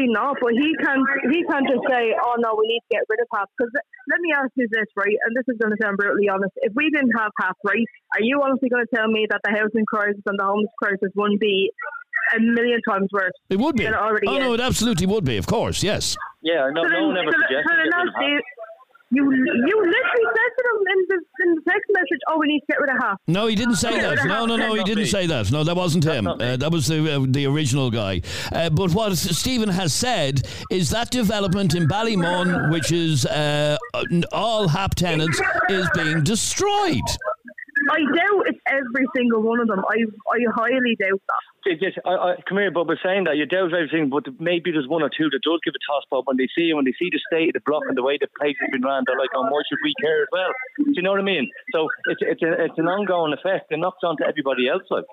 obviously 0.00 0.12
not, 0.12 0.36
but 0.40 0.52
he 0.52 0.74
can't. 0.82 1.04
He 1.30 1.44
can't 1.44 1.66
just 1.68 1.84
say, 1.88 2.14
"Oh 2.16 2.34
no, 2.38 2.56
we 2.58 2.66
need 2.66 2.80
to 2.90 2.96
get 2.96 3.02
rid 3.08 3.20
of 3.20 3.28
HAP." 3.32 3.48
Because 3.56 3.72
let 4.08 4.20
me 4.20 4.32
ask 4.36 4.50
you 4.56 4.68
this, 4.70 4.86
right? 4.96 5.16
And 5.26 5.36
this 5.36 5.44
is 5.48 5.58
going 5.60 5.72
to 5.72 5.78
sound 5.82 5.96
brutally 5.96 6.28
honest. 6.28 6.52
If 6.56 6.72
we 6.74 6.90
didn't 6.90 7.12
have 7.16 7.30
HAP, 7.40 7.56
right, 7.64 7.86
are 8.14 8.22
you 8.22 8.40
honestly 8.42 8.68
going 8.68 8.84
to 8.86 8.96
tell 8.96 9.08
me 9.08 9.26
that 9.30 9.40
the 9.44 9.50
housing 9.50 9.84
crisis 9.86 10.22
and 10.26 10.38
the 10.38 10.44
homeless 10.44 10.72
crisis 10.78 11.10
wouldn't 11.14 11.40
be 11.40 11.70
a 12.36 12.40
million 12.40 12.80
times 12.88 13.08
worse? 13.12 13.32
It 13.48 13.58
would 13.58 13.76
be. 13.76 13.84
It 13.84 13.94
already 13.94 14.26
oh 14.28 14.36
is? 14.36 14.40
no, 14.40 14.54
it 14.54 14.60
absolutely 14.60 15.06
would 15.06 15.24
be. 15.24 15.36
Of 15.36 15.46
course, 15.46 15.82
yes. 15.82 16.16
Yeah, 16.42 16.70
no, 16.72 16.82
so 16.82 16.88
no 16.88 17.08
one 17.08 17.18
ever 17.18 17.30
so 17.30 17.36
suggested. 17.36 18.40
You 19.12 19.24
you 19.24 19.76
literally 19.76 20.26
said 20.36 20.50
to 20.56 20.62
them 20.68 20.78
in 20.92 21.06
the, 21.08 21.44
in 21.44 21.54
the 21.56 21.62
text 21.68 21.90
message, 21.92 22.20
"Oh, 22.28 22.38
we 22.38 22.46
need 22.46 22.60
to 22.60 22.66
get 22.68 22.80
rid 22.80 22.90
of 22.90 22.96
HAP." 23.02 23.18
No, 23.26 23.48
he 23.48 23.56
didn't 23.56 23.74
say 23.76 24.00
that. 24.00 24.24
No, 24.24 24.46
no, 24.46 24.56
no, 24.56 24.74
he 24.74 24.84
didn't 24.84 25.06
say 25.06 25.26
that. 25.26 25.50
No, 25.50 25.64
that 25.64 25.74
wasn't 25.74 26.04
him. 26.04 26.28
Uh, 26.28 26.56
that 26.56 26.70
was 26.70 26.86
the 26.86 27.16
uh, 27.16 27.24
the 27.28 27.44
original 27.46 27.90
guy. 27.90 28.22
Uh, 28.52 28.70
but 28.70 28.92
what 28.94 29.16
Stephen 29.16 29.68
has 29.68 29.92
said 29.92 30.46
is 30.70 30.90
that 30.90 31.10
development 31.10 31.74
in 31.74 31.88
Ballymun, 31.88 32.70
which 32.70 32.92
is 32.92 33.26
uh, 33.26 33.76
all 34.30 34.68
HAP 34.68 34.94
tenants, 34.94 35.40
is 35.68 35.88
being 35.94 36.22
destroyed. 36.22 37.02
I 37.90 37.98
doubt 38.14 38.44
it's 38.46 38.59
every 38.70 39.06
single 39.14 39.42
one 39.42 39.60
of 39.60 39.68
them. 39.68 39.82
I 39.84 40.06
I 40.30 40.38
highly 40.54 40.96
doubt 40.96 41.20
that. 41.26 41.76
just, 41.82 41.98
I, 42.06 42.14
I, 42.14 42.30
come 42.48 42.58
here, 42.58 42.70
but 42.70 42.86
we're 42.86 43.02
saying 43.02 43.24
that 43.24 43.36
you 43.36 43.46
doubt 43.46 43.74
everything, 43.74 44.08
but 44.08 44.24
maybe 44.38 44.70
there's 44.70 44.88
one 44.88 45.02
or 45.02 45.10
two 45.10 45.28
that 45.30 45.42
does 45.42 45.60
give 45.64 45.74
a 45.74 45.82
toss 45.82 46.06
up 46.14 46.24
when 46.26 46.36
they 46.38 46.48
see 46.56 46.72
when 46.72 46.84
they 46.84 46.94
see 46.98 47.10
the 47.10 47.20
state 47.28 47.50
of 47.50 47.60
the 47.60 47.66
block 47.66 47.82
and 47.88 47.98
the 47.98 48.06
way 48.06 48.16
the 48.16 48.30
place 48.38 48.56
has 48.60 48.70
been 48.70 48.82
run. 48.82 49.04
They're 49.06 49.18
like, 49.18 49.34
"Oh, 49.34 49.42
why 49.42 49.60
should 49.68 49.82
we 49.82 49.92
care 50.00 50.22
as 50.22 50.30
well?" 50.32 50.52
Do 50.78 50.94
you 50.94 51.02
know 51.02 51.12
what 51.12 51.20
I 51.20 51.26
mean? 51.26 51.50
So 51.74 51.88
it's 52.06 52.22
it's 52.22 52.42
a, 52.42 52.52
it's 52.64 52.78
an 52.78 52.88
ongoing 52.88 53.34
effect. 53.34 53.72
It 53.74 53.78
knocks 53.78 54.02
on 54.04 54.16
to 54.18 54.26
everybody 54.26 54.68
else. 54.68 54.86
Like. 54.90 55.04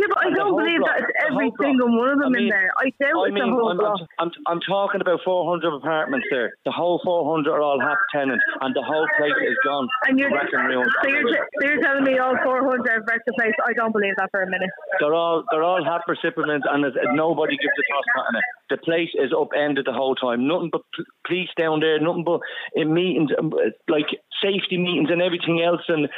Yeah, 0.00 0.06
but 0.10 0.18
I 0.18 0.26
And 0.26 0.34
don't 0.36 0.56
believe 0.58 0.80
block- 0.82 0.98
that 0.98 1.06
it's 1.06 1.18
every 1.22 1.46
whole 1.48 1.54
block. 1.54 1.66
single 1.70 1.90
one 1.98 2.10
of 2.10 2.18
them 2.18 2.34
I 2.34 2.34
mean- 2.34 2.42
in 2.44 2.48
there. 2.50 2.70
I 2.82 2.90
doubt 2.98 3.14
I 3.14 3.26
it's 3.30 3.34
mean, 3.34 3.46
the 3.46 3.54
whole 3.54 3.70
I'm, 3.70 3.78
block. 3.78 4.00
I'm, 4.18 4.26
I'm, 4.26 4.58
I'm 4.58 4.60
talking 4.66 5.00
about 5.00 5.20
400 5.22 5.70
apartments 5.70 6.26
there. 6.34 6.54
The 6.66 6.72
whole 6.74 6.98
400 7.04 7.46
are 7.54 7.62
all 7.62 7.78
HAP 7.78 7.98
tenant, 8.10 8.42
and 8.60 8.74
the 8.74 8.82
whole 8.82 9.06
place 9.18 9.38
is 9.46 9.56
gone. 9.64 9.86
And 10.10 10.18
you're, 10.18 10.30
so, 10.30 11.06
you're, 11.06 11.30
so 11.30 11.62
you're 11.62 11.80
telling 11.82 12.02
me 12.02 12.18
all 12.18 12.34
400 12.42 12.90
have 12.90 13.02
wrecked 13.06 13.22
the 13.26 13.34
place? 13.38 13.54
I 13.66 13.72
don't 13.72 13.92
believe 13.92 14.14
that 14.18 14.30
for 14.32 14.42
a 14.42 14.50
minute. 14.50 14.70
They're 14.98 15.14
all 15.14 15.44
they're 15.52 15.62
all 15.62 15.84
HAP 15.84 16.02
recipients, 16.08 16.66
and 16.68 16.82
nobody 17.14 17.56
gives 17.56 17.72
a 17.78 17.84
toss 17.94 18.26
on 18.26 18.36
it. 18.36 18.44
The 18.70 18.76
place 18.78 19.10
is 19.14 19.30
upended 19.32 19.86
the 19.86 19.92
whole 19.92 20.14
time. 20.16 20.48
Nothing 20.48 20.70
but 20.72 20.82
police 21.26 21.50
down 21.56 21.80
there. 21.80 22.00
Nothing 22.00 22.24
but 22.24 22.40
in 22.74 22.92
meetings, 22.92 23.30
um, 23.38 23.52
like 23.88 24.06
safety 24.42 24.76
meetings 24.78 25.08
and 25.10 25.22
everything 25.22 25.62
else. 25.62 25.82
And 25.88 26.08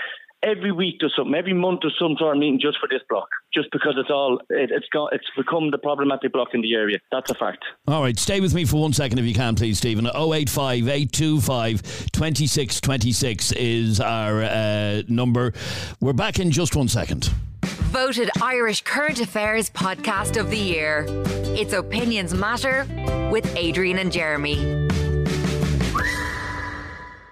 every 0.46 0.72
week 0.72 0.96
there's 1.00 1.14
something. 1.16 1.34
Every 1.34 1.52
month 1.52 1.80
there's 1.82 1.96
some 1.98 2.16
sort 2.18 2.36
of 2.36 2.40
meeting 2.40 2.60
just 2.60 2.78
for 2.78 2.88
this 2.88 3.02
block, 3.08 3.28
just 3.52 3.68
because 3.72 3.94
it's 3.98 4.10
all 4.10 4.38
it, 4.48 4.70
it's 4.70 4.86
got 4.92 5.12
it's 5.12 5.26
become 5.36 5.70
the 5.70 5.78
problematic 5.78 6.32
block 6.32 6.48
in 6.54 6.62
the 6.62 6.74
area. 6.74 6.98
That's 7.10 7.30
a 7.30 7.34
fact. 7.34 7.64
All 7.88 8.02
right, 8.02 8.18
stay 8.18 8.40
with 8.40 8.54
me 8.54 8.64
for 8.64 8.80
one 8.80 8.92
second 8.92 9.18
if 9.18 9.24
you 9.26 9.34
can, 9.34 9.56
please, 9.56 9.78
Stephen. 9.78 10.06
085 10.06 10.88
825 10.88 11.82
2626 12.12 13.52
is 13.52 14.00
our 14.00 14.42
uh, 14.42 15.02
number. 15.08 15.52
We're 16.00 16.12
back 16.12 16.38
in 16.38 16.50
just 16.50 16.76
one 16.76 16.88
second. 16.88 17.30
Voted 17.62 18.30
Irish 18.42 18.82
Current 18.82 19.20
Affairs 19.20 19.70
Podcast 19.70 20.38
of 20.38 20.50
the 20.50 20.58
Year. 20.58 21.06
It's 21.56 21.72
Opinions 21.72 22.34
Matter 22.34 22.86
with 23.30 23.56
Adrian 23.56 23.98
and 23.98 24.12
Jeremy. 24.12 24.85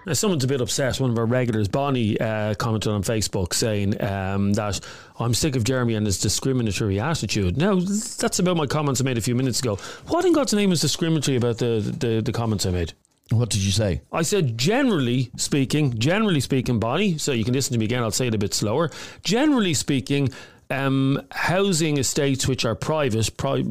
Now, 0.05 0.13
someone's 0.13 0.43
a 0.43 0.47
bit 0.47 0.61
upset. 0.61 0.99
One 0.99 1.09
of 1.09 1.17
our 1.17 1.25
regulars, 1.25 1.67
Bonnie, 1.67 2.19
uh, 2.19 2.53
commented 2.55 2.91
on 2.91 3.03
Facebook 3.03 3.53
saying 3.53 4.01
um, 4.01 4.53
that 4.53 4.79
I'm 5.19 5.33
sick 5.33 5.55
of 5.55 5.63
Jeremy 5.63 5.95
and 5.95 6.05
his 6.05 6.19
discriminatory 6.19 6.99
attitude. 6.99 7.57
Now, 7.57 7.75
that's 7.75 8.39
about 8.39 8.57
my 8.57 8.67
comments 8.67 9.01
I 9.01 9.03
made 9.03 9.17
a 9.17 9.21
few 9.21 9.35
minutes 9.35 9.59
ago. 9.59 9.77
What 10.07 10.25
in 10.25 10.33
God's 10.33 10.53
name 10.53 10.71
is 10.71 10.81
discriminatory 10.81 11.37
about 11.37 11.57
the, 11.57 11.79
the, 11.99 12.21
the 12.21 12.31
comments 12.31 12.65
I 12.65 12.71
made? 12.71 12.93
What 13.31 13.49
did 13.49 13.61
you 13.61 13.71
say? 13.71 14.01
I 14.11 14.21
said, 14.21 14.55
generally 14.55 15.31
speaking, 15.35 15.97
generally 15.97 16.39
speaking, 16.39 16.79
Bonnie, 16.79 17.17
so 17.17 17.31
you 17.31 17.43
can 17.43 17.55
listen 17.55 17.73
to 17.73 17.79
me 17.79 17.85
again, 17.85 18.03
I'll 18.03 18.11
say 18.11 18.27
it 18.27 18.35
a 18.35 18.37
bit 18.37 18.53
slower. 18.53 18.91
Generally 19.23 19.73
speaking, 19.73 20.29
um, 20.69 21.21
housing 21.31 21.97
estates 21.97 22.47
which 22.47 22.65
are 22.65 22.75
private, 22.75 23.35
pri- 23.37 23.63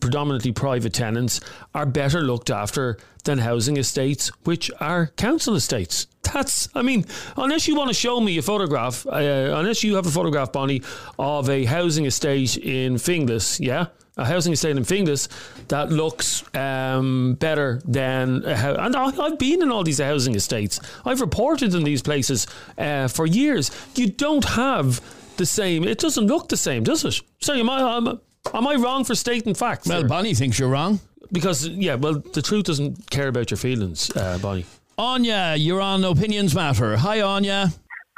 predominantly 0.00 0.52
private 0.52 0.92
tenants, 0.92 1.40
are 1.74 1.86
better 1.86 2.20
looked 2.20 2.50
after 2.50 2.98
than 3.24 3.38
housing 3.38 3.76
estates 3.76 4.28
which 4.44 4.70
are 4.80 5.06
council 5.16 5.54
estates. 5.54 6.06
That's, 6.22 6.68
I 6.74 6.82
mean, 6.82 7.04
unless 7.36 7.66
you 7.68 7.74
want 7.76 7.88
to 7.88 7.94
show 7.94 8.20
me 8.20 8.38
a 8.38 8.42
photograph, 8.42 9.06
uh, 9.06 9.10
unless 9.56 9.82
you 9.84 9.96
have 9.96 10.06
a 10.06 10.10
photograph, 10.10 10.52
Bonnie, 10.52 10.82
of 11.18 11.48
a 11.48 11.64
housing 11.64 12.06
estate 12.06 12.56
in 12.56 12.94
Finglas, 12.94 13.58
yeah? 13.60 13.86
A 14.18 14.26
housing 14.26 14.52
estate 14.52 14.76
in 14.76 14.82
Finglas 14.84 15.28
that 15.68 15.90
looks 15.90 16.44
um, 16.54 17.34
better 17.40 17.80
than 17.86 18.44
a 18.44 18.54
house. 18.54 18.76
And 18.78 18.94
I- 18.94 19.24
I've 19.24 19.38
been 19.38 19.62
in 19.62 19.70
all 19.72 19.84
these 19.84 20.00
housing 20.00 20.34
estates. 20.34 20.80
I've 21.04 21.20
reported 21.22 21.74
in 21.74 21.82
these 21.82 22.02
places 22.02 22.46
uh, 22.76 23.08
for 23.08 23.26
years. 23.26 23.70
You 23.94 24.08
don't 24.10 24.44
have 24.44 25.00
the 25.36 25.46
same. 25.46 25.84
It 25.84 25.98
doesn't 25.98 26.26
look 26.26 26.48
the 26.48 26.56
same, 26.56 26.84
does 26.84 27.04
it? 27.04 27.20
So 27.40 27.54
am 27.54 27.68
I? 27.70 27.96
Am, 27.96 28.20
am 28.54 28.66
I 28.66 28.74
wrong 28.74 29.04
for 29.04 29.14
stating 29.14 29.54
facts? 29.54 29.88
Well, 29.88 30.00
there? 30.00 30.08
Bonnie 30.08 30.34
thinks 30.34 30.58
you're 30.58 30.68
wrong. 30.68 31.00
because 31.32 31.66
yeah, 31.68 31.94
well, 31.96 32.14
the 32.32 32.42
truth 32.42 32.64
doesn't 32.64 33.10
care 33.10 33.28
about 33.28 33.50
your 33.50 33.58
feelings, 33.58 34.10
uh, 34.16 34.38
Bonnie. 34.38 34.66
Anya, 34.98 35.54
you're 35.56 35.80
on 35.80 36.04
Opinions 36.04 36.54
Matter. 36.54 36.96
Hi, 36.96 37.22
Anya. 37.22 37.70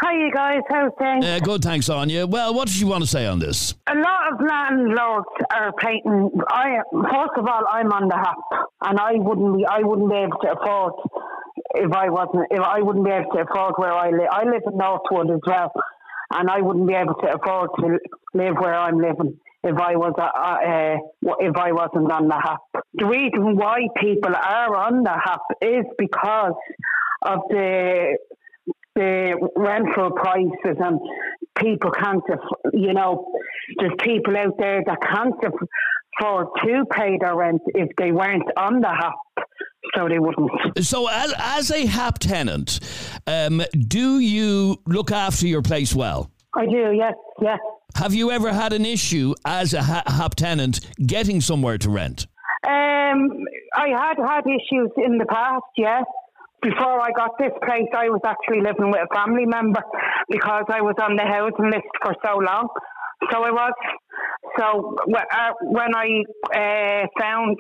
Hi, 0.03 0.13
you 0.13 0.31
guys. 0.35 0.61
How's 0.69 0.91
things? 0.99 1.25
Uh, 1.25 1.39
good, 1.39 1.63
thanks, 1.63 1.89
Anya. 1.89 2.27
Well, 2.27 2.53
what 2.53 2.67
did 2.67 2.79
you 2.79 2.89
want 2.89 3.05
to 3.05 3.09
say 3.09 3.27
on 3.27 3.39
this? 3.39 3.75
a 3.89 3.95
lot 3.95 4.33
of 4.33 4.41
landlords 4.41 5.27
are 5.55 5.73
painting. 5.75 6.31
I 6.49 6.79
first 6.93 7.31
of 7.39 7.47
all, 7.47 7.63
I'm 7.71 7.93
on 7.93 8.09
the 8.09 8.17
HAP, 8.17 8.37
and 8.83 8.99
I 8.99 9.13
wouldn't 9.15 9.57
be. 9.57 9.65
I 9.65 9.81
wouldn't 9.83 10.11
be 10.11 10.17
able 10.17 10.37
to 10.43 10.53
afford 10.61 10.93
if 11.77 11.93
I 11.93 12.11
wasn't. 12.11 12.49
If 12.51 12.61
I 12.61 12.81
wouldn't 12.83 13.05
be 13.05 13.13
able 13.13 13.31
to 13.33 13.43
afford 13.49 13.75
where 13.77 13.93
I 13.93 14.11
live. 14.11 14.29
I 14.33 14.45
live 14.45 14.63
in 14.67 14.77
Northwood 14.77 15.31
as 15.31 15.41
well, 15.47 15.73
and 16.35 16.51
I 16.51 16.61
wouldn't 16.61 16.87
be 16.87 16.95
able 16.95 17.15
to 17.15 17.35
afford 17.35 17.71
to 17.79 17.99
live 18.35 18.55
where 18.57 18.75
I'm 18.75 18.99
living 18.99 19.39
if 19.63 19.79
I 19.79 19.97
was 19.97 20.13
uh, 20.19 20.23
uh, 20.23 21.35
if 21.41 21.57
I 21.57 21.73
wasn't 21.73 22.13
on 22.13 22.29
the 22.29 22.35
HAP. 22.35 22.85
The 22.95 23.07
reason 23.07 23.57
why 23.57 23.89
people 23.97 24.35
are 24.35 24.77
on 24.77 25.03
the 25.03 25.17
HAP 25.25 25.41
is 25.63 25.85
because 25.99 26.55
of 27.23 27.39
the 27.49 28.19
the 28.95 29.51
rental 29.57 30.11
prices 30.13 30.79
and 30.79 31.01
people 31.59 31.91
can't, 31.91 32.23
you 32.73 32.93
know, 32.93 33.33
there's 33.79 33.93
people 34.01 34.37
out 34.37 34.57
there 34.59 34.83
that 34.87 34.99
can't 35.03 35.35
aff- 35.45 35.69
afford 36.21 36.47
to 36.65 36.85
pay 36.93 37.19
their 37.21 37.35
rent 37.35 37.63
if 37.69 37.89
they 37.97 38.13
weren't 38.13 38.49
on 38.57 38.81
the 38.81 38.89
HAP, 38.89 39.47
so 39.95 40.09
they 40.09 40.19
wouldn't. 40.19 40.51
So, 40.83 41.09
as, 41.09 41.35
as 41.39 41.71
a 41.71 41.87
HAP 41.87 42.19
tenant, 42.19 42.81
um, 43.27 43.63
do 43.77 44.19
you 44.19 44.81
look 44.87 45.13
after 45.13 45.47
your 45.47 45.63
place 45.63 45.95
well? 45.95 46.31
I 46.55 46.67
do, 46.67 46.93
yes, 46.97 47.15
yes. 47.41 47.59
Have 47.97 48.15
you 48.15 48.31
ever 48.31 48.53
had 48.53 48.73
an 48.73 48.85
issue 48.85 49.35
as 49.45 49.73
a 49.73 49.83
HAP 49.83 50.35
tenant 50.35 50.81
getting 51.05 51.41
somewhere 51.41 51.79
to 51.79 51.91
rent? 51.91 52.27
Um, 52.67 53.31
I 53.77 53.89
had 53.89 54.17
had 54.19 54.45
issues 54.47 54.91
in 54.97 55.19
the 55.19 55.27
past, 55.27 55.65
yes. 55.77 56.05
Before 56.63 56.99
I 57.01 57.11
got 57.15 57.37
this 57.39 57.53
place, 57.63 57.89
I 57.95 58.09
was 58.09 58.21
actually 58.25 58.63
living 58.63 58.91
with 58.91 59.01
a 59.01 59.15
family 59.15 59.45
member 59.45 59.83
because 60.31 60.65
I 60.69 60.81
was 60.81 60.95
on 60.99 61.15
the 61.17 61.23
housing 61.23 61.71
list 61.71 61.93
for 62.03 62.15
so 62.25 62.39
long. 62.39 62.69
So 63.31 63.43
I 63.43 63.51
was. 63.51 63.73
So 64.59 64.97
uh, 65.17 65.53
when 65.63 65.95
I 65.95 66.23
uh, 66.55 67.07
found 67.21 67.57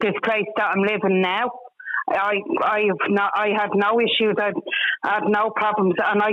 this 0.00 0.14
place 0.24 0.46
that 0.56 0.72
I'm 0.74 0.82
living 0.82 1.20
now, 1.20 1.50
I 2.10 2.34
I've 2.62 3.10
not 3.10 3.32
I 3.34 3.48
had 3.56 3.70
no 3.74 4.00
issues. 4.00 4.36
I 4.38 4.52
had 5.04 5.24
no 5.26 5.50
problems, 5.50 5.94
and 6.04 6.22
I 6.22 6.32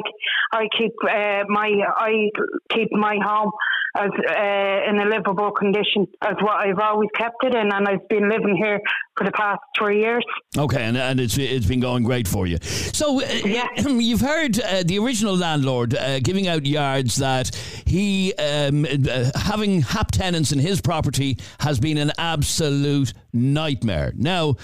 I 0.51 0.67
keep 0.77 0.93
uh, 1.03 1.43
my 1.47 1.69
I 1.95 2.29
keep 2.71 2.89
my 2.91 3.17
home 3.23 3.51
as 3.97 4.09
uh, 4.09 4.89
in 4.89 4.99
a 4.99 5.05
livable 5.05 5.51
condition 5.51 6.07
as 6.21 6.35
what 6.41 6.65
I've 6.65 6.79
always 6.79 7.09
kept 7.15 7.43
it 7.43 7.53
in, 7.53 7.71
and 7.71 7.87
I've 7.87 8.07
been 8.09 8.29
living 8.29 8.57
here 8.61 8.79
for 9.17 9.23
the 9.23 9.31
past 9.31 9.59
three 9.77 9.99
years. 9.99 10.23
Okay, 10.57 10.83
and, 10.83 10.95
and 10.95 11.19
it's 11.19 11.37
it's 11.37 11.65
been 11.65 11.79
going 11.79 12.03
great 12.03 12.27
for 12.27 12.45
you. 12.45 12.57
So 12.61 13.19
uh, 13.21 13.25
Yeah. 13.43 13.67
you've 13.87 14.21
heard 14.21 14.59
uh, 14.61 14.83
the 14.85 14.99
original 14.99 15.35
landlord 15.35 15.95
uh, 15.95 16.19
giving 16.19 16.47
out 16.47 16.65
yards 16.65 17.15
that 17.17 17.53
he 17.85 18.33
um, 18.35 18.85
uh, 18.85 19.31
having 19.35 19.81
HAP 19.81 20.11
tenants 20.11 20.51
in 20.51 20.59
his 20.59 20.81
property 20.81 21.37
has 21.59 21.79
been 21.79 21.97
an 21.97 22.11
absolute 22.17 23.13
nightmare. 23.33 24.13
Now, 24.15 24.55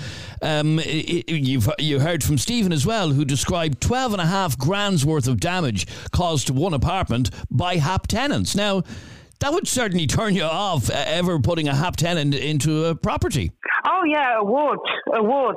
um, 0.41 0.79
i- 0.79 0.83
i- 1.27 1.31
you've 1.31 1.69
you 1.79 1.99
heard 1.99 2.23
from 2.23 2.37
Stephen 2.37 2.71
as 2.71 2.85
well, 2.85 3.09
who 3.09 3.25
described 3.25 3.81
twelve 3.81 4.13
and 4.13 4.21
a 4.21 4.25
half 4.27 4.57
grand's 4.57 5.05
worth 5.05 5.27
of 5.27 5.39
damage 5.39 5.87
caused 6.11 6.47
to 6.47 6.53
one 6.53 6.73
apartment 6.73 7.31
by 7.49 7.77
HAP 7.77 8.07
tenants. 8.07 8.55
Now. 8.55 8.83
That 9.39 9.51
would 9.51 9.67
certainly 9.67 10.07
turn 10.07 10.35
you 10.35 10.43
off 10.43 10.89
uh, 10.89 10.93
ever 10.95 11.39
putting 11.39 11.67
a 11.67 11.75
HAP 11.75 11.97
tenant 11.97 12.33
into 12.33 12.85
a 12.85 12.95
property. 12.95 13.51
Oh 13.85 14.03
yeah, 14.05 14.39
it 14.39 14.45
would, 14.45 14.79
it 15.07 15.23
would, 15.23 15.55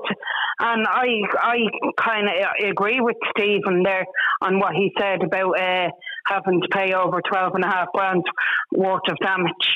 and 0.58 0.86
I 0.86 1.06
I 1.40 1.56
kind 1.96 2.28
of 2.28 2.70
agree 2.70 3.00
with 3.00 3.16
Stephen 3.30 3.82
there 3.84 4.04
on 4.42 4.58
what 4.58 4.74
he 4.74 4.92
said 4.98 5.22
about 5.22 5.60
uh, 5.60 5.88
having 6.26 6.60
to 6.60 6.68
pay 6.72 6.92
over 6.92 7.20
twelve 7.28 7.54
and 7.54 7.64
a 7.64 7.68
half 7.68 7.88
grand 7.94 8.24
worth 8.72 9.02
of 9.08 9.16
damage, 9.22 9.68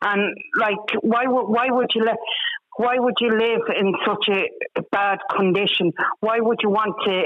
and 0.00 0.34
like 0.58 1.02
why 1.02 1.24
would 1.26 1.46
why 1.48 1.66
would 1.68 1.90
you 1.94 2.04
let 2.04 2.16
why 2.78 2.94
would 2.96 3.16
you 3.20 3.36
live 3.36 3.62
in 3.76 3.92
such 4.06 4.28
a 4.30 4.82
bad 4.92 5.18
condition? 5.36 5.92
Why 6.20 6.38
would 6.40 6.60
you 6.62 6.70
want 6.70 6.94
to 7.06 7.24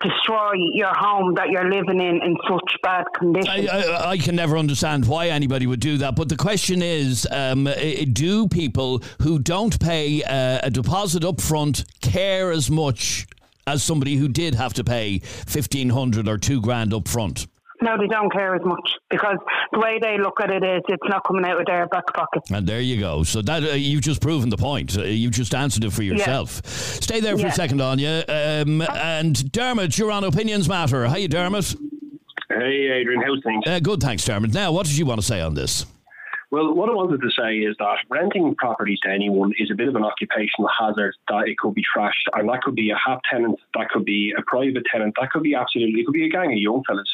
destroy 0.00 0.52
your 0.72 0.92
home 0.94 1.34
that 1.34 1.48
you're 1.50 1.70
living 1.70 2.00
in 2.00 2.20
in 2.22 2.36
such 2.48 2.76
bad 2.82 3.04
condition? 3.16 3.50
I, 3.50 3.66
I, 3.66 4.10
I 4.10 4.18
can 4.18 4.36
never 4.36 4.56
understand 4.56 5.06
why 5.06 5.28
anybody 5.28 5.66
would 5.66 5.80
do 5.80 5.98
that. 5.98 6.16
But 6.16 6.28
the 6.28 6.36
question 6.36 6.82
is 6.82 7.26
um, 7.30 7.68
do 8.12 8.48
people 8.48 9.02
who 9.22 9.38
don't 9.38 9.78
pay 9.80 10.22
uh, 10.22 10.60
a 10.62 10.70
deposit 10.70 11.24
up 11.24 11.40
front 11.40 11.84
care 12.00 12.50
as 12.50 12.70
much 12.70 13.26
as 13.66 13.82
somebody 13.82 14.16
who 14.16 14.28
did 14.28 14.54
have 14.54 14.74
to 14.74 14.84
pay 14.84 15.20
1500 15.46 16.28
or 16.28 16.38
two 16.38 16.60
grand 16.60 16.92
up 16.92 17.08
front? 17.08 17.46
No, 17.84 17.98
they 17.98 18.06
don't 18.06 18.32
care 18.32 18.54
as 18.54 18.62
much 18.64 18.96
because 19.10 19.36
the 19.70 19.78
way 19.78 19.98
they 20.00 20.16
look 20.16 20.40
at 20.40 20.50
it 20.50 20.64
is 20.64 20.80
it's 20.88 21.02
not 21.06 21.22
coming 21.26 21.44
out 21.44 21.60
of 21.60 21.66
their 21.66 21.86
back 21.86 22.06
pocket. 22.14 22.42
And 22.50 22.66
there 22.66 22.80
you 22.80 22.98
go. 22.98 23.22
So 23.24 23.42
that 23.42 23.62
uh, 23.62 23.66
you've 23.74 24.00
just 24.00 24.22
proven 24.22 24.48
the 24.48 24.56
point. 24.56 24.96
Uh, 24.96 25.02
you've 25.02 25.32
just 25.32 25.54
answered 25.54 25.84
it 25.84 25.92
for 25.92 26.02
yourself. 26.02 26.64
Stay 26.66 27.20
there 27.20 27.36
for 27.36 27.42
Yeah. 27.42 27.48
a 27.48 27.52
second, 27.52 27.82
Anya. 27.82 28.24
Um, 28.26 28.80
and 28.80 29.52
Dermot, 29.52 29.98
you're 29.98 30.10
on 30.10 30.24
Opinions 30.24 30.66
Matter. 30.66 31.06
Hi, 31.06 31.26
Dermot. 31.26 31.76
Hey, 32.48 32.88
Adrian, 32.90 33.20
how's 33.20 33.42
things? 33.44 33.64
Uh, 33.66 33.80
good, 33.80 34.00
thanks, 34.00 34.24
Dermot. 34.24 34.54
Now, 34.54 34.72
what 34.72 34.86
did 34.86 34.96
you 34.96 35.04
want 35.04 35.20
to 35.20 35.26
say 35.26 35.42
on 35.42 35.52
this? 35.54 35.84
Well, 36.50 36.72
what 36.72 36.88
I 36.88 36.92
wanted 36.92 37.20
to 37.20 37.30
say 37.36 37.56
is 37.58 37.74
that 37.80 37.96
renting 38.10 38.54
properties 38.54 39.00
to 39.02 39.10
anyone 39.10 39.52
is 39.58 39.72
a 39.72 39.74
bit 39.74 39.88
of 39.88 39.96
an 39.96 40.04
occupational 40.04 40.70
hazard 40.78 41.16
that 41.28 41.48
it 41.48 41.58
could 41.58 41.74
be 41.74 41.82
trashed. 41.82 42.28
And 42.34 42.48
that 42.48 42.62
could 42.62 42.76
be 42.76 42.90
a 42.90 42.96
HAP 42.96 43.22
tenant, 43.28 43.58
that 43.74 43.88
could 43.88 44.04
be 44.04 44.32
a 44.38 44.42
private 44.42 44.84
tenant, 44.92 45.16
that 45.20 45.30
could 45.32 45.42
be 45.42 45.56
absolutely, 45.56 46.00
it 46.00 46.04
could 46.06 46.12
be 46.12 46.26
a 46.26 46.28
gang 46.28 46.52
of 46.52 46.58
young 46.58 46.84
fellas. 46.86 47.12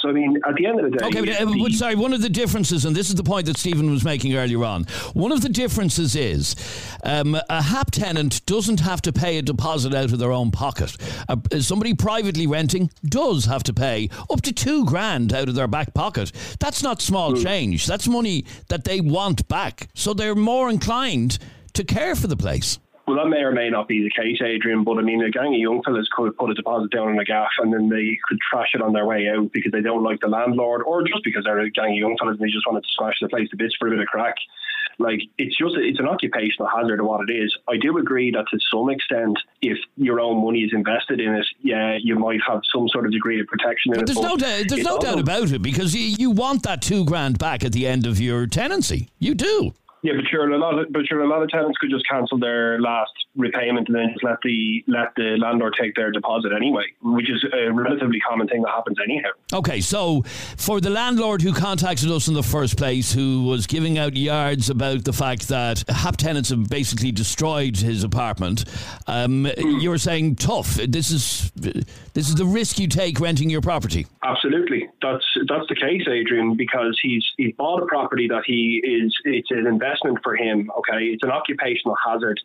So, 0.00 0.08
I 0.08 0.12
mean, 0.12 0.38
at 0.48 0.54
the 0.54 0.66
end 0.66 0.80
of 0.80 0.90
the 0.90 0.96
day. 0.96 1.06
Okay, 1.06 1.20
but, 1.20 1.28
uh, 1.40 1.44
the- 1.44 1.62
but 1.62 1.72
sorry, 1.72 1.94
one 1.94 2.12
of 2.12 2.22
the 2.22 2.28
differences, 2.28 2.84
and 2.84 2.96
this 2.96 3.08
is 3.10 3.14
the 3.16 3.22
point 3.22 3.46
that 3.46 3.58
Stephen 3.58 3.90
was 3.90 4.02
making 4.04 4.34
earlier 4.34 4.64
on, 4.64 4.84
one 5.12 5.30
of 5.32 5.42
the 5.42 5.48
differences 5.48 6.16
is 6.16 6.56
um, 7.04 7.36
a 7.50 7.62
HAP 7.62 7.90
tenant 7.90 8.44
doesn't 8.46 8.80
have 8.80 9.02
to 9.02 9.12
pay 9.12 9.38
a 9.38 9.42
deposit 9.42 9.94
out 9.94 10.12
of 10.12 10.18
their 10.18 10.32
own 10.32 10.50
pocket. 10.50 10.96
Uh, 11.28 11.36
somebody 11.60 11.92
privately 11.94 12.46
renting 12.46 12.90
does 13.04 13.44
have 13.44 13.62
to 13.64 13.74
pay 13.74 14.08
up 14.30 14.40
to 14.42 14.52
two 14.52 14.84
grand 14.86 15.32
out 15.32 15.48
of 15.48 15.54
their 15.54 15.68
back 15.68 15.92
pocket. 15.94 16.32
That's 16.60 16.82
not 16.82 17.02
small 17.02 17.34
change. 17.34 17.86
That's 17.86 18.08
money 18.08 18.44
that 18.68 18.84
they 18.84 19.00
want 19.00 19.46
back. 19.48 19.88
So 19.94 20.14
they're 20.14 20.34
more 20.34 20.70
inclined 20.70 21.38
to 21.74 21.84
care 21.84 22.14
for 22.16 22.26
the 22.26 22.36
place. 22.36 22.78
Well, 23.10 23.24
that 23.24 23.28
may 23.28 23.42
or 23.42 23.50
may 23.50 23.68
not 23.70 23.88
be 23.88 24.04
the 24.04 24.22
case, 24.22 24.40
Adrian, 24.40 24.84
but 24.84 24.96
I 24.96 25.02
mean, 25.02 25.20
a 25.20 25.30
gang 25.30 25.52
of 25.52 25.58
young 25.58 25.82
fellas 25.82 26.08
could 26.14 26.36
put 26.36 26.48
a 26.48 26.54
deposit 26.54 26.92
down 26.92 27.08
on 27.08 27.18
a 27.18 27.24
gaff 27.24 27.50
and 27.58 27.72
then 27.72 27.88
they 27.88 28.16
could 28.28 28.38
trash 28.38 28.68
it 28.72 28.80
on 28.80 28.92
their 28.92 29.04
way 29.04 29.28
out 29.28 29.50
because 29.50 29.72
they 29.72 29.80
don't 29.80 30.04
like 30.04 30.20
the 30.20 30.28
landlord 30.28 30.82
or 30.86 31.02
just 31.02 31.24
because 31.24 31.42
they're 31.42 31.58
a 31.58 31.70
gang 31.70 31.90
of 31.90 31.96
young 31.96 32.16
fellas 32.20 32.36
and 32.38 32.46
they 32.46 32.52
just 32.52 32.68
wanted 32.68 32.82
to 32.82 32.88
smash 32.96 33.16
the 33.20 33.28
place 33.28 33.48
to 33.50 33.56
bits 33.56 33.74
for 33.80 33.88
a 33.88 33.90
bit 33.90 33.98
of 33.98 34.06
crack. 34.06 34.36
Like, 35.00 35.22
it's 35.38 35.58
just, 35.58 35.74
it's 35.76 35.98
an 35.98 36.06
occupational 36.06 36.68
hazard 36.68 37.00
of 37.00 37.06
what 37.06 37.28
it 37.28 37.32
is. 37.32 37.52
I 37.68 37.78
do 37.78 37.98
agree 37.98 38.30
that 38.30 38.44
to 38.52 38.58
some 38.70 38.90
extent, 38.90 39.36
if 39.60 39.78
your 39.96 40.20
own 40.20 40.44
money 40.44 40.60
is 40.60 40.70
invested 40.72 41.18
in 41.18 41.34
it, 41.34 41.46
yeah, 41.62 41.98
you 42.00 42.16
might 42.16 42.38
have 42.46 42.60
some 42.72 42.88
sort 42.90 43.06
of 43.06 43.12
degree 43.12 43.40
of 43.40 43.48
protection 43.48 43.92
in 43.92 43.98
But 43.98 44.02
it. 44.02 44.14
there's 44.14 44.24
no, 44.24 44.36
doubt, 44.36 44.64
there's 44.68 44.84
no 44.84 44.98
doubt 44.98 45.18
about 45.18 45.50
it 45.50 45.62
because 45.62 45.96
you, 45.96 46.14
you 46.16 46.30
want 46.30 46.62
that 46.62 46.80
two 46.80 47.04
grand 47.04 47.38
back 47.38 47.64
at 47.64 47.72
the 47.72 47.88
end 47.88 48.06
of 48.06 48.20
your 48.20 48.46
tenancy. 48.46 49.08
You 49.18 49.34
do. 49.34 49.72
Yeah, 50.02 50.14
but 50.16 50.24
sure, 50.30 50.50
a 50.50 50.58
lot 50.58 50.78
of 50.78 50.92
but 50.92 51.06
sure, 51.06 51.20
a 51.20 51.28
lot 51.28 51.42
of 51.42 51.48
tenants 51.50 51.78
could 51.78 51.90
just 51.90 52.08
cancel 52.08 52.38
their 52.38 52.80
last 52.80 53.12
repayment 53.36 53.88
and 53.88 53.96
then 53.96 54.08
just 54.12 54.24
let 54.24 54.38
the 54.42 54.84
let 54.88 55.14
the 55.16 55.36
landlord 55.38 55.74
take 55.80 55.94
their 55.94 56.10
deposit 56.10 56.52
anyway, 56.54 56.84
which 57.02 57.30
is 57.30 57.44
a 57.52 57.72
relatively 57.72 58.18
common 58.20 58.48
thing 58.48 58.62
that 58.62 58.70
happens 58.70 58.98
anyhow. 59.02 59.28
Okay, 59.52 59.80
so 59.80 60.22
for 60.56 60.80
the 60.80 60.90
landlord 60.90 61.42
who 61.42 61.52
contacted 61.52 62.10
us 62.10 62.28
in 62.28 62.34
the 62.34 62.42
first 62.42 62.76
place, 62.76 63.12
who 63.12 63.44
was 63.44 63.66
giving 63.66 63.98
out 63.98 64.16
yards 64.16 64.68
about 64.70 65.04
the 65.04 65.12
fact 65.12 65.48
that 65.48 65.84
HAP 65.88 66.16
tenants 66.16 66.50
have 66.50 66.68
basically 66.68 67.12
destroyed 67.12 67.76
his 67.76 68.02
apartment, 68.04 68.64
um, 69.06 69.46
you're 69.56 69.98
saying 69.98 70.36
tough. 70.36 70.74
This 70.74 71.10
is 71.10 71.50
this 71.54 72.28
is 72.28 72.34
the 72.34 72.44
risk 72.44 72.78
you 72.78 72.88
take 72.88 73.20
renting 73.20 73.50
your 73.50 73.60
property. 73.60 74.06
Absolutely, 74.22 74.88
that's 75.00 75.24
that's 75.48 75.68
the 75.68 75.76
case, 75.76 76.02
Adrian, 76.08 76.56
because 76.56 76.98
he's 77.02 77.24
he's 77.36 77.54
bought 77.54 77.82
a 77.82 77.86
property 77.86 78.26
that 78.28 78.42
he 78.46 78.82
is 78.84 79.14
it's 79.24 79.50
an 79.50 79.66
investment 79.66 80.18
for 80.22 80.34
him. 80.34 80.70
Okay, 80.78 81.04
it's 81.06 81.22
an 81.22 81.30
occupational 81.30 81.96
hazard, 82.04 82.40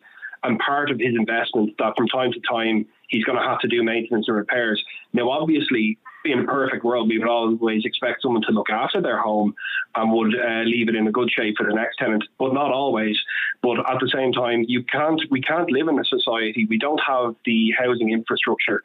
and 0.46 0.58
part 0.58 0.90
of 0.90 0.98
his 0.98 1.14
investment 1.16 1.74
that 1.78 1.94
from 1.96 2.06
time 2.08 2.32
to 2.32 2.40
time 2.40 2.86
he's 3.08 3.24
going 3.24 3.38
to 3.38 3.44
have 3.44 3.58
to 3.60 3.68
do 3.68 3.82
maintenance 3.82 4.26
and 4.28 4.36
repairs. 4.36 4.82
Now, 5.12 5.30
obviously, 5.30 5.98
in 6.24 6.40
a 6.40 6.44
perfect 6.44 6.84
world, 6.84 7.08
we 7.08 7.18
would 7.18 7.28
always 7.28 7.84
expect 7.84 8.22
someone 8.22 8.42
to 8.42 8.52
look 8.52 8.70
after 8.70 9.00
their 9.00 9.20
home 9.20 9.54
and 9.94 10.12
would 10.12 10.34
uh, 10.34 10.62
leave 10.62 10.88
it 10.88 10.94
in 10.94 11.06
a 11.06 11.12
good 11.12 11.30
shape 11.30 11.56
for 11.56 11.66
the 11.66 11.74
next 11.74 11.96
tenant, 11.98 12.24
but 12.38 12.52
not 12.52 12.72
always. 12.72 13.16
But 13.62 13.78
at 13.90 14.00
the 14.00 14.10
same 14.12 14.32
time, 14.32 14.64
you 14.66 14.82
can't 14.84 15.20
we 15.30 15.40
can't 15.40 15.70
live 15.70 15.88
in 15.88 15.98
a 15.98 16.04
society 16.04 16.66
we 16.68 16.78
don't 16.78 17.00
have 17.06 17.34
the 17.44 17.72
housing 17.78 18.10
infrastructure 18.10 18.82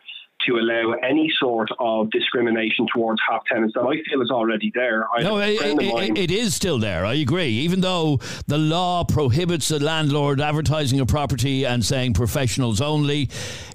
to 0.47 0.57
allow 0.57 0.93
any 1.03 1.31
sort 1.39 1.69
of 1.79 2.09
discrimination 2.11 2.87
towards 2.93 3.21
HAP 3.29 3.45
tenants 3.45 3.73
that 3.75 3.81
I 3.81 4.01
feel 4.09 4.21
is 4.21 4.31
already 4.31 4.71
there. 4.73 5.05
I 5.15 5.21
No, 5.23 5.37
it, 5.39 5.59
it- 5.61 6.17
it 6.17 6.31
is 6.31 6.53
still 6.55 6.79
there. 6.79 7.05
I 7.05 7.15
agree. 7.15 7.49
Even 7.49 7.81
though 7.81 8.17
the 8.47 8.57
law 8.57 9.03
prohibits 9.03 9.71
a 9.71 9.79
landlord 9.79 10.41
advertising 10.41 10.99
a 10.99 11.05
property 11.05 11.65
and 11.65 11.83
saying 11.85 12.13
professionals 12.13 12.81
only, 12.81 13.29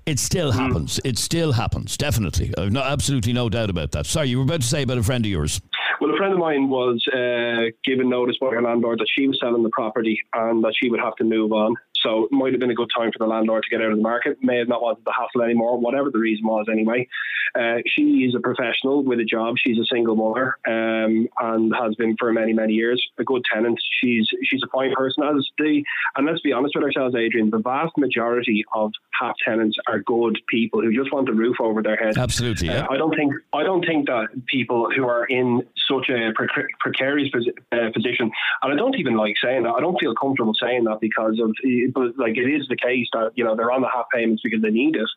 it 0.06 0.18
still 0.18 0.52
Hmm. 0.52 0.58
happens. 0.58 1.00
It 1.04 1.18
still 1.18 1.52
happens. 1.52 1.96
Definitely. 1.96 2.52
I've 2.58 2.72
no, 2.72 2.80
absolutely 2.82 3.32
no 3.32 3.48
doubt 3.48 3.70
about 3.70 3.92
that. 3.92 4.06
Sorry, 4.06 4.28
you 4.28 4.38
were 4.38 4.44
about 4.44 4.60
to 4.62 4.66
say 4.66 4.82
about 4.82 4.98
a 4.98 5.02
friend 5.02 5.24
of 5.24 5.30
yours. 5.30 5.60
Well, 6.00 6.12
a 6.12 6.16
friend 6.16 6.32
of 6.32 6.38
mine 6.38 6.68
was 6.68 7.02
uh, 7.12 7.70
given 7.84 8.08
notice 8.10 8.36
by 8.40 8.48
her 8.50 8.60
landlord 8.62 8.98
that 8.98 9.08
she 9.16 9.26
was 9.26 9.38
selling 9.40 9.62
the 9.62 9.70
property 9.70 10.20
and 10.34 10.62
that 10.64 10.74
she 10.80 10.90
would 10.90 11.00
have 11.00 11.14
to 11.16 11.24
move 11.24 11.52
on. 11.52 11.74
So 12.06 12.24
it 12.24 12.32
might 12.32 12.52
have 12.52 12.60
been 12.60 12.70
a 12.70 12.74
good 12.74 12.90
time 12.96 13.10
for 13.10 13.18
the 13.18 13.26
landlord 13.26 13.64
to 13.64 13.70
get 13.70 13.84
out 13.84 13.90
of 13.90 13.96
the 13.96 14.02
market. 14.02 14.38
May 14.40 14.58
have 14.58 14.68
not 14.68 14.80
wanted 14.80 15.04
the 15.04 15.12
hassle 15.12 15.42
anymore, 15.42 15.76
whatever 15.78 16.08
the 16.10 16.20
reason 16.20 16.46
was 16.46 16.66
anyway. 16.70 17.08
Uh, 17.54 17.78
she 17.86 18.24
is 18.24 18.34
a 18.34 18.40
professional 18.40 19.02
with 19.02 19.18
a 19.18 19.24
job. 19.24 19.56
She's 19.58 19.78
a 19.78 19.84
single 19.86 20.14
mother 20.14 20.56
um, 20.66 21.26
and 21.40 21.74
has 21.74 21.94
been 21.96 22.16
for 22.18 22.32
many, 22.32 22.52
many 22.52 22.74
years. 22.74 23.04
A 23.18 23.24
good 23.24 23.42
tenant. 23.52 23.78
She's 24.00 24.28
she's 24.44 24.62
a 24.62 24.68
fine 24.68 24.94
person. 24.94 25.24
As 25.24 25.48
the 25.58 25.82
and 26.16 26.26
let's 26.26 26.40
be 26.40 26.52
honest 26.52 26.74
with 26.76 26.84
ourselves, 26.84 27.14
Adrian. 27.14 27.50
The 27.50 27.58
vast 27.58 27.96
majority 27.96 28.64
of 28.74 28.92
HAP 29.18 29.36
tenants 29.44 29.76
are 29.86 30.00
good 30.00 30.38
people 30.48 30.82
who 30.82 30.94
just 30.94 31.12
want 31.12 31.28
a 31.28 31.32
roof 31.32 31.56
over 31.60 31.82
their 31.82 31.96
head. 31.96 32.18
Absolutely, 32.18 32.68
yeah. 32.68 32.84
Uh, 32.84 32.92
I 32.92 32.96
don't 32.98 33.14
think 33.16 33.32
I 33.52 33.62
don't 33.62 33.84
think 33.84 34.06
that 34.06 34.28
people 34.46 34.88
who 34.94 35.08
are 35.08 35.24
in 35.24 35.62
such 35.88 36.08
a 36.10 36.32
preca- 36.32 36.68
precarious 36.80 37.30
posi- 37.30 37.56
uh, 37.72 37.90
position, 37.92 38.30
and 38.62 38.72
I 38.72 38.76
don't 38.76 38.96
even 38.96 39.16
like 39.16 39.36
saying 39.42 39.62
that. 39.62 39.70
I 39.70 39.80
don't 39.80 39.98
feel 39.98 40.14
comfortable 40.14 40.54
saying 40.60 40.84
that 40.84 41.00
because 41.00 41.40
of, 41.40 41.54
but 41.96 42.16
like 42.18 42.36
it 42.36 42.48
is 42.48 42.68
the 42.68 42.76
case 42.76 43.08
that 43.12 43.32
you 43.34 43.44
know 43.44 43.56
they're 43.56 43.72
on 43.72 43.80
the 43.80 43.88
HAP 43.88 44.06
payments 44.14 44.42
because 44.42 44.62
they 44.62 44.70
need 44.70 44.96
it. 44.96 45.08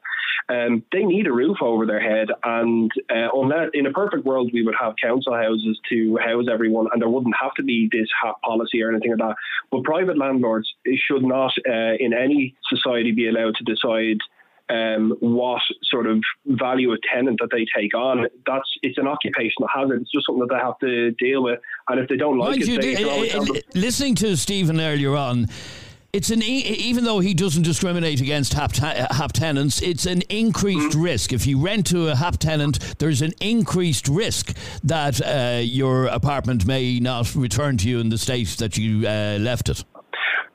Um, 0.47 0.83
they 0.91 1.03
need 1.03 1.27
a 1.27 1.31
roof 1.31 1.57
over 1.61 1.85
their 1.85 1.99
head, 1.99 2.29
and 2.43 2.91
uh, 3.09 3.27
unless 3.33 3.69
in 3.73 3.85
a 3.85 3.91
perfect 3.91 4.25
world 4.25 4.49
we 4.53 4.63
would 4.63 4.75
have 4.79 4.95
council 5.01 5.35
houses 5.35 5.79
to 5.89 6.17
house 6.17 6.45
everyone, 6.51 6.87
and 6.91 7.01
there 7.01 7.09
wouldn't 7.09 7.35
have 7.39 7.53
to 7.55 7.63
be 7.63 7.89
this 7.91 8.07
HAP 8.23 8.41
policy 8.41 8.81
or 8.81 8.89
anything 8.89 9.11
like 9.11 9.19
that. 9.19 9.35
But 9.69 9.83
private 9.83 10.17
landlords 10.17 10.73
should 10.95 11.23
not, 11.23 11.51
uh, 11.69 11.95
in 11.99 12.13
any 12.13 12.55
society, 12.69 13.11
be 13.11 13.27
allowed 13.27 13.55
to 13.55 13.63
decide 13.65 14.19
um, 14.69 15.15
what 15.19 15.61
sort 15.83 16.07
of 16.07 16.23
value 16.45 16.93
a 16.93 16.97
tenant 17.13 17.39
that 17.41 17.49
they 17.51 17.65
take 17.75 17.93
on. 17.93 18.27
That's 18.45 18.69
it's 18.81 18.97
an 18.97 19.07
occupational 19.07 19.67
hazard. 19.73 20.01
It's 20.01 20.11
just 20.11 20.27
something 20.27 20.45
that 20.47 20.53
they 20.53 20.59
have 20.59 20.77
to 20.79 21.11
deal 21.11 21.43
with. 21.43 21.59
And 21.87 21.99
if 21.99 22.07
they 22.07 22.17
don't 22.17 22.37
like 22.37 22.59
Mind 22.59 22.69
it, 22.69 22.81
they 22.81 22.95
uh, 22.95 22.97
can 22.97 23.09
always 23.09 23.35
uh, 23.35 23.61
listening 23.73 24.15
to 24.15 24.37
Stephen 24.37 24.79
earlier 24.79 25.15
on, 25.15 25.47
it's 26.11 26.29
an 26.31 26.41
e- 26.41 26.59
even 26.61 27.03
though 27.03 27.19
he 27.19 27.33
doesn't 27.33 27.63
discriminate 27.63 28.19
against 28.21 28.53
HAP, 28.53 28.75
HAP 28.75 29.31
tenants, 29.33 29.81
it's 29.81 30.05
an 30.05 30.21
increased 30.29 30.97
Mm. 30.97 31.03
risk. 31.03 31.33
If 31.33 31.45
you 31.45 31.59
rent 31.59 31.85
to 31.87 32.07
a 32.09 32.15
HAP 32.15 32.37
tenant, 32.39 32.79
there's 32.99 33.21
an 33.21 33.33
increased 33.39 34.07
risk 34.07 34.55
that 34.83 35.21
uh, 35.21 35.59
your 35.61 36.05
apartment 36.07 36.65
may 36.65 36.99
not 36.99 37.35
return 37.35 37.77
to 37.77 37.89
you 37.89 37.99
in 37.99 38.09
the 38.09 38.17
state 38.17 38.47
that 38.57 38.77
you 38.77 39.07
uh, 39.07 39.37
left 39.39 39.69
it. 39.69 39.83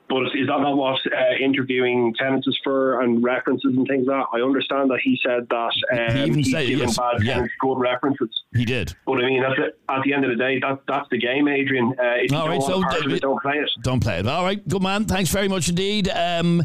But 0.07 0.23
is 0.35 0.47
that 0.47 0.59
not 0.61 0.77
what 0.77 0.99
uh, 1.07 1.35
interviewing 1.43 2.13
tenants 2.13 2.47
is 2.47 2.55
for 2.63 3.01
and 3.01 3.23
references 3.23 3.73
and 3.75 3.87
things 3.87 4.05
like 4.07 4.17
that? 4.31 4.37
I 4.37 4.41
understand 4.43 4.89
that 4.91 4.99
he 5.03 5.19
said 5.25 5.47
that 5.49 5.71
um, 6.09 6.15
He 6.15 6.23
even 6.23 6.33
he's 6.39 6.51
said- 6.51 6.69
yes, 6.69 6.97
bad 6.97 7.23
yeah. 7.23 7.33
tenants 7.33 7.53
good 7.59 7.79
references. 7.79 8.29
He 8.53 8.65
did. 8.65 8.93
But 9.07 9.23
I 9.23 9.27
mean, 9.27 9.43
at 9.43 9.55
the, 9.55 9.93
at 9.93 10.03
the 10.03 10.13
end 10.13 10.23
of 10.25 10.29
the 10.29 10.37
day, 10.37 10.59
that 10.59 10.79
that's 10.87 11.07
the 11.09 11.17
game, 11.17 11.47
Adrian. 11.47 11.95
Uh, 11.99 12.03
if 12.17 12.31
you 12.31 12.37
All 12.37 12.43
don't 12.47 12.49
right, 12.51 12.59
want 12.69 12.93
so 13.01 13.07
d- 13.07 13.15
it, 13.15 13.21
don't 13.21 13.41
play 13.41 13.55
it. 13.55 13.69
Don't 13.81 13.99
play 13.99 14.19
it. 14.19 14.27
All 14.27 14.43
right, 14.43 14.65
good 14.67 14.81
man. 14.83 15.05
Thanks 15.05 15.31
very 15.31 15.47
much 15.47 15.69
indeed. 15.69 16.07
Um, 16.09 16.61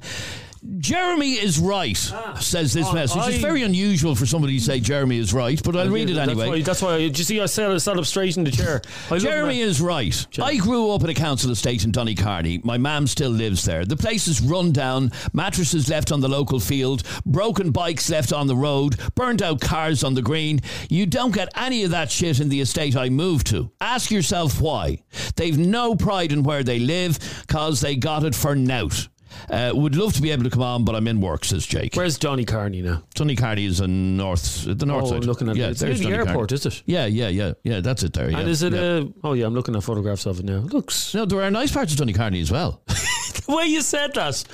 Jeremy 0.78 1.32
is 1.32 1.58
right, 1.58 1.98
ah. 2.12 2.34
says 2.38 2.74
this 2.74 2.86
Oh, 2.86 2.92
message. 2.92 3.22
It's 3.28 3.38
very 3.42 3.62
unusual 3.62 4.14
for 4.14 4.26
somebody 4.26 4.58
to 4.58 4.64
say 4.64 4.78
Jeremy 4.78 5.16
is 5.16 5.32
right, 5.32 5.58
but 5.62 5.74
I'll 5.74 5.88
read 5.88 6.10
it 6.10 6.14
That's 6.14 6.30
anyway. 6.30 6.48
why- 6.48 6.60
That's 6.62 6.82
why. 6.82 6.98
Did 6.98 7.18
you 7.18 7.24
see? 7.24 7.40
I 7.40 7.46
sat, 7.46 7.80
sat 7.80 7.96
up 7.96 8.04
straight 8.04 8.36
in 8.36 8.44
the 8.44 8.50
chair. 8.50 8.82
I 9.10 9.18
Jeremy 9.18 9.60
is 9.60 9.80
right. 9.80 10.26
I 10.38 10.56
grew 10.56 10.90
up 10.90 11.02
in 11.02 11.08
a 11.08 11.14
council 11.14 11.50
estate 11.50 11.84
in 11.84 11.92
Donnycarney. 11.92 12.62
My 12.62 12.76
mam 12.76 13.06
still 13.06 13.30
lives 13.30 13.64
there. 13.64 13.86
The 13.86 13.96
place 13.96 14.28
is 14.28 14.42
run 14.42 14.72
down, 14.72 15.12
mattresses 15.32 15.88
left 15.88 16.12
on 16.12 16.20
the 16.20 16.28
local 16.28 16.60
field, 16.60 17.04
broken 17.24 17.70
bikes 17.70 18.10
left 18.10 18.32
on 18.32 18.46
the 18.46 18.56
road, 18.56 18.96
burned 19.14 19.42
out 19.42 19.60
cars 19.62 20.04
on 20.04 20.12
the 20.12 20.22
green. 20.22 20.60
You 20.90 21.06
don't 21.06 21.32
get 21.34 21.48
any 21.56 21.84
of 21.84 21.90
that 21.92 22.10
shit 22.10 22.38
in 22.38 22.50
the 22.50 22.60
estate 22.60 22.96
I 22.96 23.08
moved 23.08 23.46
to. 23.48 23.70
Ask 23.80 24.10
yourself 24.10 24.60
why. 24.60 25.02
They've 25.36 25.56
no 25.58 25.94
pride 25.96 26.32
in 26.32 26.42
where 26.42 26.62
they 26.62 26.78
live 26.78 27.18
because 27.46 27.80
they 27.80 27.96
got 27.96 28.24
it 28.24 28.34
for 28.34 28.54
nout. 28.54 29.08
Uh, 29.48 29.72
would 29.74 29.96
love 29.96 30.12
to 30.14 30.22
be 30.22 30.30
able 30.30 30.44
to 30.44 30.50
come 30.50 30.62
on, 30.62 30.84
but 30.84 30.94
I'm 30.94 31.06
in 31.08 31.20
work, 31.20 31.44
says 31.44 31.66
Jake. 31.66 31.94
Where's 31.94 32.18
Donnycarney 32.18 32.82
now? 32.82 33.02
Donnycarney 33.14 33.66
is 33.66 33.80
in 33.80 34.16
north, 34.16 34.64
the 34.64 34.86
north 34.86 35.04
Oh, 35.04 35.10
side. 35.10 35.24
Looking 35.24 35.48
at 35.48 35.56
yeah, 35.56 35.66
it. 35.66 35.70
It's 35.72 35.80
there's 35.80 36.00
near 36.00 36.24
the 36.24 36.30
airport, 36.30 36.52
is 36.52 36.66
it? 36.66 36.82
Yeah, 36.86 37.06
yeah, 37.06 37.28
yeah, 37.28 37.52
yeah. 37.62 37.80
That's 37.80 38.02
it 38.02 38.12
there. 38.12 38.30
Yeah, 38.30 38.38
and 38.40 38.48
is 38.48 38.62
it? 38.62 38.72
yeah. 38.72 38.80
Uh, 38.80 39.04
oh 39.24 39.32
yeah, 39.32 39.46
I'm 39.46 39.54
looking 39.54 39.74
at 39.76 39.82
photographs 39.82 40.26
of 40.26 40.40
it 40.40 40.44
now. 40.44 40.58
Looks. 40.58 41.14
No, 41.14 41.24
there 41.24 41.42
are 41.42 41.50
nice 41.50 41.72
parts 41.72 41.92
of 41.92 41.98
Donnycarney 41.98 42.40
as 42.40 42.50
well. 42.50 42.80
the 42.86 43.54
way 43.56 43.66
you 43.66 43.82
said 43.82 44.14
that, 44.14 44.44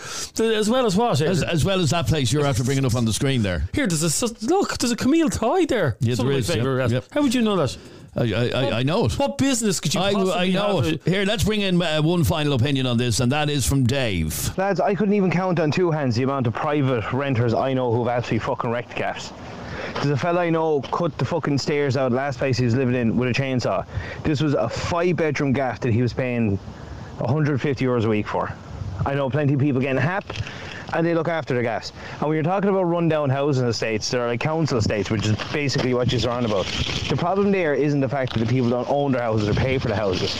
as 0.41 0.71
well 0.71 0.87
as 0.87 0.97
what? 0.97 1.21
as, 1.21 1.43
as 1.43 1.65
well 1.65 1.81
as 1.81 1.91
that 1.91 2.07
place 2.07 2.33
you're 2.33 2.47
after 2.47 2.65
bringing 2.65 2.85
up 2.85 2.95
on 2.95 3.05
the 3.05 3.13
screen 3.13 3.43
there. 3.43 3.69
Here, 3.73 3.87
there's 3.87 4.23
a 4.23 4.47
look. 4.47 4.79
There's 4.79 4.93
a 4.93 4.97
Camille 4.97 5.31
tie 5.31 5.65
there. 5.65 5.97
Yeah, 6.01 6.15
Some 6.15 6.29
there 6.29 6.37
is, 6.39 6.49
yep, 6.55 6.91
yep. 6.91 7.05
How 7.11 7.23
would 7.23 7.35
you 7.35 7.43
know 7.43 7.57
that? 7.57 7.77
I, 8.17 8.23
I, 8.23 8.49
I, 8.49 8.79
I 8.79 8.83
know 8.83 9.05
it. 9.05 9.19
What 9.19 9.39
business 9.39 9.79
could 9.81 9.95
you? 9.95 10.01
I, 10.01 10.13
possibly 10.15 10.33
I 10.33 10.49
know 10.51 10.81
have 10.81 10.95
it. 10.95 11.03
Here, 11.05 11.25
let's 11.25 11.45
bring 11.45 11.61
in 11.61 11.81
uh, 11.81 12.01
one 12.03 12.25
final 12.25 12.55
opinion 12.55 12.87
on 12.87 12.97
this, 12.97 13.21
and 13.21 13.31
that 13.33 13.51
is 13.51 13.67
from 13.67 13.85
Dave. 13.85 14.57
Lads, 14.57 14.81
I 14.81 14.95
couldn't 14.95 15.15
even 15.15 15.31
count 15.31 15.61
on 15.61 15.71
two 15.71 15.91
hands 15.91 16.17
the 16.17 16.23
amount 16.23 16.47
of 16.47 16.55
private 16.55 17.13
renters 17.13 17.53
I 17.53 17.73
know 17.75 17.93
who've 17.93 18.09
actually 18.09 18.39
fucking 18.39 18.71
wrecked 18.71 18.95
gaffs. 18.97 19.33
There's 19.95 20.07
a 20.11 20.17
fella 20.17 20.41
I 20.41 20.51
know 20.51 20.81
cut 20.81 21.17
the 21.19 21.25
fucking 21.25 21.59
stairs 21.59 21.97
out 21.97 22.13
last 22.13 22.39
place 22.39 22.59
he 22.59 22.65
was 22.65 22.75
living 22.75 22.95
in 22.95 23.17
with 23.17 23.29
a 23.29 23.33
chainsaw. 23.33 23.87
This 24.23 24.41
was 24.41 24.55
a 24.55 24.69
five 24.69 25.17
bedroom 25.17 25.53
gaff 25.53 25.81
that 25.81 25.93
he 25.93 26.03
was 26.03 26.13
paying 26.13 26.57
150 27.19 27.85
euros 27.85 28.05
a 28.05 28.09
week 28.09 28.27
for. 28.27 28.53
I 29.05 29.15
know 29.15 29.29
plenty 29.29 29.55
of 29.55 29.61
people 29.61 29.81
getting 29.81 30.01
HAP 30.01 30.25
and 30.93 31.07
they 31.07 31.15
look 31.15 31.29
after 31.29 31.55
the 31.55 31.63
gas. 31.63 31.93
And 32.21 32.23
when 32.23 32.35
you're 32.35 32.43
talking 32.43 32.71
about 32.71 32.85
rundown 32.85 33.31
housing 33.31 33.67
estates, 33.67 34.11
there 34.11 34.23
are 34.23 34.29
like 34.29 34.41
council 34.41 34.79
estates, 34.79 35.11
which 35.11 35.27
is 35.27 35.37
basically 35.53 35.95
what 35.95 36.13
you're 36.13 36.31
on 36.31 36.45
about. 36.45 36.67
The 37.09 37.17
problem 37.17 37.51
there 37.51 37.75
isn't 37.75 38.01
the 38.01 38.09
fact 38.09 38.35
that 38.35 38.41
the 38.41 38.47
people 38.47 38.71
don't 38.71 38.89
own 38.89 39.13
their 39.13 39.23
houses 39.23 39.49
or 39.49 39.55
pay 39.55 39.79
for 39.79 39.89
the 39.89 39.97
houses. 39.97 40.35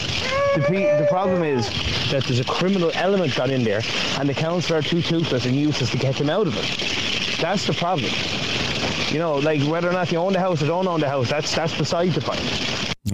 The, 0.55 0.63
pe- 0.63 0.99
the 0.99 1.07
problem 1.09 1.43
is 1.43 1.69
that 2.11 2.25
there's 2.25 2.41
a 2.41 2.45
criminal 2.45 2.91
element 2.95 3.35
got 3.35 3.51
in 3.51 3.65
there, 3.65 3.83
and 4.19 4.29
the 4.29 4.35
council 4.35 4.77
are 4.77 4.83
too 4.83 5.03
toothless 5.03 5.45
and 5.47 5.55
useless 5.55 5.91
to 5.91 5.99
get 5.99 6.17
them 6.17 6.31
out 6.31 6.47
of 6.47 6.57
it. 6.57 7.39
That's 7.41 7.67
the 7.67 7.75
problem. 7.75 8.11
You 9.11 9.19
know, 9.19 9.35
like 9.37 9.63
whether 9.63 9.89
or 9.89 9.93
not 9.93 10.11
you 10.11 10.19
own 10.19 10.33
the 10.33 10.41
house 10.41 10.63
or 10.63 10.67
don't 10.67 10.89
own 10.89 11.01
the 11.01 11.09
house, 11.09 11.29
that's 11.29 11.55
that's 11.55 11.77
beside 11.77 12.13
the 12.13 12.21
point. 12.21 12.41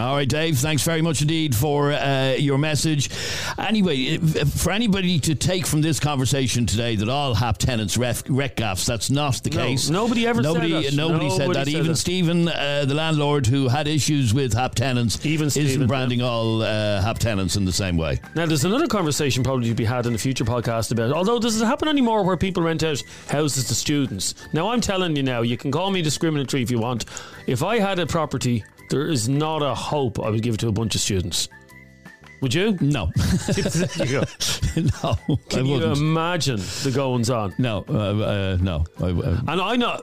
All 0.00 0.14
right, 0.16 0.26
Dave, 0.26 0.56
thanks 0.56 0.82
very 0.84 1.02
much 1.02 1.20
indeed 1.20 1.54
for 1.54 1.92
uh, 1.92 2.32
your 2.38 2.56
message. 2.56 3.10
Anyway, 3.58 4.16
for 4.16 4.72
anybody 4.72 5.18
to 5.20 5.34
take 5.34 5.66
from 5.66 5.82
this 5.82 6.00
conversation 6.00 6.64
today 6.64 6.96
that 6.96 7.10
all 7.10 7.34
HAP 7.34 7.58
tenants 7.58 7.98
ref, 7.98 8.22
wreck 8.26 8.56
gaffs, 8.56 8.86
that's 8.86 9.10
not 9.10 9.34
the 9.42 9.50
No, 9.50 9.56
case. 9.66 9.90
nobody 9.90 10.26
ever 10.26 10.42
said 10.42 10.54
nobody, 10.54 10.72
that. 10.72 10.94
Nobody, 10.94 11.28
said 11.28 11.50
that. 11.50 11.66
said 11.66 11.68
Even 11.68 11.86
that. 11.88 11.96
Stephen, 11.96 12.48
uh, 12.48 12.86
the 12.86 12.94
landlord 12.94 13.46
who 13.46 13.68
had 13.68 13.86
issues 13.86 14.32
with 14.32 14.54
HAP 14.54 14.76
tenants, 14.76 15.26
Even 15.26 15.50
Stephen, 15.50 15.68
isn't 15.68 15.86
branding 15.88 16.22
all 16.22 16.62
uh, 16.62 17.02
HAP 17.02 17.18
tenants 17.18 17.56
in 17.56 17.66
the 17.66 17.72
same 17.72 17.98
way. 17.98 18.18
Now, 18.34 18.46
there's 18.46 18.64
another 18.64 18.86
conversation 18.86 19.42
probably 19.44 19.68
to 19.68 19.74
be 19.74 19.84
had 19.84 20.06
in 20.06 20.14
a 20.14 20.18
future 20.18 20.46
podcast 20.46 20.90
about. 20.92 21.12
Although 21.12 21.38
does 21.38 21.60
it 21.60 21.66
happen 21.66 21.88
anymore 21.88 22.24
where 22.24 22.38
people 22.38 22.62
rent 22.62 22.82
out 22.82 23.02
houses 23.28 23.66
to 23.68 23.74
students? 23.74 24.36
Now, 24.54 24.70
I'm 24.70 24.80
telling 24.80 25.16
you 25.16 25.22
now, 25.22 25.42
you 25.42 25.58
can 25.58 25.70
call 25.70 25.90
me 25.90 26.00
discriminatory 26.00 26.62
if 26.62 26.70
you 26.70 26.78
want. 26.78 27.04
If 27.46 27.62
I 27.62 27.78
had 27.78 27.98
a 27.98 28.06
property, 28.06 28.64
there 28.92 29.08
is 29.08 29.26
not 29.26 29.62
a 29.62 29.74
hope 29.74 30.20
I 30.20 30.28
would 30.28 30.42
give 30.42 30.54
it 30.54 30.60
to 30.60 30.68
a 30.68 30.72
bunch 30.72 30.94
of 30.94 31.00
students. 31.00 31.48
Would 32.42 32.52
you? 32.52 32.76
No. 32.82 33.10
There 33.46 34.06
you 34.06 34.20
go. 34.20 34.24
no, 35.02 35.36
Can 35.48 35.64
you 35.64 35.82
imagine 35.82 36.56
the 36.56 36.92
goings 36.94 37.30
on? 37.30 37.54
No, 37.56 37.86
uh, 37.88 37.92
uh, 37.92 38.58
no. 38.60 38.84
I, 39.00 39.04
uh, 39.04 39.40
And 39.48 39.60
I 39.62 39.76
know. 39.76 40.02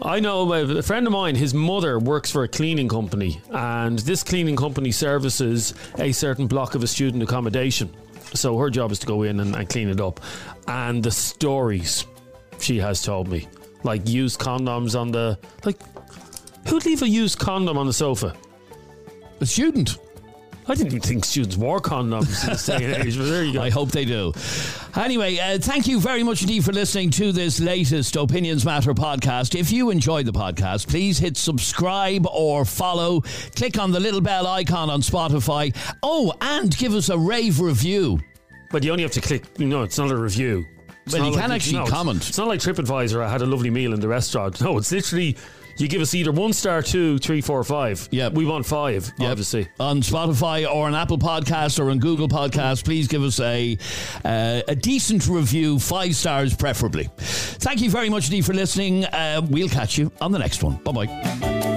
I 0.00 0.20
know 0.20 0.52
a 0.52 0.82
friend 0.82 1.06
of 1.08 1.12
mine, 1.12 1.34
his 1.34 1.52
mother 1.52 1.98
works 1.98 2.30
for 2.30 2.44
a 2.44 2.48
cleaning 2.48 2.88
company, 2.88 3.40
and 3.50 3.98
this 3.98 4.22
cleaning 4.22 4.56
company 4.56 4.92
services 4.92 5.74
a 5.98 6.12
certain 6.12 6.46
block 6.46 6.74
of 6.74 6.84
a 6.84 6.86
student 6.86 7.22
accommodation. 7.22 7.92
So 8.32 8.56
her 8.58 8.70
job 8.70 8.92
is 8.92 9.00
to 9.00 9.06
go 9.06 9.24
in 9.24 9.40
and, 9.40 9.56
and 9.56 9.68
clean 9.68 9.88
it 9.88 10.00
up. 10.00 10.20
And 10.68 11.02
the 11.02 11.10
stories 11.10 12.06
she 12.60 12.78
has 12.78 13.02
told 13.02 13.28
me, 13.28 13.48
like 13.82 14.08
used 14.08 14.38
condoms 14.38 14.98
on 14.98 15.10
the. 15.10 15.38
Like, 15.64 15.78
who'd 16.70 16.86
leave 16.86 17.02
a 17.02 17.08
used 17.08 17.38
condom 17.38 17.76
on 17.76 17.86
the 17.86 17.92
sofa? 17.92 18.34
a 19.40 19.46
student. 19.46 19.96
I 20.68 20.74
didn't 20.74 20.88
even 20.88 21.00
think 21.00 21.24
students 21.24 21.56
wore 21.56 21.80
condoms 21.80 22.44
in 22.44 22.50
this 22.50 22.66
day 22.66 22.84
and 22.84 23.06
age, 23.06 23.16
but 23.16 23.24
there 23.24 23.42
you 23.42 23.54
go. 23.54 23.62
I 23.62 23.70
hope 23.70 23.90
they 23.90 24.04
do. 24.04 24.32
Anyway, 24.94 25.38
uh, 25.38 25.58
thank 25.58 25.86
you 25.88 25.98
very 25.98 26.22
much 26.22 26.42
indeed 26.42 26.62
for 26.64 26.72
listening 26.72 27.10
to 27.12 27.32
this 27.32 27.58
latest 27.58 28.14
Opinions 28.16 28.64
Matter 28.66 28.92
podcast. 28.94 29.58
If 29.58 29.72
you 29.72 29.90
enjoyed 29.90 30.26
the 30.26 30.32
podcast, 30.32 30.88
please 30.88 31.18
hit 31.18 31.36
subscribe 31.38 32.26
or 32.26 32.64
follow. 32.66 33.22
Click 33.56 33.78
on 33.78 33.90
the 33.90 33.98
little 33.98 34.20
bell 34.20 34.46
icon 34.46 34.90
on 34.90 35.00
Spotify. 35.00 35.74
Oh, 36.02 36.32
and 36.42 36.76
give 36.76 36.94
us 36.94 37.08
a 37.08 37.18
rave 37.18 37.58
review. 37.60 38.20
But 38.70 38.84
you 38.84 38.92
only 38.92 39.02
have 39.02 39.12
to 39.12 39.20
click. 39.22 39.44
You 39.58 39.66
know, 39.66 39.82
it's 39.82 39.98
not 39.98 40.10
a 40.10 40.16
review. 40.16 40.64
It's 41.06 41.14
Well, 41.14 41.26
you 41.32 41.36
can 41.36 41.50
actually 41.50 41.78
it's- 41.78 41.90
comment. 41.90 42.28
It's 42.28 42.38
not 42.38 42.46
like 42.46 42.60
TripAdvisor. 42.60 43.20
I 43.24 43.28
had 43.32 43.40
a 43.42 43.46
lovely 43.46 43.70
meal 43.70 43.94
in 43.94 44.00
the 44.00 44.08
restaurant. 44.08 44.60
No, 44.60 44.76
it's 44.76 44.92
literally 44.92 45.36
you 45.84 45.88
give 45.88 46.02
us 46.02 46.14
either 46.14 46.32
one 46.32 46.52
star, 46.52 46.82
two, 46.82 47.18
three, 47.18 47.40
four, 47.40 47.62
five. 47.64 48.08
Yeah, 48.10 48.28
we 48.28 48.44
want 48.44 48.66
five. 48.66 49.10
Yep. 49.18 49.30
Obviously, 49.30 49.68
On 49.78 50.00
Spotify 50.02 50.70
or 50.70 50.86
on 50.86 50.94
Apple 50.94 51.18
Podcast 51.18 51.78
or 51.78 51.90
on 51.90 51.98
Google 51.98 52.28
Podcast, 52.28 52.84
please 52.84 53.08
give 53.08 53.22
us 53.22 53.40
a 53.40 53.76
uh, 54.24 54.62
a 54.68 54.74
decent 54.74 55.26
review, 55.26 55.78
five 55.78 56.14
stars 56.14 56.54
preferably. 56.54 57.08
Thank 57.16 57.80
you 57.80 57.90
very 57.90 58.08
much 58.08 58.26
indeed 58.26 58.44
for 58.44 58.54
listening. 58.54 59.04
Uh, 59.06 59.40
we'll 59.48 59.68
catch 59.68 59.98
you 59.98 60.10
on 60.20 60.32
the 60.32 60.38
next 60.38 60.62
one. 60.62 60.76
Bye 60.76 60.92
bye. 60.92 61.69